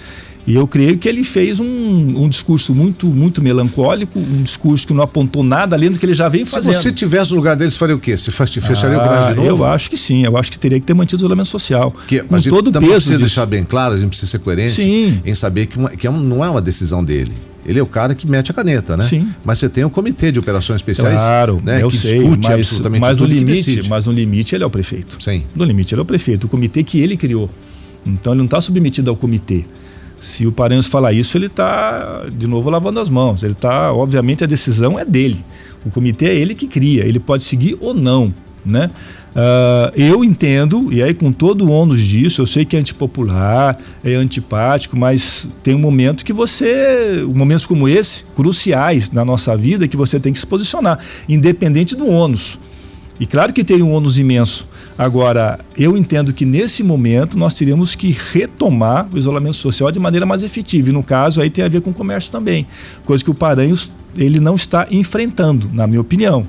E 0.48 0.54
eu 0.54 0.68
creio 0.68 0.98
que 0.98 1.10
ele 1.10 1.24
fez 1.24 1.60
um, 1.60 1.66
um 1.66 2.30
discurso 2.30 2.74
muito, 2.76 3.08
muito 3.08 3.42
melancólico, 3.42 4.20
um 4.20 4.44
discurso 4.44 4.86
que 4.86 4.94
não 4.94 5.04
apontou 5.04 5.44
nada 5.44 5.76
além 5.76 5.90
do 5.90 5.98
que 5.98 6.06
ele 6.06 6.14
já 6.14 6.30
veio 6.30 6.46
fazendo. 6.46 6.74
Se 6.74 6.84
você 6.84 6.92
tivesse 6.92 7.32
no 7.32 7.38
lugar 7.38 7.56
deles, 7.56 7.76
faria 7.76 7.96
o 7.96 8.00
quê? 8.00 8.16
Você 8.16 8.32
fecharia 8.32 8.98
ah, 8.98 9.04
o 9.04 9.08
Brasil 9.08 9.36
de 9.36 9.50
novo? 9.50 9.64
Eu 9.64 9.66
acho 9.66 9.90
que 9.90 9.98
sim, 9.98 10.24
eu 10.24 10.38
acho 10.38 10.52
que 10.52 10.60
teria 10.60 10.80
que 10.80 10.86
ter 10.86 10.94
mantido 10.94 11.18
o 11.18 11.22
isolamento 11.22 11.48
social. 11.48 11.94
Que, 12.08 12.20
com 12.22 12.40
todo 12.42 12.68
o 12.68 12.72
peso. 12.72 12.86
precisa 12.86 13.14
disso. 13.14 13.20
deixar 13.26 13.46
bem 13.48 13.64
claro, 13.64 13.96
a 13.96 13.98
gente 13.98 14.10
precisa 14.10 14.32
ser 14.32 14.40
coerente 14.40 14.74
sim. 14.74 15.20
em 15.26 15.34
saber 15.34 15.66
que, 15.66 15.78
uma, 15.80 15.90
que 15.90 16.06
é 16.06 16.12
não 16.12 16.46
é 16.46 16.50
uma 16.50 16.62
decisão 16.62 17.04
dele. 17.04 17.34
Ele 17.66 17.80
é 17.80 17.84
o 17.84 17.88
cara 17.88 18.14
que 18.14 18.28
mete 18.28 18.52
a 18.52 18.54
caneta, 18.54 18.96
né? 18.96 19.04
Sim. 19.04 19.28
Mas 19.44 19.58
você 19.58 19.68
tem 19.68 19.84
um 19.84 19.90
comitê 19.90 20.32
de 20.32 20.38
operações 20.38 20.78
especiais, 20.78 21.24
claro, 21.24 21.60
né, 21.66 21.82
eu 21.82 21.90
que 21.90 21.98
sei, 21.98 22.20
discute 22.20 22.48
mas, 22.48 22.54
absolutamente 22.54 23.02
mas 23.02 23.18
tudo 23.18 23.28
no 23.28 23.34
limite, 23.34 23.90
mas 23.90 24.06
no 24.06 24.14
limite 24.14 24.54
ele 24.54 24.64
é 24.64 24.68
o 24.68 24.70
prefeito. 24.70 25.18
Sim. 25.20 25.44
No 25.56 25.66
limite 25.66 25.96
ele 25.96 26.02
é 26.02 26.04
o 26.04 26.06
prefeito, 26.06 26.44
o 26.44 26.48
comitê 26.48 26.84
que 26.84 27.00
ele 27.00 27.18
criou. 27.18 27.50
Então 28.06 28.34
ele 28.34 28.38
não 28.38 28.46
está 28.46 28.62
submetido 28.62 29.10
ao 29.10 29.16
comitê. 29.16 29.66
Se 30.20 30.48
o 30.48 30.52
Paranhos 30.52 30.88
falar 30.88 31.14
isso, 31.14 31.38
ele 31.38 31.48
está, 31.48 32.26
de 32.32 32.48
novo, 32.48 32.70
lavando 32.70 33.00
as 33.00 33.10
mãos. 33.10 33.44
Ele 33.44 33.54
está, 33.54 33.94
obviamente, 33.94 34.44
a 34.44 34.48
decisão 34.48 34.98
é 34.98 35.06
dele. 35.06 35.44
O 35.86 35.92
comitê 35.92 36.28
é 36.28 36.36
ele 36.36 36.56
que 36.56 36.68
cria. 36.68 37.06
Ele 37.06 37.20
pode 37.20 37.44
seguir 37.44 37.78
ou 37.80 37.94
não, 37.94 38.34
né? 38.66 38.90
Uh, 39.36 39.92
eu 40.00 40.24
entendo, 40.24 40.94
e 40.94 41.04
aí 41.04 41.14
com 41.14 41.30
todo 41.30 41.66
o 41.66 41.70
ônus 41.70 42.00
disso, 42.00 42.42
eu 42.42 42.46
sei 42.46 42.64
que 42.64 42.78
é 42.78 42.80
antipopular, 42.80 43.78
é 44.02 44.14
antipático, 44.14 44.98
mas 44.98 45.46
tem 45.62 45.76
um 45.76 45.80
momento 45.80 46.24
que 46.24 46.32
você, 46.32 47.22
momentos 47.28 47.66
como 47.66 47.90
esse, 47.90 48.24
cruciais 48.34 49.12
na 49.12 49.26
nossa 49.26 49.56
vida, 49.58 49.90
que 49.90 49.98
você 49.98 50.22
tem 50.22 50.32
que 50.32 50.40
se 50.40 50.48
posicionar, 50.48 51.00
independente 51.28 51.98
do 51.98 52.08
ônus. 52.08 52.58
E 53.20 53.26
claro 53.26 53.52
que 53.52 53.62
tem 53.62 53.82
um 53.82 53.92
ônus 53.92 54.18
imenso. 54.18 54.70
Agora, 54.98 55.60
eu 55.78 55.98
entendo 55.98 56.32
que 56.34 56.46
nesse 56.46 56.82
momento 56.82 57.38
nós 57.38 57.54
teríamos 57.56 57.96
que 57.96 58.16
retomar 58.32 59.08
o 59.12 59.18
isolamento 59.18 59.58
social 59.58 59.92
de 59.92 60.00
maneira 60.00 60.26
mais 60.26 60.42
efetiva. 60.42 60.90
E 60.90 60.94
no 60.94 61.04
caso 61.04 61.42
aí 61.42 61.50
tem 61.50 61.66
a 61.66 61.68
ver 61.68 61.82
com 61.82 61.90
o 61.90 61.94
comércio 61.94 62.32
também, 62.32 62.66
coisa 63.04 63.24
que 63.24 63.30
o 63.30 63.34
Paranhos 63.34 63.92
ele 64.16 64.40
não 64.40 64.56
está 64.56 64.88
enfrentando, 64.90 65.70
na 65.74 65.86
minha 65.86 66.00
opinião 66.00 66.48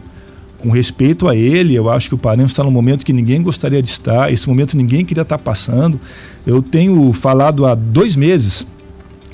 com 0.59 0.71
respeito 0.71 1.29
a 1.29 1.37
ele, 1.37 1.75
eu 1.75 1.89
acho 1.91 2.09
que 2.09 2.15
o 2.15 2.19
Paranhos 2.19 2.51
está 2.51 2.65
num 2.65 2.71
momento 2.71 3.05
que 3.05 3.13
ninguém 3.13 3.43
gostaria 3.43 3.81
de 3.83 3.89
estar, 3.89 4.33
esse 4.33 4.49
momento 4.49 4.77
ninguém 4.77 5.05
queria 5.05 5.23
estar 5.23 5.39
passando. 5.39 6.01
Eu 6.47 6.63
tenho 6.63 7.13
falado 7.13 7.67
há 7.67 7.75
dois 7.75 8.17
meses 8.17 8.67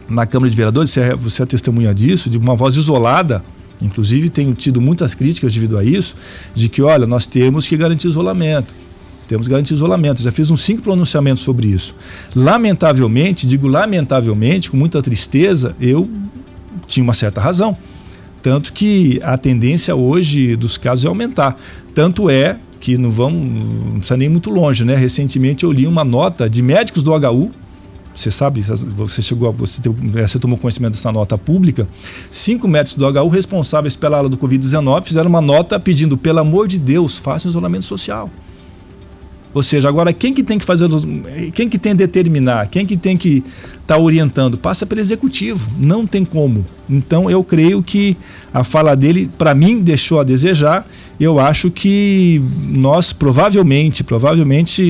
na 0.08 0.26
Câmara 0.26 0.50
de 0.50 0.56
Vereadores, 0.56 0.90
você 0.90 1.00
é, 1.00 1.14
você 1.14 1.42
é 1.42 1.46
testemunha 1.46 1.94
disso, 1.94 2.28
de 2.28 2.36
uma 2.36 2.54
voz 2.54 2.76
isolada, 2.76 3.42
inclusive 3.80 4.28
tenho 4.28 4.52
tido 4.52 4.80
muitas 4.80 5.14
críticas 5.14 5.54
devido 5.54 5.78
a 5.78 5.84
isso, 5.84 6.16
de 6.54 6.68
que, 6.68 6.82
olha, 6.82 7.06
nós 7.06 7.24
temos 7.24 7.66
que 7.66 7.76
garantir 7.76 8.08
isolamento. 8.08 8.81
Temos 9.32 9.48
garantir 9.48 9.72
isolamento. 9.72 10.22
Já 10.22 10.30
fiz 10.30 10.50
uns 10.50 10.60
cinco 10.60 10.82
pronunciamentos 10.82 11.42
sobre 11.42 11.68
isso. 11.68 11.94
Lamentavelmente, 12.36 13.46
digo 13.46 13.66
lamentavelmente, 13.66 14.70
com 14.70 14.76
muita 14.76 15.00
tristeza, 15.00 15.74
eu 15.80 16.06
tinha 16.86 17.02
uma 17.02 17.14
certa 17.14 17.40
razão. 17.40 17.74
Tanto 18.42 18.74
que 18.74 19.18
a 19.22 19.38
tendência 19.38 19.96
hoje 19.96 20.54
dos 20.54 20.76
casos 20.76 21.06
é 21.06 21.08
aumentar. 21.08 21.56
Tanto 21.94 22.28
é 22.28 22.58
que 22.78 22.98
não 22.98 23.10
vamos, 23.10 23.40
não 23.40 23.92
precisa 23.92 24.18
nem 24.18 24.28
muito 24.28 24.50
longe, 24.50 24.84
né? 24.84 24.96
Recentemente 24.96 25.64
eu 25.64 25.72
li 25.72 25.86
uma 25.86 26.04
nota 26.04 26.50
de 26.50 26.60
médicos 26.60 27.02
do 27.02 27.14
HU. 27.14 27.50
Você 28.14 28.30
sabe, 28.30 28.60
você 28.60 29.22
chegou, 29.22 29.50
você, 29.50 29.80
você 29.88 30.38
tomou 30.38 30.58
conhecimento 30.58 30.92
dessa 30.92 31.10
nota 31.10 31.38
pública. 31.38 31.88
Cinco 32.30 32.68
médicos 32.68 32.98
do 32.98 33.18
HU 33.18 33.28
responsáveis 33.30 33.96
pela 33.96 34.18
ala 34.18 34.28
do 34.28 34.36
Covid-19 34.36 35.06
fizeram 35.06 35.30
uma 35.30 35.40
nota 35.40 35.80
pedindo, 35.80 36.18
pelo 36.18 36.40
amor 36.40 36.68
de 36.68 36.78
Deus, 36.78 37.16
façam 37.16 37.48
isolamento 37.48 37.86
social. 37.86 38.28
Ou 39.54 39.62
seja, 39.62 39.88
agora 39.88 40.12
quem 40.12 40.32
que 40.32 40.42
tem 40.42 40.58
que 40.58 40.64
fazer, 40.64 40.88
quem 41.54 41.68
que 41.68 41.78
tem 41.78 41.92
que 41.92 41.98
determinar, 41.98 42.68
quem 42.68 42.86
que 42.86 42.96
tem 42.96 43.16
que 43.16 43.44
estar 43.72 43.96
tá 43.96 43.98
orientando, 43.98 44.56
passa 44.56 44.86
pelo 44.86 45.00
executivo, 45.00 45.70
não 45.78 46.06
tem 46.06 46.24
como. 46.24 46.64
Então 46.88 47.30
eu 47.30 47.44
creio 47.44 47.82
que 47.82 48.16
a 48.52 48.64
fala 48.64 48.94
dele, 48.94 49.30
para 49.36 49.54
mim, 49.54 49.80
deixou 49.80 50.20
a 50.20 50.24
desejar. 50.24 50.86
Eu 51.20 51.38
acho 51.38 51.70
que 51.70 52.42
nós 52.68 53.12
provavelmente, 53.12 54.02
provavelmente 54.02 54.82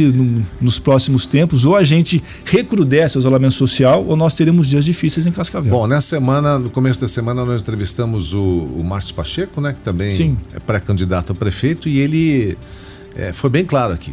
nos 0.60 0.78
próximos 0.78 1.26
tempos, 1.26 1.64
ou 1.64 1.76
a 1.76 1.82
gente 1.84 2.22
recrudesce 2.44 3.18
o 3.18 3.20
isolamento 3.20 3.54
social, 3.54 4.04
ou 4.06 4.16
nós 4.16 4.34
teremos 4.34 4.68
dias 4.68 4.84
difíceis 4.84 5.26
em 5.26 5.32
Cascavel. 5.32 5.70
Bom, 5.70 5.86
nessa 5.86 6.08
semana, 6.08 6.58
no 6.58 6.70
começo 6.70 7.00
da 7.00 7.08
semana, 7.08 7.44
nós 7.44 7.60
entrevistamos 7.60 8.32
o, 8.32 8.40
o 8.40 8.84
Márcio 8.84 9.14
Pacheco, 9.14 9.60
né, 9.60 9.72
que 9.72 9.80
também 9.80 10.14
Sim. 10.14 10.36
é 10.54 10.60
pré-candidato 10.60 11.32
a 11.32 11.34
prefeito, 11.34 11.88
e 11.88 11.98
ele 11.98 12.56
é, 13.16 13.32
foi 13.32 13.50
bem 13.50 13.64
claro 13.64 13.92
aqui 13.92 14.12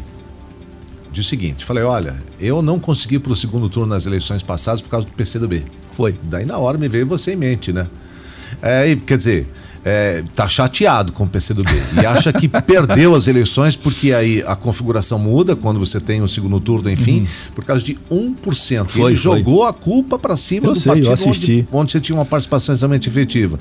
de 1.11 1.21
o 1.21 1.23
seguinte: 1.23 1.65
falei, 1.65 1.83
olha, 1.83 2.15
eu 2.39 2.61
não 2.61 2.79
consegui 2.79 3.15
ir 3.15 3.19
para 3.19 3.31
o 3.31 3.35
segundo 3.35 3.69
turno 3.69 3.93
nas 3.93 4.05
eleições 4.05 4.43
passadas 4.43 4.81
por 4.81 4.89
causa 4.89 5.07
do 5.07 5.13
PCdoB. 5.13 5.63
Foi. 5.93 6.15
Daí 6.23 6.45
na 6.45 6.57
hora 6.57 6.77
me 6.77 6.87
veio 6.87 7.05
você 7.05 7.33
em 7.33 7.35
mente, 7.35 7.73
né? 7.73 7.87
É, 8.61 8.95
quer 9.05 9.17
dizer, 9.17 9.47
é, 9.83 10.23
tá 10.35 10.47
chateado 10.47 11.11
com 11.11 11.23
o 11.23 11.27
PCdoB 11.27 11.69
e 12.01 12.05
acha 12.05 12.33
que 12.33 12.47
perdeu 12.61 13.15
as 13.15 13.27
eleições 13.27 13.75
porque 13.75 14.13
aí 14.13 14.43
a 14.45 14.55
configuração 14.55 15.17
muda 15.17 15.55
quando 15.55 15.79
você 15.79 15.99
tem 15.99 16.21
o 16.21 16.25
um 16.25 16.27
segundo 16.27 16.59
turno, 16.59 16.89
enfim, 16.89 17.21
uhum. 17.21 17.27
por 17.55 17.63
causa 17.63 17.83
de 17.83 17.97
1%. 18.11 18.35
Foi, 18.41 18.75
Ele 18.75 18.85
foi. 18.87 19.15
jogou 19.15 19.65
a 19.65 19.73
culpa 19.73 20.19
para 20.19 20.35
cima 20.35 20.67
eu 20.67 20.73
do 20.73 20.79
sei, 20.79 20.91
partido 20.91 21.11
onde, 21.11 21.67
onde, 21.71 21.91
você 21.91 21.99
tinha 21.99 22.17
uma 22.17 22.25
participação 22.25 22.73
extremamente 22.73 23.07
efetiva. 23.07 23.59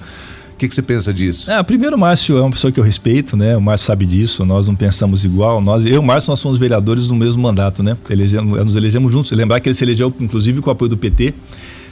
Que, 0.59 0.67
que 0.67 0.75
você 0.75 0.83
pensa 0.83 1.15
disso? 1.15 1.49
É, 1.49 1.63
primeiro, 1.63 1.95
o 1.95 1.99
Márcio 1.99 2.37
é 2.37 2.41
uma 2.41 2.51
pessoa 2.51 2.73
que 2.73 2.81
eu 2.81 2.85
respeito, 2.85 3.37
né? 3.37 3.57
O 3.57 3.61
Márcio 3.61 3.87
sabe 3.87 4.05
disso, 4.05 4.45
nós 4.45 4.67
não 4.67 4.75
pensamos 4.75 5.25
igual. 5.25 5.61
Nós, 5.61 5.87
eu 5.87 5.95
e 5.95 5.99
o 5.99 6.03
Márcio, 6.03 6.31
nós 6.31 6.41
somos 6.41 6.59
vereadores 6.59 7.07
do 7.07 7.15
mesmo 7.15 7.41
mandato, 7.41 7.81
né? 7.81 7.97
Elegemos, 8.11 8.65
nos 8.65 8.75
elegemos 8.75 9.13
juntos. 9.13 9.31
Lembrar 9.31 9.61
que 9.61 9.69
ele 9.69 9.75
se 9.75 9.85
elegeu, 9.85 10.13
inclusive, 10.19 10.61
com 10.61 10.69
o 10.69 10.73
apoio 10.73 10.89
do 10.89 10.97
PT. 10.97 11.33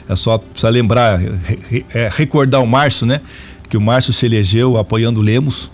É 0.09 0.15
só 0.17 0.37
precisa 0.37 0.67
lembrar, 0.69 1.17
é, 1.93 2.09
recordar 2.11 2.61
o 2.61 2.67
Márcio, 2.67 3.07
né? 3.07 3.21
Que 3.69 3.77
o 3.77 3.81
Márcio 3.81 4.11
se 4.11 4.25
elegeu 4.25 4.75
apoiando 4.75 5.21
o 5.21 5.23
Lemos, 5.23 5.71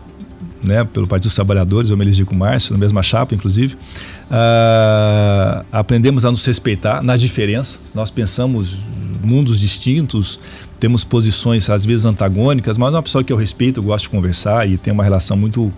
né? 0.64 0.84
Pelo 0.84 1.08
Partido 1.08 1.30
dos 1.30 1.36
Trabalhadores, 1.36 1.89
eu 1.89 1.98
me 1.98 2.06
elegi 2.06 2.24
com 2.24 2.36
o 2.36 2.38
Márcio, 2.38 2.74
na 2.74 2.80
mesma 2.80 3.02
chapa, 3.02 3.34
inclusive. 3.34 3.74
Uh, 3.74 5.66
aprendemos 5.72 6.26
a 6.26 6.32
nos 6.32 6.46
respeitar 6.46 7.02
nas 7.02 7.20
diferenças. 7.20 7.80
Nós 7.94 8.12
pensamos 8.12 8.78
mundos 9.24 9.60
distintos, 9.60 10.39
temos 10.84 11.06
posições 11.06 11.70
às 11.70 11.86
vezes 11.86 12.04
antagônicas, 12.04 12.78
mas 12.78 12.94
é 12.94 12.98
uma 12.98 13.02
pessoa 13.02 13.24
que 13.24 13.32
eu 13.32 13.38
respeito, 13.38 13.80
eu 13.80 13.84
gosto 13.86 14.04
de 14.04 14.10
conversar 14.10 14.70
e 14.70 14.78
tenho 14.78 14.94
uma 14.94 15.04
relação 15.06 15.38
muito, 15.38 15.72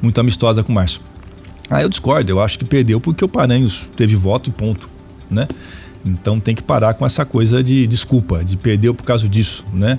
muito 0.00 0.18
amistosa 0.18 0.64
com 0.64 0.72
o 0.72 0.74
Márcio. 0.74 1.02
Ah, 1.68 1.82
eu 1.82 1.90
discordo, 1.90 2.32
eu 2.32 2.40
acho 2.40 2.58
que 2.58 2.64
perdeu 2.64 2.98
porque 2.98 3.22
o 3.22 3.28
Paranhos 3.28 3.86
teve 3.94 4.16
voto 4.16 4.48
e 4.48 4.52
ponto, 4.54 4.88
né? 5.30 5.46
Então 6.02 6.40
tem 6.40 6.54
que 6.54 6.62
parar 6.62 6.94
com 6.94 7.04
essa 7.04 7.22
coisa 7.22 7.62
de 7.62 7.86
desculpa, 7.86 8.42
de 8.42 8.56
perdeu 8.56 8.94
por 8.94 9.02
causa 9.02 9.28
disso, 9.28 9.62
né? 9.74 9.98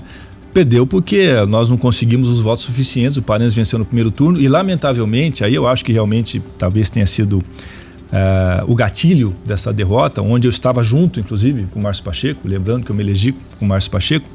Perdeu 0.52 0.88
porque 0.88 1.34
nós 1.48 1.70
não 1.70 1.78
conseguimos 1.78 2.28
os 2.28 2.42
votos 2.42 2.64
suficientes, 2.64 3.16
o 3.16 3.22
Paranhos 3.22 3.54
venceu 3.54 3.78
no 3.78 3.86
primeiro 3.86 4.10
turno 4.10 4.42
e 4.42 4.48
lamentavelmente, 4.48 5.44
aí 5.44 5.54
eu 5.54 5.68
acho 5.68 5.86
que 5.86 5.94
realmente 5.94 6.42
talvez 6.58 6.90
tenha 6.90 7.06
sido 7.06 7.44
Uh, 8.08 8.72
o 8.72 8.76
gatilho 8.76 9.34
dessa 9.46 9.74
derrota, 9.74 10.22
onde 10.22 10.48
eu 10.48 10.50
estava 10.50 10.82
junto, 10.82 11.20
inclusive, 11.20 11.66
com 11.66 11.80
o 11.80 11.84
Márcio 11.84 12.04
Pacheco, 12.04 12.48
lembrando 12.48 12.86
que 12.86 12.92
eu 12.92 12.96
me 12.96 13.04
elegi 13.04 13.34
com 13.60 13.66
o 13.66 13.68
Márcio 13.68 13.92
Pacheco, 13.92 14.30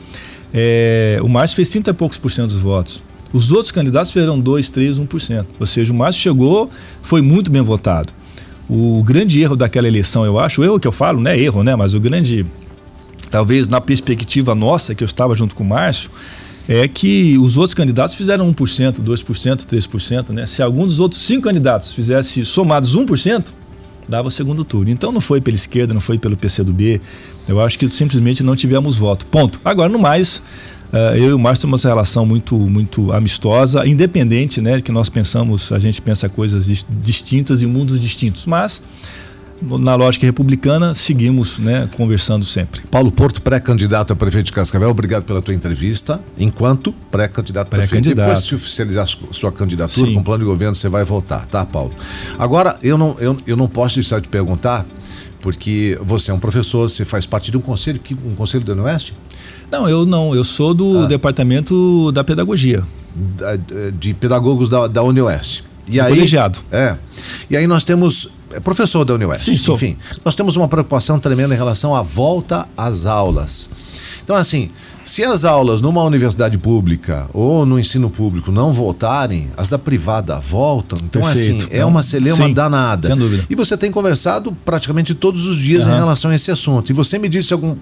é, 0.53 1.19
o 1.23 1.29
Márcio 1.29 1.57
fez 1.57 1.71
30 1.71 1.91
e 1.91 1.95
poucos 1.95 2.19
por 2.19 2.31
cento 2.31 2.51
dos 2.51 2.61
votos. 2.61 3.03
Os 3.33 3.51
outros 3.51 3.73
candidatos 3.73 4.11
fizeram 4.11 4.39
2, 4.39 4.69
3, 4.69 4.99
1%. 4.99 5.47
Ou 5.59 5.67
seja, 5.67 5.93
o 5.93 5.97
Márcio 5.97 6.21
chegou, 6.21 6.69
foi 7.01 7.23
muito 7.23 7.51
bem 7.51 7.63
votado. 7.63 8.13
O 8.69 9.03
grande 9.03 9.41
erro 9.41 9.57
daquela 9.57 9.89
eleição, 9.89 10.25
eu 10.25 10.39
acho, 10.39 10.61
o 10.61 10.65
erro 10.65 10.79
que 10.79 10.87
eu 10.87 10.93
falo, 10.93 11.21
não 11.21 11.31
é 11.31 11.39
erro, 11.39 11.63
né? 11.63 11.75
Mas 11.75 11.95
o 11.95 12.01
grande, 12.01 12.45
talvez 13.31 13.69
na 13.69 13.81
perspectiva 13.81 14.55
nossa, 14.55 14.95
que 14.95 15.03
eu 15.03 15.07
estava 15.07 15.35
junto 15.35 15.55
com 15.55 15.65
o 15.65 15.67
Márcio, 15.67 16.11
é 16.69 16.87
que 16.87 17.39
os 17.39 17.57
outros 17.57 17.75
candidatos 17.75 18.15
fizeram 18.15 18.53
1%, 18.53 19.01
2%, 19.01 19.65
3%, 19.65 20.29
né? 20.31 20.47
Se 20.47 20.63
algum 20.63 20.87
dos 20.87 21.01
outros 21.01 21.23
cinco 21.23 21.43
candidatos 21.43 21.93
fizesse 21.93 22.45
somados 22.45 22.97
1%, 22.97 23.47
dava 24.13 24.29
o 24.29 24.31
segundo 24.31 24.65
turno. 24.65 24.91
Então 24.91 25.11
não 25.11 25.21
foi 25.21 25.41
pela 25.41 25.57
esquerda, 25.57 25.95
não 25.95 26.01
foi 26.01 26.19
pelo 26.19 26.37
PCdoB. 26.37 27.01
Eu 27.49 27.61
acho 27.61 27.79
que 27.79 27.89
simplesmente 27.91 28.43
não 28.43 28.55
tivemos 28.55 28.97
voto. 28.97 29.25
Ponto. 29.27 29.59
Agora, 29.65 29.89
no 29.89 29.99
mais, 29.99 30.43
uh, 30.93 31.17
eu 31.17 31.31
e 31.31 31.33
o 31.33 31.39
Márcio 31.39 31.67
temos 31.67 31.85
uma 31.85 31.91
relação 31.91 32.27
muito, 32.27 32.55
muito 32.55 33.11
amistosa, 33.11 33.87
independente, 33.87 34.61
né? 34.61 34.81
Que 34.81 34.93
nós 34.93 35.09
pensamos, 35.09 35.73
a 35.73 35.79
gente 35.79 36.01
pensa 36.03 36.29
coisas 36.29 36.85
distintas 37.03 37.63
em 37.63 37.67
mundos 37.67 38.01
distintos. 38.01 38.45
Mas 38.45 38.83
na 39.79 39.95
lógica 39.95 40.27
republicana, 40.27 40.95
seguimos 40.95 41.59
né, 41.59 41.89
conversando 41.97 42.45
sempre. 42.45 42.83
Paulo 42.91 43.13
Porto, 43.13 43.41
pré-candidato 43.41 44.13
a 44.13 44.17
prefeito 44.17 44.47
de 44.47 44.53
Cascavel, 44.53 44.91
obrigado 44.91 45.25
pela 45.25 45.41
tua 45.41 45.55
entrevista. 45.55 46.21
Enquanto 46.39 46.93
pré-candidato 47.11 47.69
pré 47.69 47.79
a 47.79 47.87
prefeito, 47.87 48.15
depois 48.15 48.41
se 48.41 48.55
oficializar 48.55 49.07
sua 49.31 49.53
candidatura 49.53 50.09
Sim. 50.09 50.15
com 50.15 50.23
plano 50.23 50.41
de 50.41 50.45
governo, 50.45 50.75
você 50.75 50.89
vai 50.89 51.05
votar, 51.05 51.47
tá, 51.47 51.65
Paulo? 51.65 51.93
Agora, 52.39 52.77
eu 52.83 52.99
não, 52.99 53.17
eu, 53.19 53.37
eu 53.47 53.57
não 53.57 53.69
posso 53.69 53.95
deixar 53.97 54.21
de 54.21 54.29
perguntar, 54.29 54.85
porque 55.41 55.99
você 56.03 56.31
é 56.31 56.35
um 56.35 56.41
professor, 56.41 56.91
você 56.91 57.05
faz 57.05 57.27
parte 57.27 57.51
de 57.51 57.57
um 57.57 57.61
conselho, 57.61 58.01
um 58.25 58.35
conselho 58.35 58.65
do 58.65 58.83
Oeste? 58.83 59.15
Não, 59.71 59.89
eu 59.89 60.05
não, 60.05 60.35
eu 60.35 60.45
sou 60.45 60.75
do 60.75 61.01
ah. 61.01 61.07
departamento 61.07 62.13
da 62.13 62.23
pedagogia. 62.23 62.85
de 63.99 64.13
pedagogos 64.15 64.69
da, 64.69 64.87
da 64.87 65.03
Unioeste. 65.03 65.65
E 65.89 66.01
aí, 66.01 66.15
colegiado. 66.15 66.59
É. 66.71 66.97
E 67.51 67.57
aí 67.57 67.67
nós 67.67 67.85
temos 67.85 68.31
é 68.55 68.61
professor 68.61 69.05
da 69.05 69.15
Unioeste. 69.15 69.53
Sim, 69.53 69.59
sou. 69.59 69.75
Enfim, 69.75 69.97
nós 70.25 70.35
temos 70.35 70.57
uma 70.57 70.69
preocupação 70.69 71.19
tremenda 71.19 71.55
em 71.55 71.57
relação 71.57 71.95
à 71.95 72.03
volta 72.03 72.67
às 72.77 73.07
aulas. 73.07 73.71
Então, 74.23 74.37
assim, 74.37 74.71
se 75.05 75.25
as 75.25 75.45
aulas 75.45 75.81
numa 75.81 76.03
universidade 76.05 76.57
pública 76.57 77.29
ou 77.33 77.67
no 77.67 77.79
ensino 77.79 78.09
público 78.09 78.53
não 78.53 78.73
voltarem, 78.73 79.49
as 79.57 79.69
da 79.69 79.79
privada 79.79 80.39
voltam. 80.39 80.99
Então, 81.03 81.27
assim, 81.27 81.55
Perfeito. 81.55 81.65
assim, 81.67 81.77
é 81.77 81.85
uma 81.85 82.03
celeuma 82.03 82.47
Sim, 82.47 82.55
danada. 82.55 83.09
Sem 83.09 83.17
dúvida. 83.17 83.45
E 83.51 83.55
você 83.55 83.77
tem 83.77 83.91
conversado 83.91 84.57
praticamente 84.65 85.15
todos 85.15 85.47
os 85.47 85.57
dias 85.57 85.85
uhum. 85.85 85.93
em 85.93 85.97
relação 85.97 86.31
a 86.31 86.35
esse 86.35 86.51
assunto. 86.51 86.91
E 86.91 86.93
você 86.93 87.19
me 87.19 87.29
disse 87.29 87.53
algum, 87.53 87.75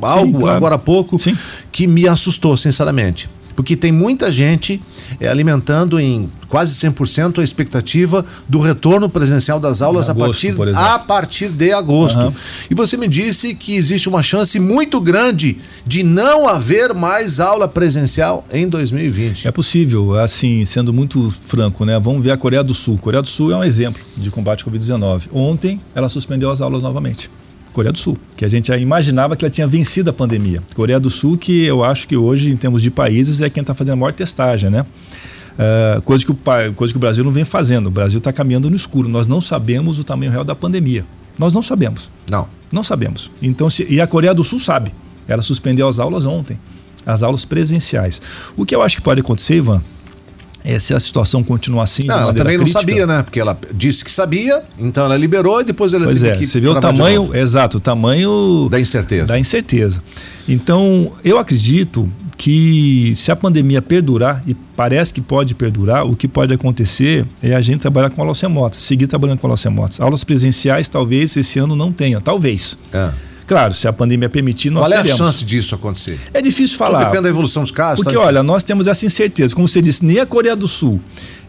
algo 0.00 0.32
Sim, 0.32 0.40
claro. 0.40 0.56
agora 0.56 0.74
há 0.76 0.78
pouco 0.78 1.18
Sim. 1.18 1.36
que 1.72 1.86
me 1.86 2.06
assustou, 2.06 2.56
sinceramente. 2.56 3.28
Porque 3.58 3.74
tem 3.74 3.90
muita 3.90 4.30
gente 4.30 4.80
é, 5.18 5.26
alimentando 5.26 5.98
em 5.98 6.30
quase 6.48 6.72
100% 6.74 7.40
a 7.40 7.42
expectativa 7.42 8.24
do 8.48 8.60
retorno 8.60 9.08
presencial 9.08 9.58
das 9.58 9.82
aulas 9.82 10.08
agosto, 10.08 10.46
a, 10.46 10.54
partir, 10.54 10.76
a 10.76 10.98
partir 11.00 11.48
de 11.48 11.72
agosto. 11.72 12.20
Uhum. 12.20 12.32
E 12.70 12.74
você 12.76 12.96
me 12.96 13.08
disse 13.08 13.56
que 13.56 13.74
existe 13.74 14.08
uma 14.08 14.22
chance 14.22 14.60
muito 14.60 15.00
grande 15.00 15.58
de 15.84 16.04
não 16.04 16.46
haver 16.46 16.94
mais 16.94 17.40
aula 17.40 17.66
presencial 17.66 18.46
em 18.52 18.68
2020. 18.68 19.48
É 19.48 19.50
possível, 19.50 20.14
assim, 20.14 20.64
sendo 20.64 20.92
muito 20.92 21.34
franco, 21.40 21.84
né? 21.84 21.98
Vamos 21.98 22.22
ver 22.22 22.30
a 22.30 22.36
Coreia 22.36 22.62
do 22.62 22.74
Sul. 22.74 22.94
A 22.94 22.98
Coreia 23.02 23.22
do 23.22 23.28
Sul 23.28 23.50
é 23.50 23.56
um 23.56 23.64
exemplo 23.64 24.00
de 24.16 24.30
combate 24.30 24.62
à 24.62 24.70
Covid-19. 24.70 25.22
Ontem 25.32 25.80
ela 25.96 26.08
suspendeu 26.08 26.48
as 26.52 26.60
aulas 26.60 26.80
novamente. 26.80 27.28
Coreia 27.78 27.92
do 27.92 27.98
Sul, 28.00 28.18
que 28.36 28.44
a 28.44 28.48
gente 28.48 28.66
já 28.66 28.76
imaginava 28.76 29.36
que 29.36 29.44
ela 29.44 29.52
tinha 29.52 29.64
vencido 29.64 30.10
a 30.10 30.12
pandemia. 30.12 30.60
Coreia 30.74 30.98
do 30.98 31.08
Sul, 31.08 31.38
que 31.38 31.64
eu 31.64 31.84
acho 31.84 32.08
que 32.08 32.16
hoje, 32.16 32.50
em 32.50 32.56
termos 32.56 32.82
de 32.82 32.90
países, 32.90 33.40
é 33.40 33.48
quem 33.48 33.60
está 33.60 33.72
fazendo 33.72 33.92
a 33.92 33.96
maior 33.96 34.12
testagem, 34.12 34.68
né? 34.68 34.80
Uh, 34.82 36.02
coisa, 36.02 36.24
que 36.24 36.32
o, 36.32 36.38
coisa 36.74 36.92
que 36.92 36.96
o 36.96 37.00
Brasil 37.00 37.22
não 37.22 37.30
vem 37.30 37.44
fazendo. 37.44 37.86
O 37.86 37.90
Brasil 37.90 38.18
está 38.18 38.32
caminhando 38.32 38.68
no 38.68 38.74
escuro. 38.74 39.08
Nós 39.08 39.28
não 39.28 39.40
sabemos 39.40 40.00
o 40.00 40.02
tamanho 40.02 40.32
real 40.32 40.42
da 40.42 40.56
pandemia. 40.56 41.06
Nós 41.38 41.52
não 41.52 41.62
sabemos. 41.62 42.10
Não. 42.28 42.48
Não 42.72 42.82
sabemos. 42.82 43.30
Então, 43.40 43.70
se, 43.70 43.86
e 43.88 44.00
a 44.00 44.08
Coreia 44.08 44.34
do 44.34 44.42
Sul 44.42 44.58
sabe. 44.58 44.92
Ela 45.28 45.42
suspendeu 45.42 45.86
as 45.86 46.00
aulas 46.00 46.26
ontem, 46.26 46.58
as 47.06 47.22
aulas 47.22 47.44
presenciais. 47.44 48.20
O 48.56 48.66
que 48.66 48.74
eu 48.74 48.82
acho 48.82 48.96
que 48.96 49.02
pode 49.02 49.20
acontecer, 49.20 49.58
Ivan, 49.58 49.80
é, 50.68 50.78
se 50.78 50.92
a 50.92 51.00
situação 51.00 51.42
continuar 51.42 51.84
assim. 51.84 52.04
Não, 52.04 52.18
ela 52.20 52.34
também 52.34 52.58
crítica, 52.58 52.78
não 52.78 52.86
sabia, 52.86 53.06
né? 53.06 53.22
Porque 53.22 53.40
ela 53.40 53.58
disse 53.74 54.04
que 54.04 54.10
sabia, 54.10 54.62
então 54.78 55.06
ela 55.06 55.16
liberou 55.16 55.62
e 55.62 55.64
depois 55.64 55.94
ela 55.94 56.04
pois 56.04 56.20
teve 56.20 56.34
é, 56.34 56.36
que. 56.36 56.46
Você 56.46 56.60
vê 56.60 56.68
o 56.68 56.78
tamanho, 56.78 57.34
exato, 57.34 57.78
o 57.78 57.80
tamanho 57.80 58.68
da 58.70 58.78
incerteza. 58.78 59.32
Da 59.32 59.38
incerteza. 59.38 60.02
Então, 60.46 61.10
eu 61.24 61.38
acredito 61.38 62.10
que 62.36 63.12
se 63.16 63.32
a 63.32 63.36
pandemia 63.36 63.80
perdurar, 63.80 64.42
e 64.46 64.54
parece 64.54 65.12
que 65.12 65.22
pode 65.22 65.54
perdurar, 65.54 66.06
o 66.06 66.14
que 66.14 66.28
pode 66.28 66.52
acontecer 66.52 67.26
é 67.42 67.54
a 67.54 67.60
gente 67.62 67.80
trabalhar 67.80 68.10
com 68.10 68.20
aulas 68.20 68.38
remotas, 68.40 68.82
seguir 68.82 69.06
trabalhando 69.06 69.38
com 69.38 69.46
aulas 69.46 69.62
remotas. 69.62 69.98
Aulas 70.00 70.22
presenciais 70.22 70.86
talvez 70.86 71.34
esse 71.34 71.58
ano 71.58 71.74
não 71.74 71.92
tenha, 71.92 72.20
talvez. 72.20 72.76
É. 72.92 73.10
Claro, 73.48 73.72
se 73.72 73.88
a 73.88 73.92
pandemia 73.92 74.28
permitir, 74.28 74.68
nós 74.68 74.82
Qual 74.82 74.90
teremos. 74.90 75.18
Qual 75.18 75.26
é 75.26 75.30
a 75.30 75.32
chance 75.32 75.44
disso 75.44 75.74
acontecer? 75.74 76.20
É 76.34 76.42
difícil 76.42 76.76
falar. 76.76 77.04
depende 77.04 77.22
da 77.22 77.28
evolução 77.30 77.62
dos 77.62 77.72
casos. 77.72 78.04
Porque, 78.04 78.16
tá 78.16 78.22
olha, 78.22 78.42
nós 78.42 78.62
temos 78.62 78.86
essa 78.86 79.06
incerteza. 79.06 79.54
Como 79.54 79.66
você 79.66 79.80
disse, 79.80 80.04
nem 80.04 80.20
a 80.20 80.26
Coreia 80.26 80.54
do 80.54 80.68
Sul, 80.68 81.00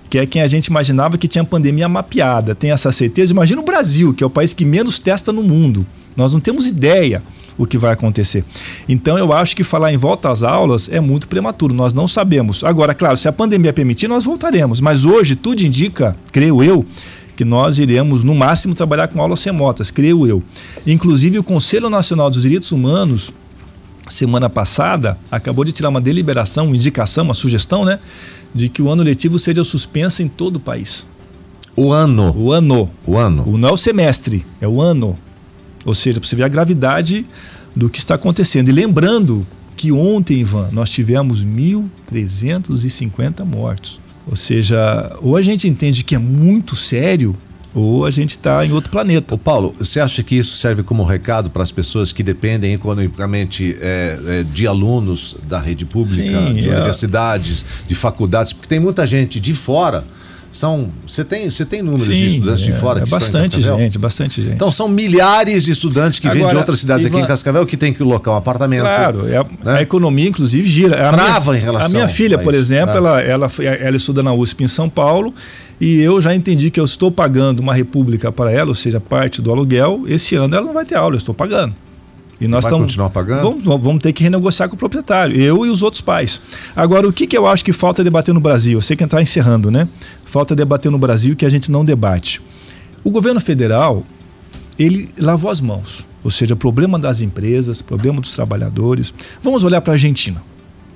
que 0.10 0.18
é 0.18 0.26
quem 0.26 0.42
a 0.42 0.48
gente 0.48 0.68
imaginava 0.68 1.18
que 1.18 1.28
tinha 1.28 1.44
pandemia 1.44 1.90
mapeada, 1.90 2.56
tem 2.56 2.72
essa 2.72 2.90
certeza. 2.94 3.34
Imagina 3.34 3.60
o 3.60 3.66
Brasil, 3.66 4.14
que 4.14 4.24
é 4.24 4.28
o 4.28 4.30
país 4.30 4.54
que 4.54 4.64
menos 4.64 4.98
testa 4.98 5.34
no 5.34 5.44
mundo. 5.44 5.86
Nós 6.16 6.34
não 6.34 6.40
temos 6.40 6.68
ideia 6.68 7.22
o 7.58 7.68
que 7.68 7.78
vai 7.78 7.92
acontecer. 7.92 8.46
Então 8.88 9.18
eu 9.18 9.34
acho 9.34 9.54
que 9.54 9.66
falar 9.66 9.92
em 9.92 9.98
volta 9.98 10.32
às 10.32 10.42
aulas 10.42 10.90
é 10.90 11.02
muito 11.02 11.28
prematuro, 11.28 11.74
nós 11.74 11.94
não 11.94 12.08
sabemos. 12.08 12.64
Agora, 12.64 12.96
claro, 12.96 13.18
se 13.18 13.28
a 13.28 13.34
pandemia 13.34 13.74
permitir, 13.74 14.08
nós 14.08 14.24
voltaremos, 14.24 14.80
mas 14.80 15.04
hoje 15.04 15.36
tudo 15.36 15.62
indica, 15.62 16.16
creio 16.32 16.64
eu, 16.64 16.86
que 17.40 17.46
nós 17.46 17.80
iremos, 17.80 18.22
no 18.22 18.36
máximo, 18.36 18.76
trabalhar 18.76 19.08
com 19.08 19.22
aulas 19.22 19.42
remotas, 19.46 19.92
creio 19.92 20.28
eu. 20.28 20.44
Inclusive, 20.86 21.40
o 21.40 21.44
Conselho 21.44 21.90
Nacional 21.90 22.30
dos 22.30 22.42
Direitos 22.42 22.74
Humanos, 22.74 23.32
semana 24.10 24.50
passada, 24.50 25.18
acabou 25.32 25.64
de 25.64 25.72
tirar 25.72 25.88
uma 25.88 26.02
deliberação, 26.02 26.66
uma 26.66 26.76
indicação, 26.76 27.24
uma 27.24 27.34
sugestão, 27.34 27.86
né? 27.86 27.98
De 28.54 28.68
que 28.68 28.82
o 28.82 28.90
ano 28.90 29.04
letivo 29.04 29.40
seja 29.40 29.64
suspenso 29.64 30.22
em 30.22 30.28
todo 30.28 30.58
o 30.58 30.60
país. 30.60 31.06
O 31.78 31.94
ano. 31.94 32.36
O 32.38 32.52
ano. 32.52 32.92
O 33.08 33.16
ano. 33.16 33.48
O, 33.48 33.58
não 33.58 33.70
é 33.70 33.72
o 33.72 33.78
semestre, 33.78 34.46
é 34.60 34.68
o 34.68 34.82
ano. 34.82 35.18
Ou 35.86 35.94
seja, 35.94 36.20
para 36.20 36.28
você 36.28 36.36
ver 36.36 36.44
a 36.44 36.50
gravidade 36.50 37.26
do 37.74 37.90
que 37.90 38.00
está 38.00 38.16
acontecendo. 38.16 38.68
E 38.68 38.74
lembrando 38.74 39.48
que 39.78 39.94
ontem, 39.94 40.40
Ivan, 40.40 40.68
nós 40.74 40.90
tivemos 40.90 41.46
1.350 41.46 43.46
mortos. 43.46 44.02
Ou 44.30 44.36
seja, 44.36 45.18
ou 45.22 45.36
a 45.36 45.42
gente 45.42 45.68
entende 45.68 46.04
que 46.04 46.14
é 46.14 46.20
muito 46.20 46.76
sério, 46.76 47.36
ou 47.74 48.06
a 48.06 48.12
gente 48.12 48.32
está 48.32 48.64
em 48.66 48.72
outro 48.72 48.92
planeta. 48.92 49.34
Ô 49.34 49.38
Paulo, 49.38 49.76
você 49.78 50.00
acha 50.00 50.22
que 50.22 50.36
isso 50.36 50.56
serve 50.58 50.84
como 50.84 51.04
recado 51.04 51.50
para 51.50 51.64
as 51.64 51.72
pessoas 51.72 52.12
que 52.12 52.22
dependem 52.22 52.74
economicamente 52.74 53.76
é, 53.80 54.20
é, 54.28 54.44
de 54.44 54.68
alunos 54.68 55.36
da 55.48 55.60
rede 55.60 55.86
pública, 55.86 56.48
Sim, 56.48 56.54
de 56.54 56.70
é. 56.70 56.76
universidades, 56.76 57.66
de 57.88 57.96
faculdades? 57.96 58.54
Porque 58.54 58.68
tem 58.68 58.80
muita 58.80 59.06
gente 59.06 59.40
de 59.40 59.54
fora 59.54 60.04
são, 60.52 60.90
você 61.06 61.24
tem, 61.24 61.50
você 61.50 61.64
tem 61.66 61.82
números 61.82 62.06
Sim, 62.06 62.14
de 62.14 62.26
estudantes 62.28 62.64
é, 62.64 62.72
de 62.72 62.74
fora 62.74 63.00
é 63.00 63.04
que 63.04 63.10
bastante 63.10 63.60
estão 63.60 63.78
em 63.78 63.84
gente, 63.84 63.98
bastante 63.98 64.42
gente. 64.42 64.56
Então 64.56 64.72
são 64.72 64.88
milhares 64.88 65.64
de 65.64 65.72
estudantes 65.72 66.20
que 66.20 66.28
Agora, 66.28 66.40
vêm 66.42 66.50
de 66.50 66.56
outras 66.56 66.80
cidades 66.80 67.06
Ivan, 67.06 67.18
aqui 67.18 67.26
em 67.26 67.28
Cascavel 67.28 67.66
que 67.66 67.78
tem 67.78 67.94
que 67.94 68.00
colocar 68.00 68.32
um 68.32 68.36
apartamento. 68.36 68.82
Claro, 68.82 69.28
é 69.28 69.38
a, 69.38 69.44
né? 69.44 69.78
a 69.78 69.82
economia 69.82 70.28
inclusive 70.28 70.68
gira. 70.68 71.08
A 71.08 71.12
Trava 71.12 71.52
minha, 71.52 71.62
em 71.62 71.64
relação. 71.64 71.90
A 71.90 71.94
minha 71.94 72.08
filha, 72.08 72.38
por 72.38 72.54
exemplo, 72.54 72.96
ela, 72.96 73.22
ela, 73.22 73.52
ela 73.60 73.98
estuda 73.98 74.24
na 74.24 74.34
USP 74.34 74.64
em 74.64 74.68
São 74.68 74.90
Paulo 74.90 75.34
e 75.80 76.02
eu 76.02 76.20
já 76.20 76.34
entendi 76.34 76.70
que 76.70 76.80
eu 76.80 76.86
estou 76.86 77.12
pagando 77.12 77.60
uma 77.60 77.74
república 77.74 78.32
para 78.32 78.52
ela, 78.52 78.70
ou 78.70 78.76
seja, 78.76 79.00
parte 79.00 79.42
do 79.42 79.52
aluguel. 79.52 80.04
Esse 80.08 80.36
ano 80.36 80.56
ela 80.56 80.66
não 80.66 80.74
vai 80.74 80.86
ter 80.86 80.96
aula, 80.96 81.16
eu 81.16 81.20
estou 81.20 81.34
pagando. 81.34 81.74
E 82.40 82.48
nós 82.48 82.64
vai 82.64 82.72
tamo, 82.72 82.84
continuar 82.84 83.10
pagando? 83.10 83.42
Vamos, 83.42 83.84
vamos, 83.84 84.02
ter 84.02 84.14
que 84.14 84.24
renegociar 84.24 84.70
com 84.70 84.76
o 84.76 84.80
proprietário, 84.80 85.40
eu 85.40 85.66
e 85.66 85.70
os 85.70 85.84
outros 85.84 86.02
pais. 86.02 86.42
Agora, 86.76 87.08
o 87.08 87.12
que, 87.12 87.28
que 87.28 87.38
eu 87.38 87.46
acho 87.46 87.66
que 87.66 87.74
falta 87.74 88.04
debater 88.04 88.34
no 88.34 88.40
Brasil? 88.40 88.78
Eu 88.78 88.82
sei 88.82 88.96
que 88.96 89.04
está 89.04 89.22
encerrando, 89.22 89.70
né? 89.70 89.88
Falta 90.26 90.56
debater 90.56 90.90
no 90.92 90.98
Brasil 90.98 91.36
que 91.36 91.46
a 91.46 91.50
gente 91.50 91.70
não 91.70 91.84
debate. 91.84 92.42
O 93.04 93.12
governo 93.12 93.42
federal, 93.42 94.06
ele 94.78 95.10
lavou 95.18 95.52
as 95.52 95.60
mãos. 95.60 96.06
Ou 96.24 96.32
seja, 96.32 96.56
problema 96.56 97.00
das 97.00 97.22
empresas, 97.22 97.82
problema 97.82 98.22
dos 98.22 98.32
trabalhadores. 98.32 99.14
Vamos 99.42 99.64
olhar 99.64 99.82
para 99.82 99.94
a 99.94 99.96
Argentina, 99.96 100.42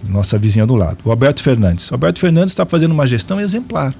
nossa 0.07 0.37
vizinha 0.37 0.65
do 0.65 0.75
lado. 0.75 0.97
O 1.03 1.11
Alberto 1.11 1.41
Fernandes. 1.41 1.89
O 1.91 1.95
Alberto 1.95 2.19
Fernandes 2.19 2.51
está 2.51 2.65
fazendo 2.65 2.91
uma 2.91 3.07
gestão 3.07 3.39
exemplar. 3.39 3.93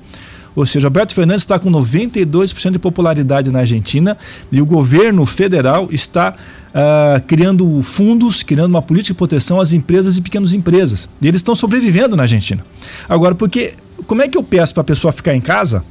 Ou 0.56 0.66
seja, 0.66 0.88
Alberto 0.88 1.14
Fernandes 1.14 1.44
está 1.44 1.58
com 1.58 1.72
92% 1.72 2.72
de 2.72 2.80
popularidade 2.80 3.50
na 3.50 3.60
Argentina 3.60 4.18
e 4.52 4.62
o 4.62 4.66
governo 4.66 5.26
federal 5.26 5.88
está 5.92 6.36
uh, 6.74 7.24
criando 7.26 7.82
fundos, 7.82 8.44
criando 8.44 8.70
uma 8.70 8.82
política 8.82 9.14
de 9.14 9.18
proteção 9.18 9.60
às 9.60 9.74
empresas 9.74 10.18
e 10.18 10.22
pequenas 10.22 10.54
empresas. 10.54 11.10
E 11.22 11.28
eles 11.28 11.40
estão 11.40 11.56
sobrevivendo 11.56 12.16
na 12.16 12.24
Argentina. 12.24 12.64
Agora, 13.08 13.36
porque 13.36 13.74
como 14.06 14.22
é 14.22 14.28
que 14.28 14.38
eu 14.38 14.44
peço 14.44 14.74
para 14.74 14.82
a 14.82 14.86
pessoa 14.86 15.12
ficar 15.12 15.36
em 15.36 15.42
casa 15.42 15.84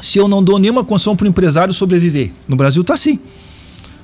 se 0.00 0.18
eu 0.18 0.26
não 0.26 0.42
dou 0.42 0.58
nenhuma 0.58 0.84
condição 0.84 1.14
para 1.16 1.24
o 1.24 1.28
empresário 1.28 1.72
sobreviver? 1.72 2.30
No 2.48 2.56
Brasil 2.56 2.82
está 2.82 2.94
assim. 2.94 3.18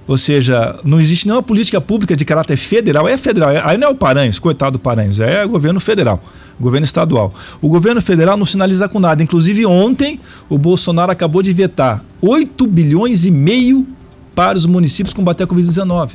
Ou 0.08 0.16
seja, 0.16 0.74
não 0.82 0.98
existe 0.98 1.26
nenhuma 1.26 1.42
política 1.42 1.80
pública 1.82 2.16
de 2.16 2.24
caráter 2.24 2.56
federal. 2.56 3.06
É 3.06 3.18
federal. 3.18 3.50
Aí 3.62 3.76
não 3.76 3.88
é 3.88 3.90
o 3.90 3.94
Paranhos, 3.94 4.38
coitado 4.38 4.72
do 4.72 4.78
Paranhos, 4.78 5.20
é 5.20 5.46
governo 5.46 5.78
federal, 5.78 6.20
governo 6.58 6.86
estadual. 6.86 7.32
O 7.60 7.68
governo 7.68 8.00
federal 8.00 8.34
não 8.36 8.46
sinaliza 8.46 8.88
com 8.88 8.98
nada. 8.98 9.22
Inclusive, 9.22 9.66
ontem, 9.66 10.18
o 10.48 10.56
Bolsonaro 10.56 11.12
acabou 11.12 11.42
de 11.42 11.52
vetar 11.52 12.02
8 12.22 12.66
bilhões 12.66 13.26
e 13.26 13.30
meio 13.30 13.86
para 14.34 14.56
os 14.56 14.64
municípios 14.64 15.12
combater 15.12 15.42
a 15.42 15.46
Covid-19. 15.46 16.12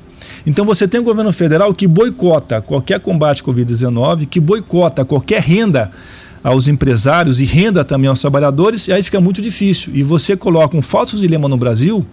Então 0.48 0.66
você 0.66 0.88
tem 0.88 1.00
um 1.00 1.04
governo 1.04 1.32
federal 1.32 1.74
que 1.74 1.86
boicota 1.86 2.62
qualquer 2.62 3.00
combate 3.00 3.42
à 3.42 3.46
Covid-19, 3.46 4.26
que 4.28 4.40
boicota 4.40 5.06
qualquer 5.06 5.42
renda 5.42 5.92
aos 6.44 6.68
empresários 6.68 7.40
e 7.40 7.46
renda 7.46 7.86
também 7.86 8.10
aos 8.10 8.20
trabalhadores, 8.20 8.88
e 8.88 8.94
aí 8.94 9.02
fica 9.02 9.22
muito 9.22 9.42
difícil. 9.42 9.94
E 9.96 10.04
você 10.04 10.36
coloca 10.36 10.76
um 10.76 10.82
falso 10.82 11.18
dilema 11.18 11.48
no 11.48 11.58
Brasil, 11.58 12.06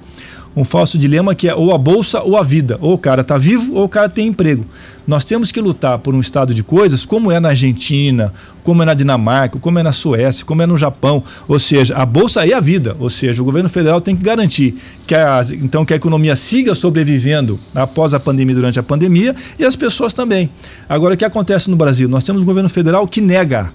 um 0.55 0.64
falso 0.64 0.98
dilema 0.98 1.34
que 1.34 1.48
é 1.48 1.55
ou 1.55 1.72
a 1.72 1.78
bolsa 1.78 2.20
ou 2.22 2.36
a 2.36 2.42
vida. 2.42 2.76
Ou 2.80 2.94
o 2.94 2.98
cara 2.98 3.22
está 3.22 3.38
vivo 3.38 3.74
ou 3.74 3.84
o 3.84 3.88
cara 3.88 4.09
tem 4.09 4.28
emprego. 4.28 4.64
Nós 5.07 5.24
temos 5.24 5.51
que 5.51 5.61
lutar 5.61 5.98
por 5.98 6.14
um 6.14 6.20
estado 6.20 6.55
de 6.55 6.62
coisas 6.62 7.05
como 7.05 7.32
é 7.32 7.40
na 7.40 7.51
Argentina, 7.51 8.32
como 8.62 8.82
é 8.82 8.86
na 8.86 8.94
Dinamarca, 8.94 9.59
como 9.59 9.78
é 9.78 9.82
na 9.82 9.92
Suécia, 9.92 10.44
como 10.44 10.62
é 10.62 10.66
no 10.66 10.76
Japão. 10.76 11.22
Ou 11.48 11.59
seja, 11.59 11.96
a 11.96 12.05
bolsa 12.05 12.46
é 12.46 12.53
a 12.53 12.61
vida. 12.61 12.96
Ou 12.98 13.11
seja, 13.11 13.42
o 13.42 13.44
governo 13.44 13.68
federal 13.68 14.01
tem 14.01 14.14
que 14.14 14.22
garantir 14.22 14.76
que 15.07 15.14
a, 15.14 15.40
então 15.55 15.84
que 15.84 15.92
a 15.92 15.96
economia 15.96 16.36
siga 16.36 16.74
sobrevivendo 16.74 17.59
após 17.74 18.14
a 18.14 18.20
pandemia, 18.20 18.55
durante 18.55 18.78
a 18.78 18.82
pandemia, 18.82 19.34
e 19.59 19.64
as 19.64 19.74
pessoas 19.76 20.14
também. 20.14 20.51
Agora, 20.88 21.14
o 21.14 21.16
que 21.16 21.24
acontece 21.24 21.70
no 21.70 21.76
Brasil? 21.76 22.09
Nós 22.09 22.24
temos 22.24 22.42
um 22.42 22.46
governo 22.46 22.68
federal 22.68 23.07
que 23.07 23.20
nega. 23.20 23.72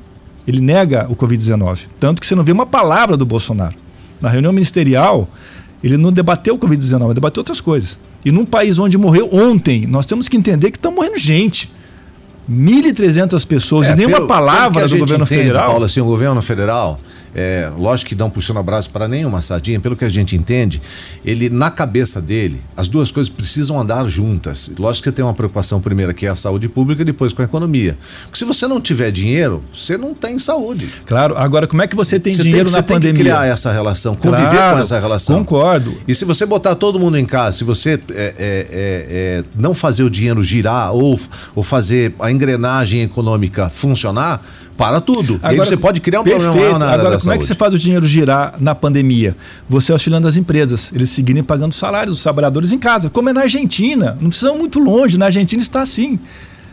Ele 0.47 0.61
nega 0.61 1.07
o 1.09 1.15
Covid-19. 1.15 1.79
Tanto 1.99 2.21
que 2.21 2.27
você 2.27 2.35
não 2.35 2.43
vê 2.43 2.51
uma 2.51 2.65
palavra 2.65 3.17
do 3.17 3.25
Bolsonaro. 3.25 3.75
Na 4.21 4.29
reunião 4.29 4.53
ministerial, 4.53 5.27
ele 5.85 5.97
não 5.97 6.11
debateu 6.11 6.55
o 6.55 6.57
Covid-19, 6.57 7.13
debateu 7.13 7.41
outras 7.41 7.61
coisas. 7.61 7.95
E 8.25 8.31
num 8.31 8.43
país 8.43 8.79
onde 8.79 8.97
morreu 8.97 9.29
ontem, 9.31 9.85
nós 9.85 10.07
temos 10.07 10.27
que 10.27 10.35
entender 10.35 10.71
que 10.71 10.77
estão 10.77 10.91
morrendo 10.91 11.15
gente. 11.15 11.71
1.300 12.49 13.45
pessoas 13.45 13.87
é, 13.87 13.91
e 13.91 13.95
nenhuma 13.95 14.17
pelo, 14.17 14.27
palavra 14.27 14.81
pelo 14.81 14.89
do 14.89 14.97
governo 14.97 15.25
entende, 15.25 15.41
federal. 15.41 15.69
Paulo, 15.69 15.85
assim, 15.85 16.01
o 16.01 16.05
governo 16.05 16.41
federal 16.41 16.99
é, 17.35 17.69
lógico 17.77 18.09
que 18.09 18.15
não 18.15 18.29
puxando 18.29 18.57
abraço 18.57 18.89
para 18.89 19.07
nenhuma 19.07 19.41
sardinha, 19.41 19.79
pelo 19.79 19.95
que 19.95 20.05
a 20.05 20.09
gente 20.09 20.35
entende, 20.35 20.81
ele, 21.23 21.49
na 21.49 21.69
cabeça 21.69 22.21
dele, 22.21 22.61
as 22.77 22.87
duas 22.87 23.11
coisas 23.11 23.31
precisam 23.31 23.79
andar 23.79 24.05
juntas. 24.07 24.71
Lógico 24.79 25.03
que 25.03 25.09
você 25.09 25.15
tem 25.15 25.25
uma 25.25 25.33
preocupação 25.33 25.81
primeira, 25.81 26.13
que 26.13 26.25
é 26.25 26.29
a 26.29 26.35
saúde 26.35 26.69
pública, 26.69 27.01
e 27.01 27.05
depois 27.05 27.33
com 27.33 27.41
a 27.41 27.45
economia. 27.45 27.97
Porque 28.23 28.39
se 28.39 28.45
você 28.45 28.67
não 28.67 28.79
tiver 28.79 29.11
dinheiro, 29.11 29.61
você 29.73 29.97
não 29.97 30.13
tem 30.13 30.39
saúde. 30.39 30.87
Claro, 31.05 31.37
agora 31.37 31.67
como 31.67 31.81
é 31.81 31.87
que 31.87 31.95
você 31.95 32.19
tem 32.19 32.33
você 32.33 32.43
dinheiro 32.43 32.65
tem, 32.65 32.73
na 32.73 32.81
você 32.81 32.93
pandemia? 32.93 33.13
Tem 33.13 33.17
que 33.17 33.29
criar 33.29 33.45
essa 33.45 33.71
relação, 33.71 34.15
conviver 34.15 34.49
claro, 34.49 34.75
com 34.77 34.81
essa 34.81 34.99
relação. 34.99 35.39
Concordo. 35.39 35.97
E 36.07 36.15
se 36.15 36.23
você 36.23 36.45
botar 36.45 36.75
todo 36.75 36.97
mundo 36.97 37.17
em 37.17 37.25
casa, 37.25 37.57
se 37.57 37.63
você 37.65 37.91
é, 37.91 37.99
é, 38.13 38.33
é, 38.37 38.65
é, 38.69 39.43
não 39.55 39.73
fazer 39.73 40.03
o 40.03 40.09
dinheiro 40.09 40.41
girar 40.41 40.93
ou, 40.93 41.19
ou 41.53 41.63
fazer 41.63 42.13
a 42.19 42.31
engrenagem 42.31 43.01
econômica 43.01 43.69
funcionar, 43.69 44.41
para 44.77 44.99
tudo. 44.99 45.35
Agora, 45.35 45.55
e 45.55 45.59
aí 45.59 45.65
você 45.65 45.77
pode 45.77 46.01
criar 46.01 46.21
um 46.21 46.23
perfeito. 46.23 46.51
problema 46.51 46.79
na 46.79 46.85
área 46.85 46.99
Agora, 46.99 47.09
como 47.11 47.19
saúde. 47.21 47.37
é 47.37 47.39
que 47.39 47.45
você 47.45 47.55
faz 47.55 47.73
o 47.73 47.79
dinheiro 47.79 48.05
girar 48.05 48.55
na 48.59 48.75
pandemia? 48.75 49.35
Você 49.69 49.91
auxiliando 49.91 50.27
as 50.27 50.37
empresas, 50.37 50.91
eles 50.93 51.09
seguirem 51.09 51.43
pagando 51.43 51.73
salários 51.73 52.15
dos 52.15 52.23
trabalhadores 52.23 52.71
em 52.71 52.79
casa, 52.79 53.09
como 53.09 53.29
é 53.29 53.33
na 53.33 53.41
Argentina. 53.41 54.17
Não 54.19 54.29
precisa 54.29 54.53
muito 54.53 54.79
longe, 54.79 55.17
na 55.17 55.25
Argentina 55.25 55.61
está 55.61 55.81
assim. 55.81 56.19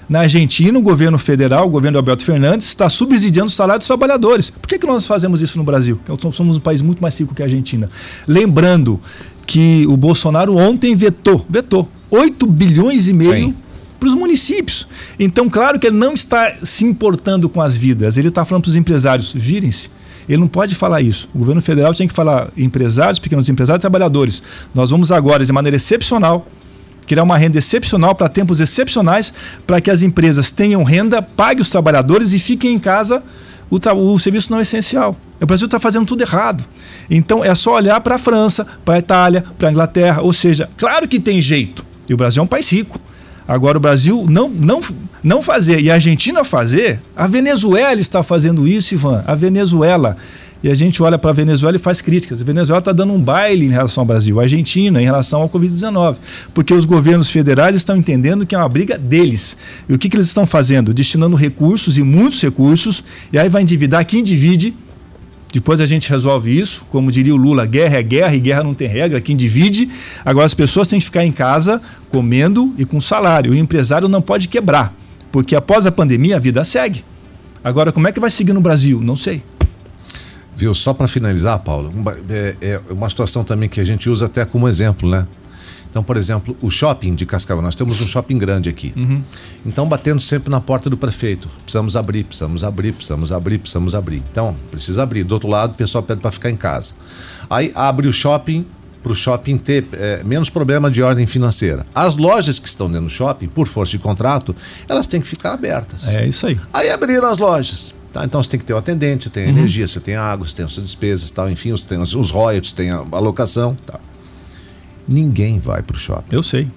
Na 0.09 0.21
Argentina, 0.21 0.77
o 0.79 0.83
governo 0.83 1.17
federal, 1.17 1.67
o 1.67 1.71
governo 1.71 1.95
do 1.95 1.99
Alberto 1.99 2.25
Fernandes, 2.25 2.67
está 2.67 2.91
subsidiando 2.91 3.49
o 3.49 3.53
salário 3.53 3.79
dos 3.79 3.87
trabalhadores. 3.87 4.51
Por 4.51 4.69
que, 4.69 4.79
que 4.79 4.87
nós 4.87 5.07
fazemos 5.07 5.41
isso 5.41 5.57
no 5.57 5.65
Brasil? 5.65 5.99
Porque 6.05 6.33
somos 6.33 6.57
um 6.57 6.61
país 6.61 6.83
muito 6.83 7.01
mais 7.01 7.19
rico 7.19 7.35
que 7.35 7.41
a 7.41 7.47
Argentina. 7.47 7.89
Lembrando 8.27 9.01
que 9.47 9.87
o 9.87 9.97
Bolsonaro 9.97 10.57
ontem 10.57 10.95
vetou, 10.95 11.47
vetou 11.49 11.89
8 12.11 12.47
bilhões 12.47 13.09
e 13.09 13.13
meio 13.13 13.55
para 14.03 14.09
os 14.09 14.15
municípios. 14.15 14.89
Então, 15.17 15.49
claro 15.49 15.79
que 15.79 15.87
ele 15.87 15.97
não 15.97 16.13
está 16.13 16.55
se 16.61 16.85
importando 16.85 17.49
com 17.49 17.63
as 17.63 17.77
vidas, 17.77 18.17
ele 18.17 18.29
está 18.29 18.45
falando 18.45 18.65
para 18.65 18.71
os 18.71 18.77
empresários: 18.77 19.33
virem-se. 19.33 19.91
Ele 20.29 20.39
não 20.39 20.49
pode 20.49 20.75
falar 20.75 21.03
isso. 21.03 21.29
O 21.33 21.39
governo 21.39 21.61
federal 21.61 21.95
tem 21.95 22.09
que 22.09 22.15
falar 22.15 22.49
empresários, 22.57 23.19
pequenos 23.19 23.49
empresários 23.49 23.81
trabalhadores. 23.81 24.43
Nós 24.75 24.91
vamos 24.91 25.13
agora, 25.13 25.45
de 25.45 25.53
maneira 25.53 25.77
excepcional, 25.77 26.47
criar 27.07 27.23
uma 27.23 27.37
renda 27.37 27.59
excepcional 27.59 28.15
para 28.15 28.29
tempos 28.29 28.61
excepcionais, 28.61 29.33
para 29.67 29.81
que 29.81 29.91
as 29.91 30.03
empresas 30.03 30.51
tenham 30.51 30.83
renda, 30.83 31.21
paguem 31.23 31.61
os 31.61 31.71
trabalhadores 31.71 32.33
e 32.33 32.39
fiquem 32.39 32.75
em 32.75 32.79
casa. 32.79 33.23
O, 33.71 33.79
o 34.13 34.19
serviço 34.19 34.51
não 34.51 34.59
é 34.59 34.63
essencial. 34.63 35.17
O 35.41 35.47
Brasil 35.47 35.67
está 35.67 35.81
fazendo 35.81 36.07
tudo 36.07 36.23
errado. 36.23 36.65
Então 37.11 37.45
é 37.45 37.55
só 37.55 37.75
olhar 37.75 38.01
para 38.01 38.17
a 38.17 38.19
França, 38.19 38.67
para 38.85 38.95
a 38.95 38.99
Itália, 38.99 39.45
para 39.59 39.69
a 39.69 39.73
Inglaterra. 39.73 40.23
Ou 40.23 40.33
seja, 40.33 40.69
claro 40.77 41.07
que 41.09 41.19
tem 41.19 41.41
jeito. 41.41 41.85
E 42.09 42.15
o 42.15 42.17
Brasil 42.17 42.41
é 42.41 42.45
um 42.45 42.49
país 42.49 42.71
rico. 42.73 43.01
Agora, 43.47 43.77
o 43.77 43.81
Brasil 43.81 44.25
não, 44.29 44.49
não, 44.49 44.81
não 45.23 45.43
fazer 45.43 45.81
e 45.81 45.91
a 45.91 45.95
Argentina 45.95 46.45
fazer, 46.45 47.01
a 47.15 47.27
Venezuela 47.27 48.01
está 48.01 48.23
fazendo 48.23 48.67
isso, 48.67 48.95
Ivan. 48.95 49.23
A 49.27 49.35
Venezuela. 49.35 50.17
E 50.63 50.71
a 50.71 50.75
gente 50.75 51.03
olha 51.03 51.19
para 51.19 51.31
a 51.31 51.35
Venezuela 51.35 51.77
e 51.77 51.81
faz 51.81 52.01
críticas. 52.01 52.41
A 52.41 52.45
Venezuela 52.45 52.79
está 52.79 52.93
dando 52.93 53.13
um 53.13 53.21
baile 53.21 53.67
em 53.67 53.71
relação 53.71 54.03
ao 54.03 54.07
Brasil, 54.07 54.39
a 54.39 54.45
Argentina 54.45 55.03
em 55.03 55.05
relação 55.05 55.43
ao 55.43 55.49
Covid-19, 55.49 56.17
porque 56.55 56.73
os 56.73 56.85
governos 56.85 57.31
federais 57.31 57.75
estão 57.75 57.97
entendendo 57.97 58.47
que 58.47 58.55
é 58.55 58.59
uma 58.59 58.69
briga 58.69 58.97
deles. 58.97 59.57
E 59.89 59.93
o 59.93 59.99
que, 59.99 60.09
que 60.09 60.15
eles 60.15 60.29
estão 60.29 60.47
fazendo? 60.47 60.95
Destinando 60.95 61.35
recursos 61.35 61.99
e 61.99 62.03
muitos 62.03 62.41
recursos, 62.41 63.03
e 63.33 63.39
aí 63.39 63.49
vai 63.49 63.63
endividar 63.63 64.07
quem 64.07 64.23
divide 64.23 64.73
depois 65.53 65.81
a 65.81 65.87
gente 65.87 66.09
resolve 66.09 66.59
isso. 66.59 66.87
Como 66.89 67.13
diria 67.13 67.35
o 67.35 67.37
Lula, 67.37 67.67
guerra 67.67 67.99
é 67.99 68.03
guerra 68.03 68.35
e 68.35 68.41
guerra 68.41 68.65
não 68.65 68.73
tem 68.73 68.89
regra, 68.89 69.21
quem 69.21 69.37
divide. 69.37 69.89
Agora 70.25 70.47
as 70.47 70.55
pessoas 70.55 70.89
têm 70.89 70.99
que 70.99 71.05
ficar 71.05 71.25
em 71.25 71.31
casa 71.31 71.81
comendo 72.09 72.75
e 72.79 72.85
com 72.85 73.01
salário. 73.01 73.53
O 73.53 73.55
empresário 73.55 74.09
não 74.09 74.23
pode 74.23 74.49
quebrar, 74.49 74.95
porque 75.31 75.55
após 75.55 75.87
a 75.87 75.93
pandemia 75.93 76.37
a 76.37 76.41
vida 76.41 76.65
segue. 76.65 77.05
Agora, 77.63 77.93
como 77.93 78.09
é 78.09 78.13
que 78.13 78.19
vai 78.19 78.31
seguir 78.31 78.53
no 78.53 78.61
Brasil? 78.61 79.01
Não 79.01 79.15
sei. 79.15 79.43
Viu? 80.57 80.75
Só 80.75 80.93
para 80.93 81.07
finalizar, 81.07 81.59
Paulo, 81.61 81.93
é, 82.29 82.57
é 82.61 82.81
uma 82.91 83.09
situação 83.09 83.45
também 83.45 83.69
que 83.69 83.81
a 83.81 83.85
gente 83.85 84.11
usa 84.11 84.27
até 84.27 84.45
como 84.45 84.69
exemplo, 84.69 85.09
né? 85.09 85.27
Então, 85.93 86.03
por 86.03 86.17
exemplo, 86.17 86.57
o 86.63 86.71
shopping 86.71 87.15
de 87.15 87.27
Cascavel, 87.27 87.63
nós 87.63 87.75
temos 87.75 88.01
um 88.01 88.07
shopping 88.07 88.39
grande 88.39 88.71
aqui. 88.71 88.95
Uhum. 88.97 89.23
Então, 89.67 89.87
batendo 89.87 90.23
sempre 90.23 90.51
na 90.51 90.59
porta 90.59 90.89
do 90.89 90.97
prefeito. 90.97 91.51
Precisamos 91.63 91.99
abrir, 91.99 92.25
precisamos 92.25 92.65
abrir, 92.65 92.93
precisamos 92.93 93.31
abrir, 93.31 93.59
precisamos 93.59 93.95
abrir. 93.95 94.23
Então, 94.33 94.57
precisa 94.71 95.03
abrir. 95.03 95.23
Do 95.23 95.33
outro 95.33 95.51
lado, 95.51 95.73
o 95.73 95.75
pessoal 95.75 96.03
pede 96.03 96.23
para 96.23 96.31
ficar 96.31 96.51
em 96.51 96.57
casa. 96.57 96.95
Aí 97.51 97.71
abre 97.75 98.09
o 98.09 98.13
shopping 98.13 98.65
para 99.03 99.13
o 99.13 99.15
shopping 99.15 99.59
ter 99.59 99.85
é, 99.93 100.25
menos 100.25 100.49
problema 100.49 100.91
de 100.91 101.03
ordem 101.03 101.27
financeira. 101.27 101.85
As 101.95 102.17
lojas 102.17 102.59
que 102.59 102.69
estão 102.69 102.87
dentro 102.87 103.09
do 103.09 103.11
shopping, 103.11 103.49
por 103.49 103.67
força 103.67 103.91
de 103.91 103.99
contrato, 103.99 104.57
elas 104.89 105.07
têm 105.07 105.21
que 105.21 105.27
ficar 105.27 105.53
abertas. 105.53 106.09
É 106.15 106.27
isso 106.27 106.47
aí. 106.47 106.59
Aí 106.73 106.89
abriram 106.89 107.29
as 107.29 107.37
lojas. 107.37 107.93
Tá? 108.15 108.25
Então 108.25 108.43
você 108.43 108.49
tem 108.49 108.61
que 108.61 108.65
ter 108.65 108.73
o 108.73 108.79
atendente, 108.79 109.25
você 109.25 109.31
tem 109.31 109.45
a 109.45 109.47
uhum. 109.49 109.59
energia, 109.59 109.87
você 109.87 110.01
tem 110.01 110.15
a 110.15 110.23
água, 110.23 110.49
você 110.49 110.57
tem 110.57 110.65
as 110.65 110.73
suas 110.73 110.87
despesas, 110.87 111.31
tal, 111.31 111.51
enfim, 111.51 111.73
você 111.73 111.85
tem 111.85 112.01
os, 112.01 112.15
os 112.15 112.31
royalties, 112.31 112.73
tem 112.73 112.91
a 112.91 113.05
alocação. 113.13 113.77
Tal 113.85 114.01
ninguém 115.07 115.59
vai 115.59 115.83
para 115.83 115.97
o 115.97 115.99
shopping. 115.99 116.35
Eu 116.35 116.43
sei. 116.43 116.69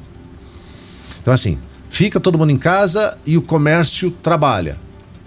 Então, 1.22 1.34
assim, 1.34 1.58
fica 1.90 2.20
todo 2.20 2.38
mundo 2.38 2.52
em 2.52 2.58
casa 2.58 3.18
e 3.26 3.38
o 3.38 3.42
comércio 3.42 4.12
trabalha. 4.12 4.78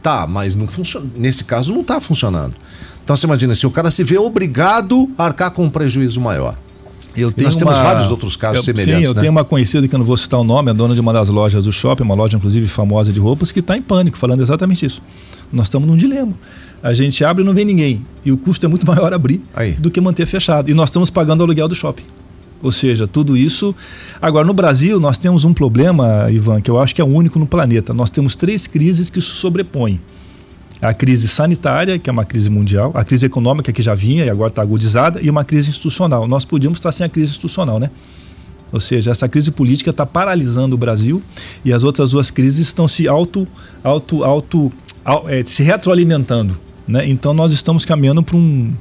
Tá, 0.02 0.26
mas 0.26 0.54
não 0.54 0.68
funciona. 0.68 1.06
Nesse 1.16 1.44
caso, 1.44 1.72
não 1.72 1.80
está 1.80 2.00
funcionando. 2.00 2.56
Então, 3.02 3.16
você 3.16 3.26
imagina, 3.26 3.54
se 3.54 3.66
o 3.66 3.70
cara 3.70 3.90
se 3.90 4.04
vê 4.04 4.18
obrigado 4.18 5.10
a 5.18 5.24
arcar 5.24 5.50
com 5.50 5.64
um 5.64 5.70
prejuízo 5.70 6.20
maior. 6.20 6.56
Eu 7.16 7.32
tenho 7.32 7.48
nós 7.48 7.56
temos 7.56 7.76
vários 7.76 8.10
outros 8.10 8.36
casos 8.36 8.58
eu, 8.58 8.62
semelhantes. 8.62 8.94
Sim, 8.94 9.04
eu 9.04 9.14
né? 9.14 9.20
tenho 9.20 9.32
uma 9.32 9.44
conhecida 9.44 9.88
que 9.88 9.94
eu 9.94 9.98
não 9.98 10.06
vou 10.06 10.16
citar 10.16 10.38
o 10.38 10.44
nome, 10.44 10.70
a 10.70 10.72
dona 10.72 10.94
de 10.94 11.00
uma 11.00 11.12
das 11.12 11.28
lojas 11.28 11.64
do 11.64 11.72
shopping, 11.72 12.04
uma 12.04 12.14
loja 12.14 12.36
inclusive 12.36 12.66
famosa 12.68 13.12
de 13.12 13.18
roupas, 13.18 13.50
que 13.50 13.60
está 13.60 13.76
em 13.76 13.82
pânico, 13.82 14.16
falando 14.16 14.40
exatamente 14.40 14.86
isso. 14.86 15.02
Nós 15.52 15.66
estamos 15.66 15.88
num 15.88 15.96
dilema. 15.96 16.34
A 16.82 16.94
gente 16.94 17.24
abre 17.24 17.42
e 17.42 17.46
não 17.46 17.54
vem 17.54 17.64
ninguém. 17.64 18.04
E 18.24 18.30
o 18.30 18.36
custo 18.36 18.64
é 18.66 18.68
muito 18.68 18.86
maior 18.86 19.12
abrir 19.12 19.42
Aí. 19.54 19.72
do 19.72 19.90
que 19.90 20.00
manter 20.00 20.26
fechado. 20.26 20.70
E 20.70 20.74
nós 20.74 20.88
estamos 20.88 21.10
pagando 21.10 21.40
o 21.40 21.44
aluguel 21.44 21.66
do 21.66 21.74
shopping. 21.74 22.04
Ou 22.62 22.72
seja, 22.72 23.06
tudo 23.06 23.36
isso. 23.36 23.74
Agora, 24.20 24.46
no 24.46 24.52
Brasil, 24.52 24.98
nós 24.98 25.16
temos 25.16 25.44
um 25.44 25.54
problema, 25.54 26.28
Ivan, 26.30 26.60
que 26.60 26.70
eu 26.70 26.78
acho 26.78 26.94
que 26.94 27.00
é 27.00 27.04
único 27.04 27.38
no 27.38 27.46
planeta. 27.46 27.94
Nós 27.94 28.10
temos 28.10 28.34
três 28.34 28.66
crises 28.66 29.10
que 29.10 29.20
se 29.20 29.28
sobrepõem. 29.28 30.00
A 30.80 30.92
crise 30.94 31.26
sanitária, 31.26 31.98
que 31.98 32.08
é 32.08 32.12
uma 32.12 32.24
crise 32.24 32.50
mundial, 32.50 32.92
a 32.94 33.04
crise 33.04 33.26
econômica, 33.26 33.72
que 33.72 33.82
já 33.82 33.94
vinha 33.94 34.24
e 34.24 34.30
agora 34.30 34.48
está 34.48 34.62
agudizada, 34.62 35.20
e 35.20 35.28
uma 35.28 35.44
crise 35.44 35.70
institucional. 35.70 36.26
Nós 36.26 36.44
podíamos 36.44 36.78
estar 36.78 36.92
sem 36.92 37.04
a 37.06 37.08
crise 37.08 37.30
institucional, 37.30 37.78
né? 37.78 37.90
Ou 38.72 38.80
seja, 38.80 39.10
essa 39.10 39.28
crise 39.28 39.50
política 39.50 39.90
está 39.90 40.04
paralisando 40.04 40.74
o 40.74 40.78
Brasil 40.78 41.22
e 41.64 41.72
as 41.72 41.84
outras 41.84 42.10
duas 42.10 42.30
crises 42.30 42.66
estão 42.66 42.86
se 42.86 43.08
auto, 43.08 43.48
auto, 43.82 44.22
auto, 44.24 44.72
é, 45.26 45.42
se 45.44 45.62
retroalimentando. 45.62 46.58
Né? 46.86 47.08
Então 47.08 47.32
nós 47.32 47.52
estamos 47.52 47.84
caminhando 47.84 48.22
para 48.22 48.36
um, 48.36 48.72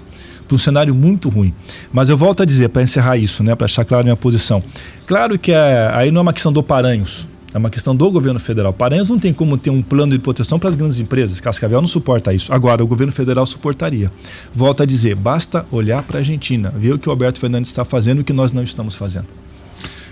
para 0.47 0.55
um 0.55 0.57
cenário 0.57 0.95
muito 0.95 1.29
ruim. 1.29 1.53
Mas 1.91 2.09
eu 2.09 2.17
volto 2.17 2.41
a 2.43 2.45
dizer, 2.45 2.69
para 2.69 2.81
encerrar 2.81 3.17
isso, 3.17 3.43
né, 3.43 3.53
para 3.55 3.67
deixar 3.67 3.85
claro 3.85 4.01
a 4.01 4.03
minha 4.03 4.15
posição. 4.15 4.63
Claro 5.05 5.37
que 5.37 5.51
é, 5.51 5.91
aí 5.93 6.11
não 6.11 6.19
é 6.19 6.21
uma 6.23 6.33
questão 6.33 6.51
do 6.51 6.63
Paranhos, 6.63 7.27
é 7.53 7.57
uma 7.57 7.69
questão 7.69 7.95
do 7.95 8.09
governo 8.11 8.39
federal. 8.39 8.73
Paranhos 8.73 9.09
não 9.09 9.17
tem 9.17 9.33
como 9.33 9.57
ter 9.57 9.69
um 9.69 9.81
plano 9.81 10.11
de 10.13 10.19
proteção 10.19 10.59
para 10.59 10.69
as 10.69 10.75
grandes 10.75 10.99
empresas. 10.99 11.39
Cascavel 11.39 11.81
não 11.81 11.87
suporta 11.87 12.33
isso. 12.33 12.53
Agora, 12.53 12.83
o 12.83 12.87
governo 12.87 13.11
federal 13.11 13.45
suportaria. 13.45 14.11
Volto 14.53 14.83
a 14.83 14.85
dizer, 14.85 15.15
basta 15.15 15.65
olhar 15.71 16.03
para 16.03 16.17
a 16.17 16.19
Argentina, 16.19 16.73
ver 16.75 16.93
o 16.93 16.99
que 16.99 17.07
o 17.07 17.11
Alberto 17.11 17.39
Fernandes 17.39 17.69
está 17.69 17.83
fazendo 17.83 18.19
e 18.19 18.21
o 18.21 18.23
que 18.23 18.33
nós 18.33 18.51
não 18.51 18.63
estamos 18.63 18.95
fazendo. 18.95 19.27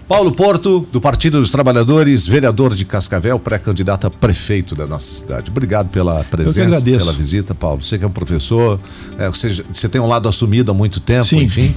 Paulo 0.08 0.32
Porto, 0.32 0.88
do 0.92 1.02
Partido 1.02 1.40
dos 1.40 1.50
Trabalhadores, 1.50 2.28
vereador 2.28 2.76
de 2.76 2.86
Cascavel, 2.86 3.40
pré-candidato 3.40 4.06
a 4.06 4.12
prefeito 4.12 4.76
da 4.76 4.86
nossa 4.86 5.12
cidade. 5.12 5.50
Obrigado 5.50 5.90
pela 5.90 6.24
presença, 6.24 6.82
pela 6.84 7.12
visita, 7.12 7.56
Paulo. 7.56 7.84
Você 7.84 7.98
que 7.98 8.04
é 8.04 8.08
um 8.08 8.12
professor, 8.12 8.80
é, 9.18 9.28
você, 9.28 9.64
você 9.74 9.90
tem 9.90 10.00
um 10.00 10.08
lado 10.08 10.30
assumido 10.30 10.70
há 10.70 10.74
muito 10.76 11.00
tempo, 11.00 11.26
Sim. 11.26 11.42
enfim. 11.42 11.74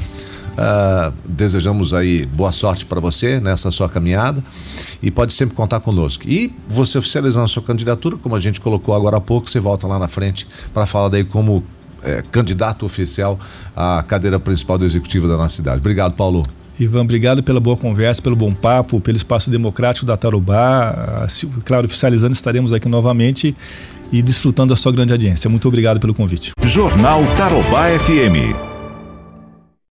Uh, 0.58 1.14
desejamos 1.24 1.94
aí 1.94 2.26
boa 2.26 2.52
sorte 2.52 2.84
para 2.84 3.00
você 3.00 3.38
nessa 3.38 3.70
sua 3.70 3.88
caminhada 3.88 4.42
e 5.00 5.10
pode 5.10 5.32
sempre 5.32 5.54
contar 5.54 5.80
conosco. 5.80 6.28
E 6.28 6.52
você 6.68 6.98
oficializando 6.98 7.46
a 7.46 7.48
sua 7.48 7.62
candidatura, 7.62 8.18
como 8.18 8.34
a 8.34 8.40
gente 8.40 8.60
colocou 8.60 8.94
agora 8.94 9.16
há 9.16 9.20
pouco, 9.20 9.48
você 9.48 9.60
volta 9.60 9.86
lá 9.86 9.98
na 9.98 10.08
frente 10.08 10.46
para 10.74 10.84
falar 10.84 11.08
daí 11.08 11.24
como 11.24 11.64
é, 12.02 12.22
candidato 12.30 12.84
oficial 12.84 13.38
à 13.74 14.04
cadeira 14.06 14.38
principal 14.38 14.76
do 14.76 14.84
executivo 14.84 15.26
da 15.26 15.36
nossa 15.36 15.56
cidade. 15.56 15.78
Obrigado, 15.78 16.14
Paulo. 16.14 16.42
Ivan, 16.78 17.02
obrigado 17.02 17.42
pela 17.42 17.58
boa 17.58 17.76
conversa, 17.76 18.22
pelo 18.22 18.36
bom 18.36 18.52
papo, 18.52 19.00
pelo 19.00 19.16
espaço 19.16 19.50
democrático 19.50 20.06
da 20.06 20.16
Tarubá. 20.16 21.26
Claro, 21.64 21.86
oficializando, 21.86 22.32
estaremos 22.32 22.72
aqui 22.72 22.88
novamente 22.88 23.54
e 24.12 24.22
desfrutando 24.22 24.70
da 24.70 24.76
sua 24.76 24.92
grande 24.92 25.12
audiência. 25.12 25.50
Muito 25.50 25.66
obrigado 25.66 25.98
pelo 26.00 26.14
convite. 26.14 26.52
Jornal 26.62 27.22
Tarobá 27.36 27.88
FM. 27.98 28.77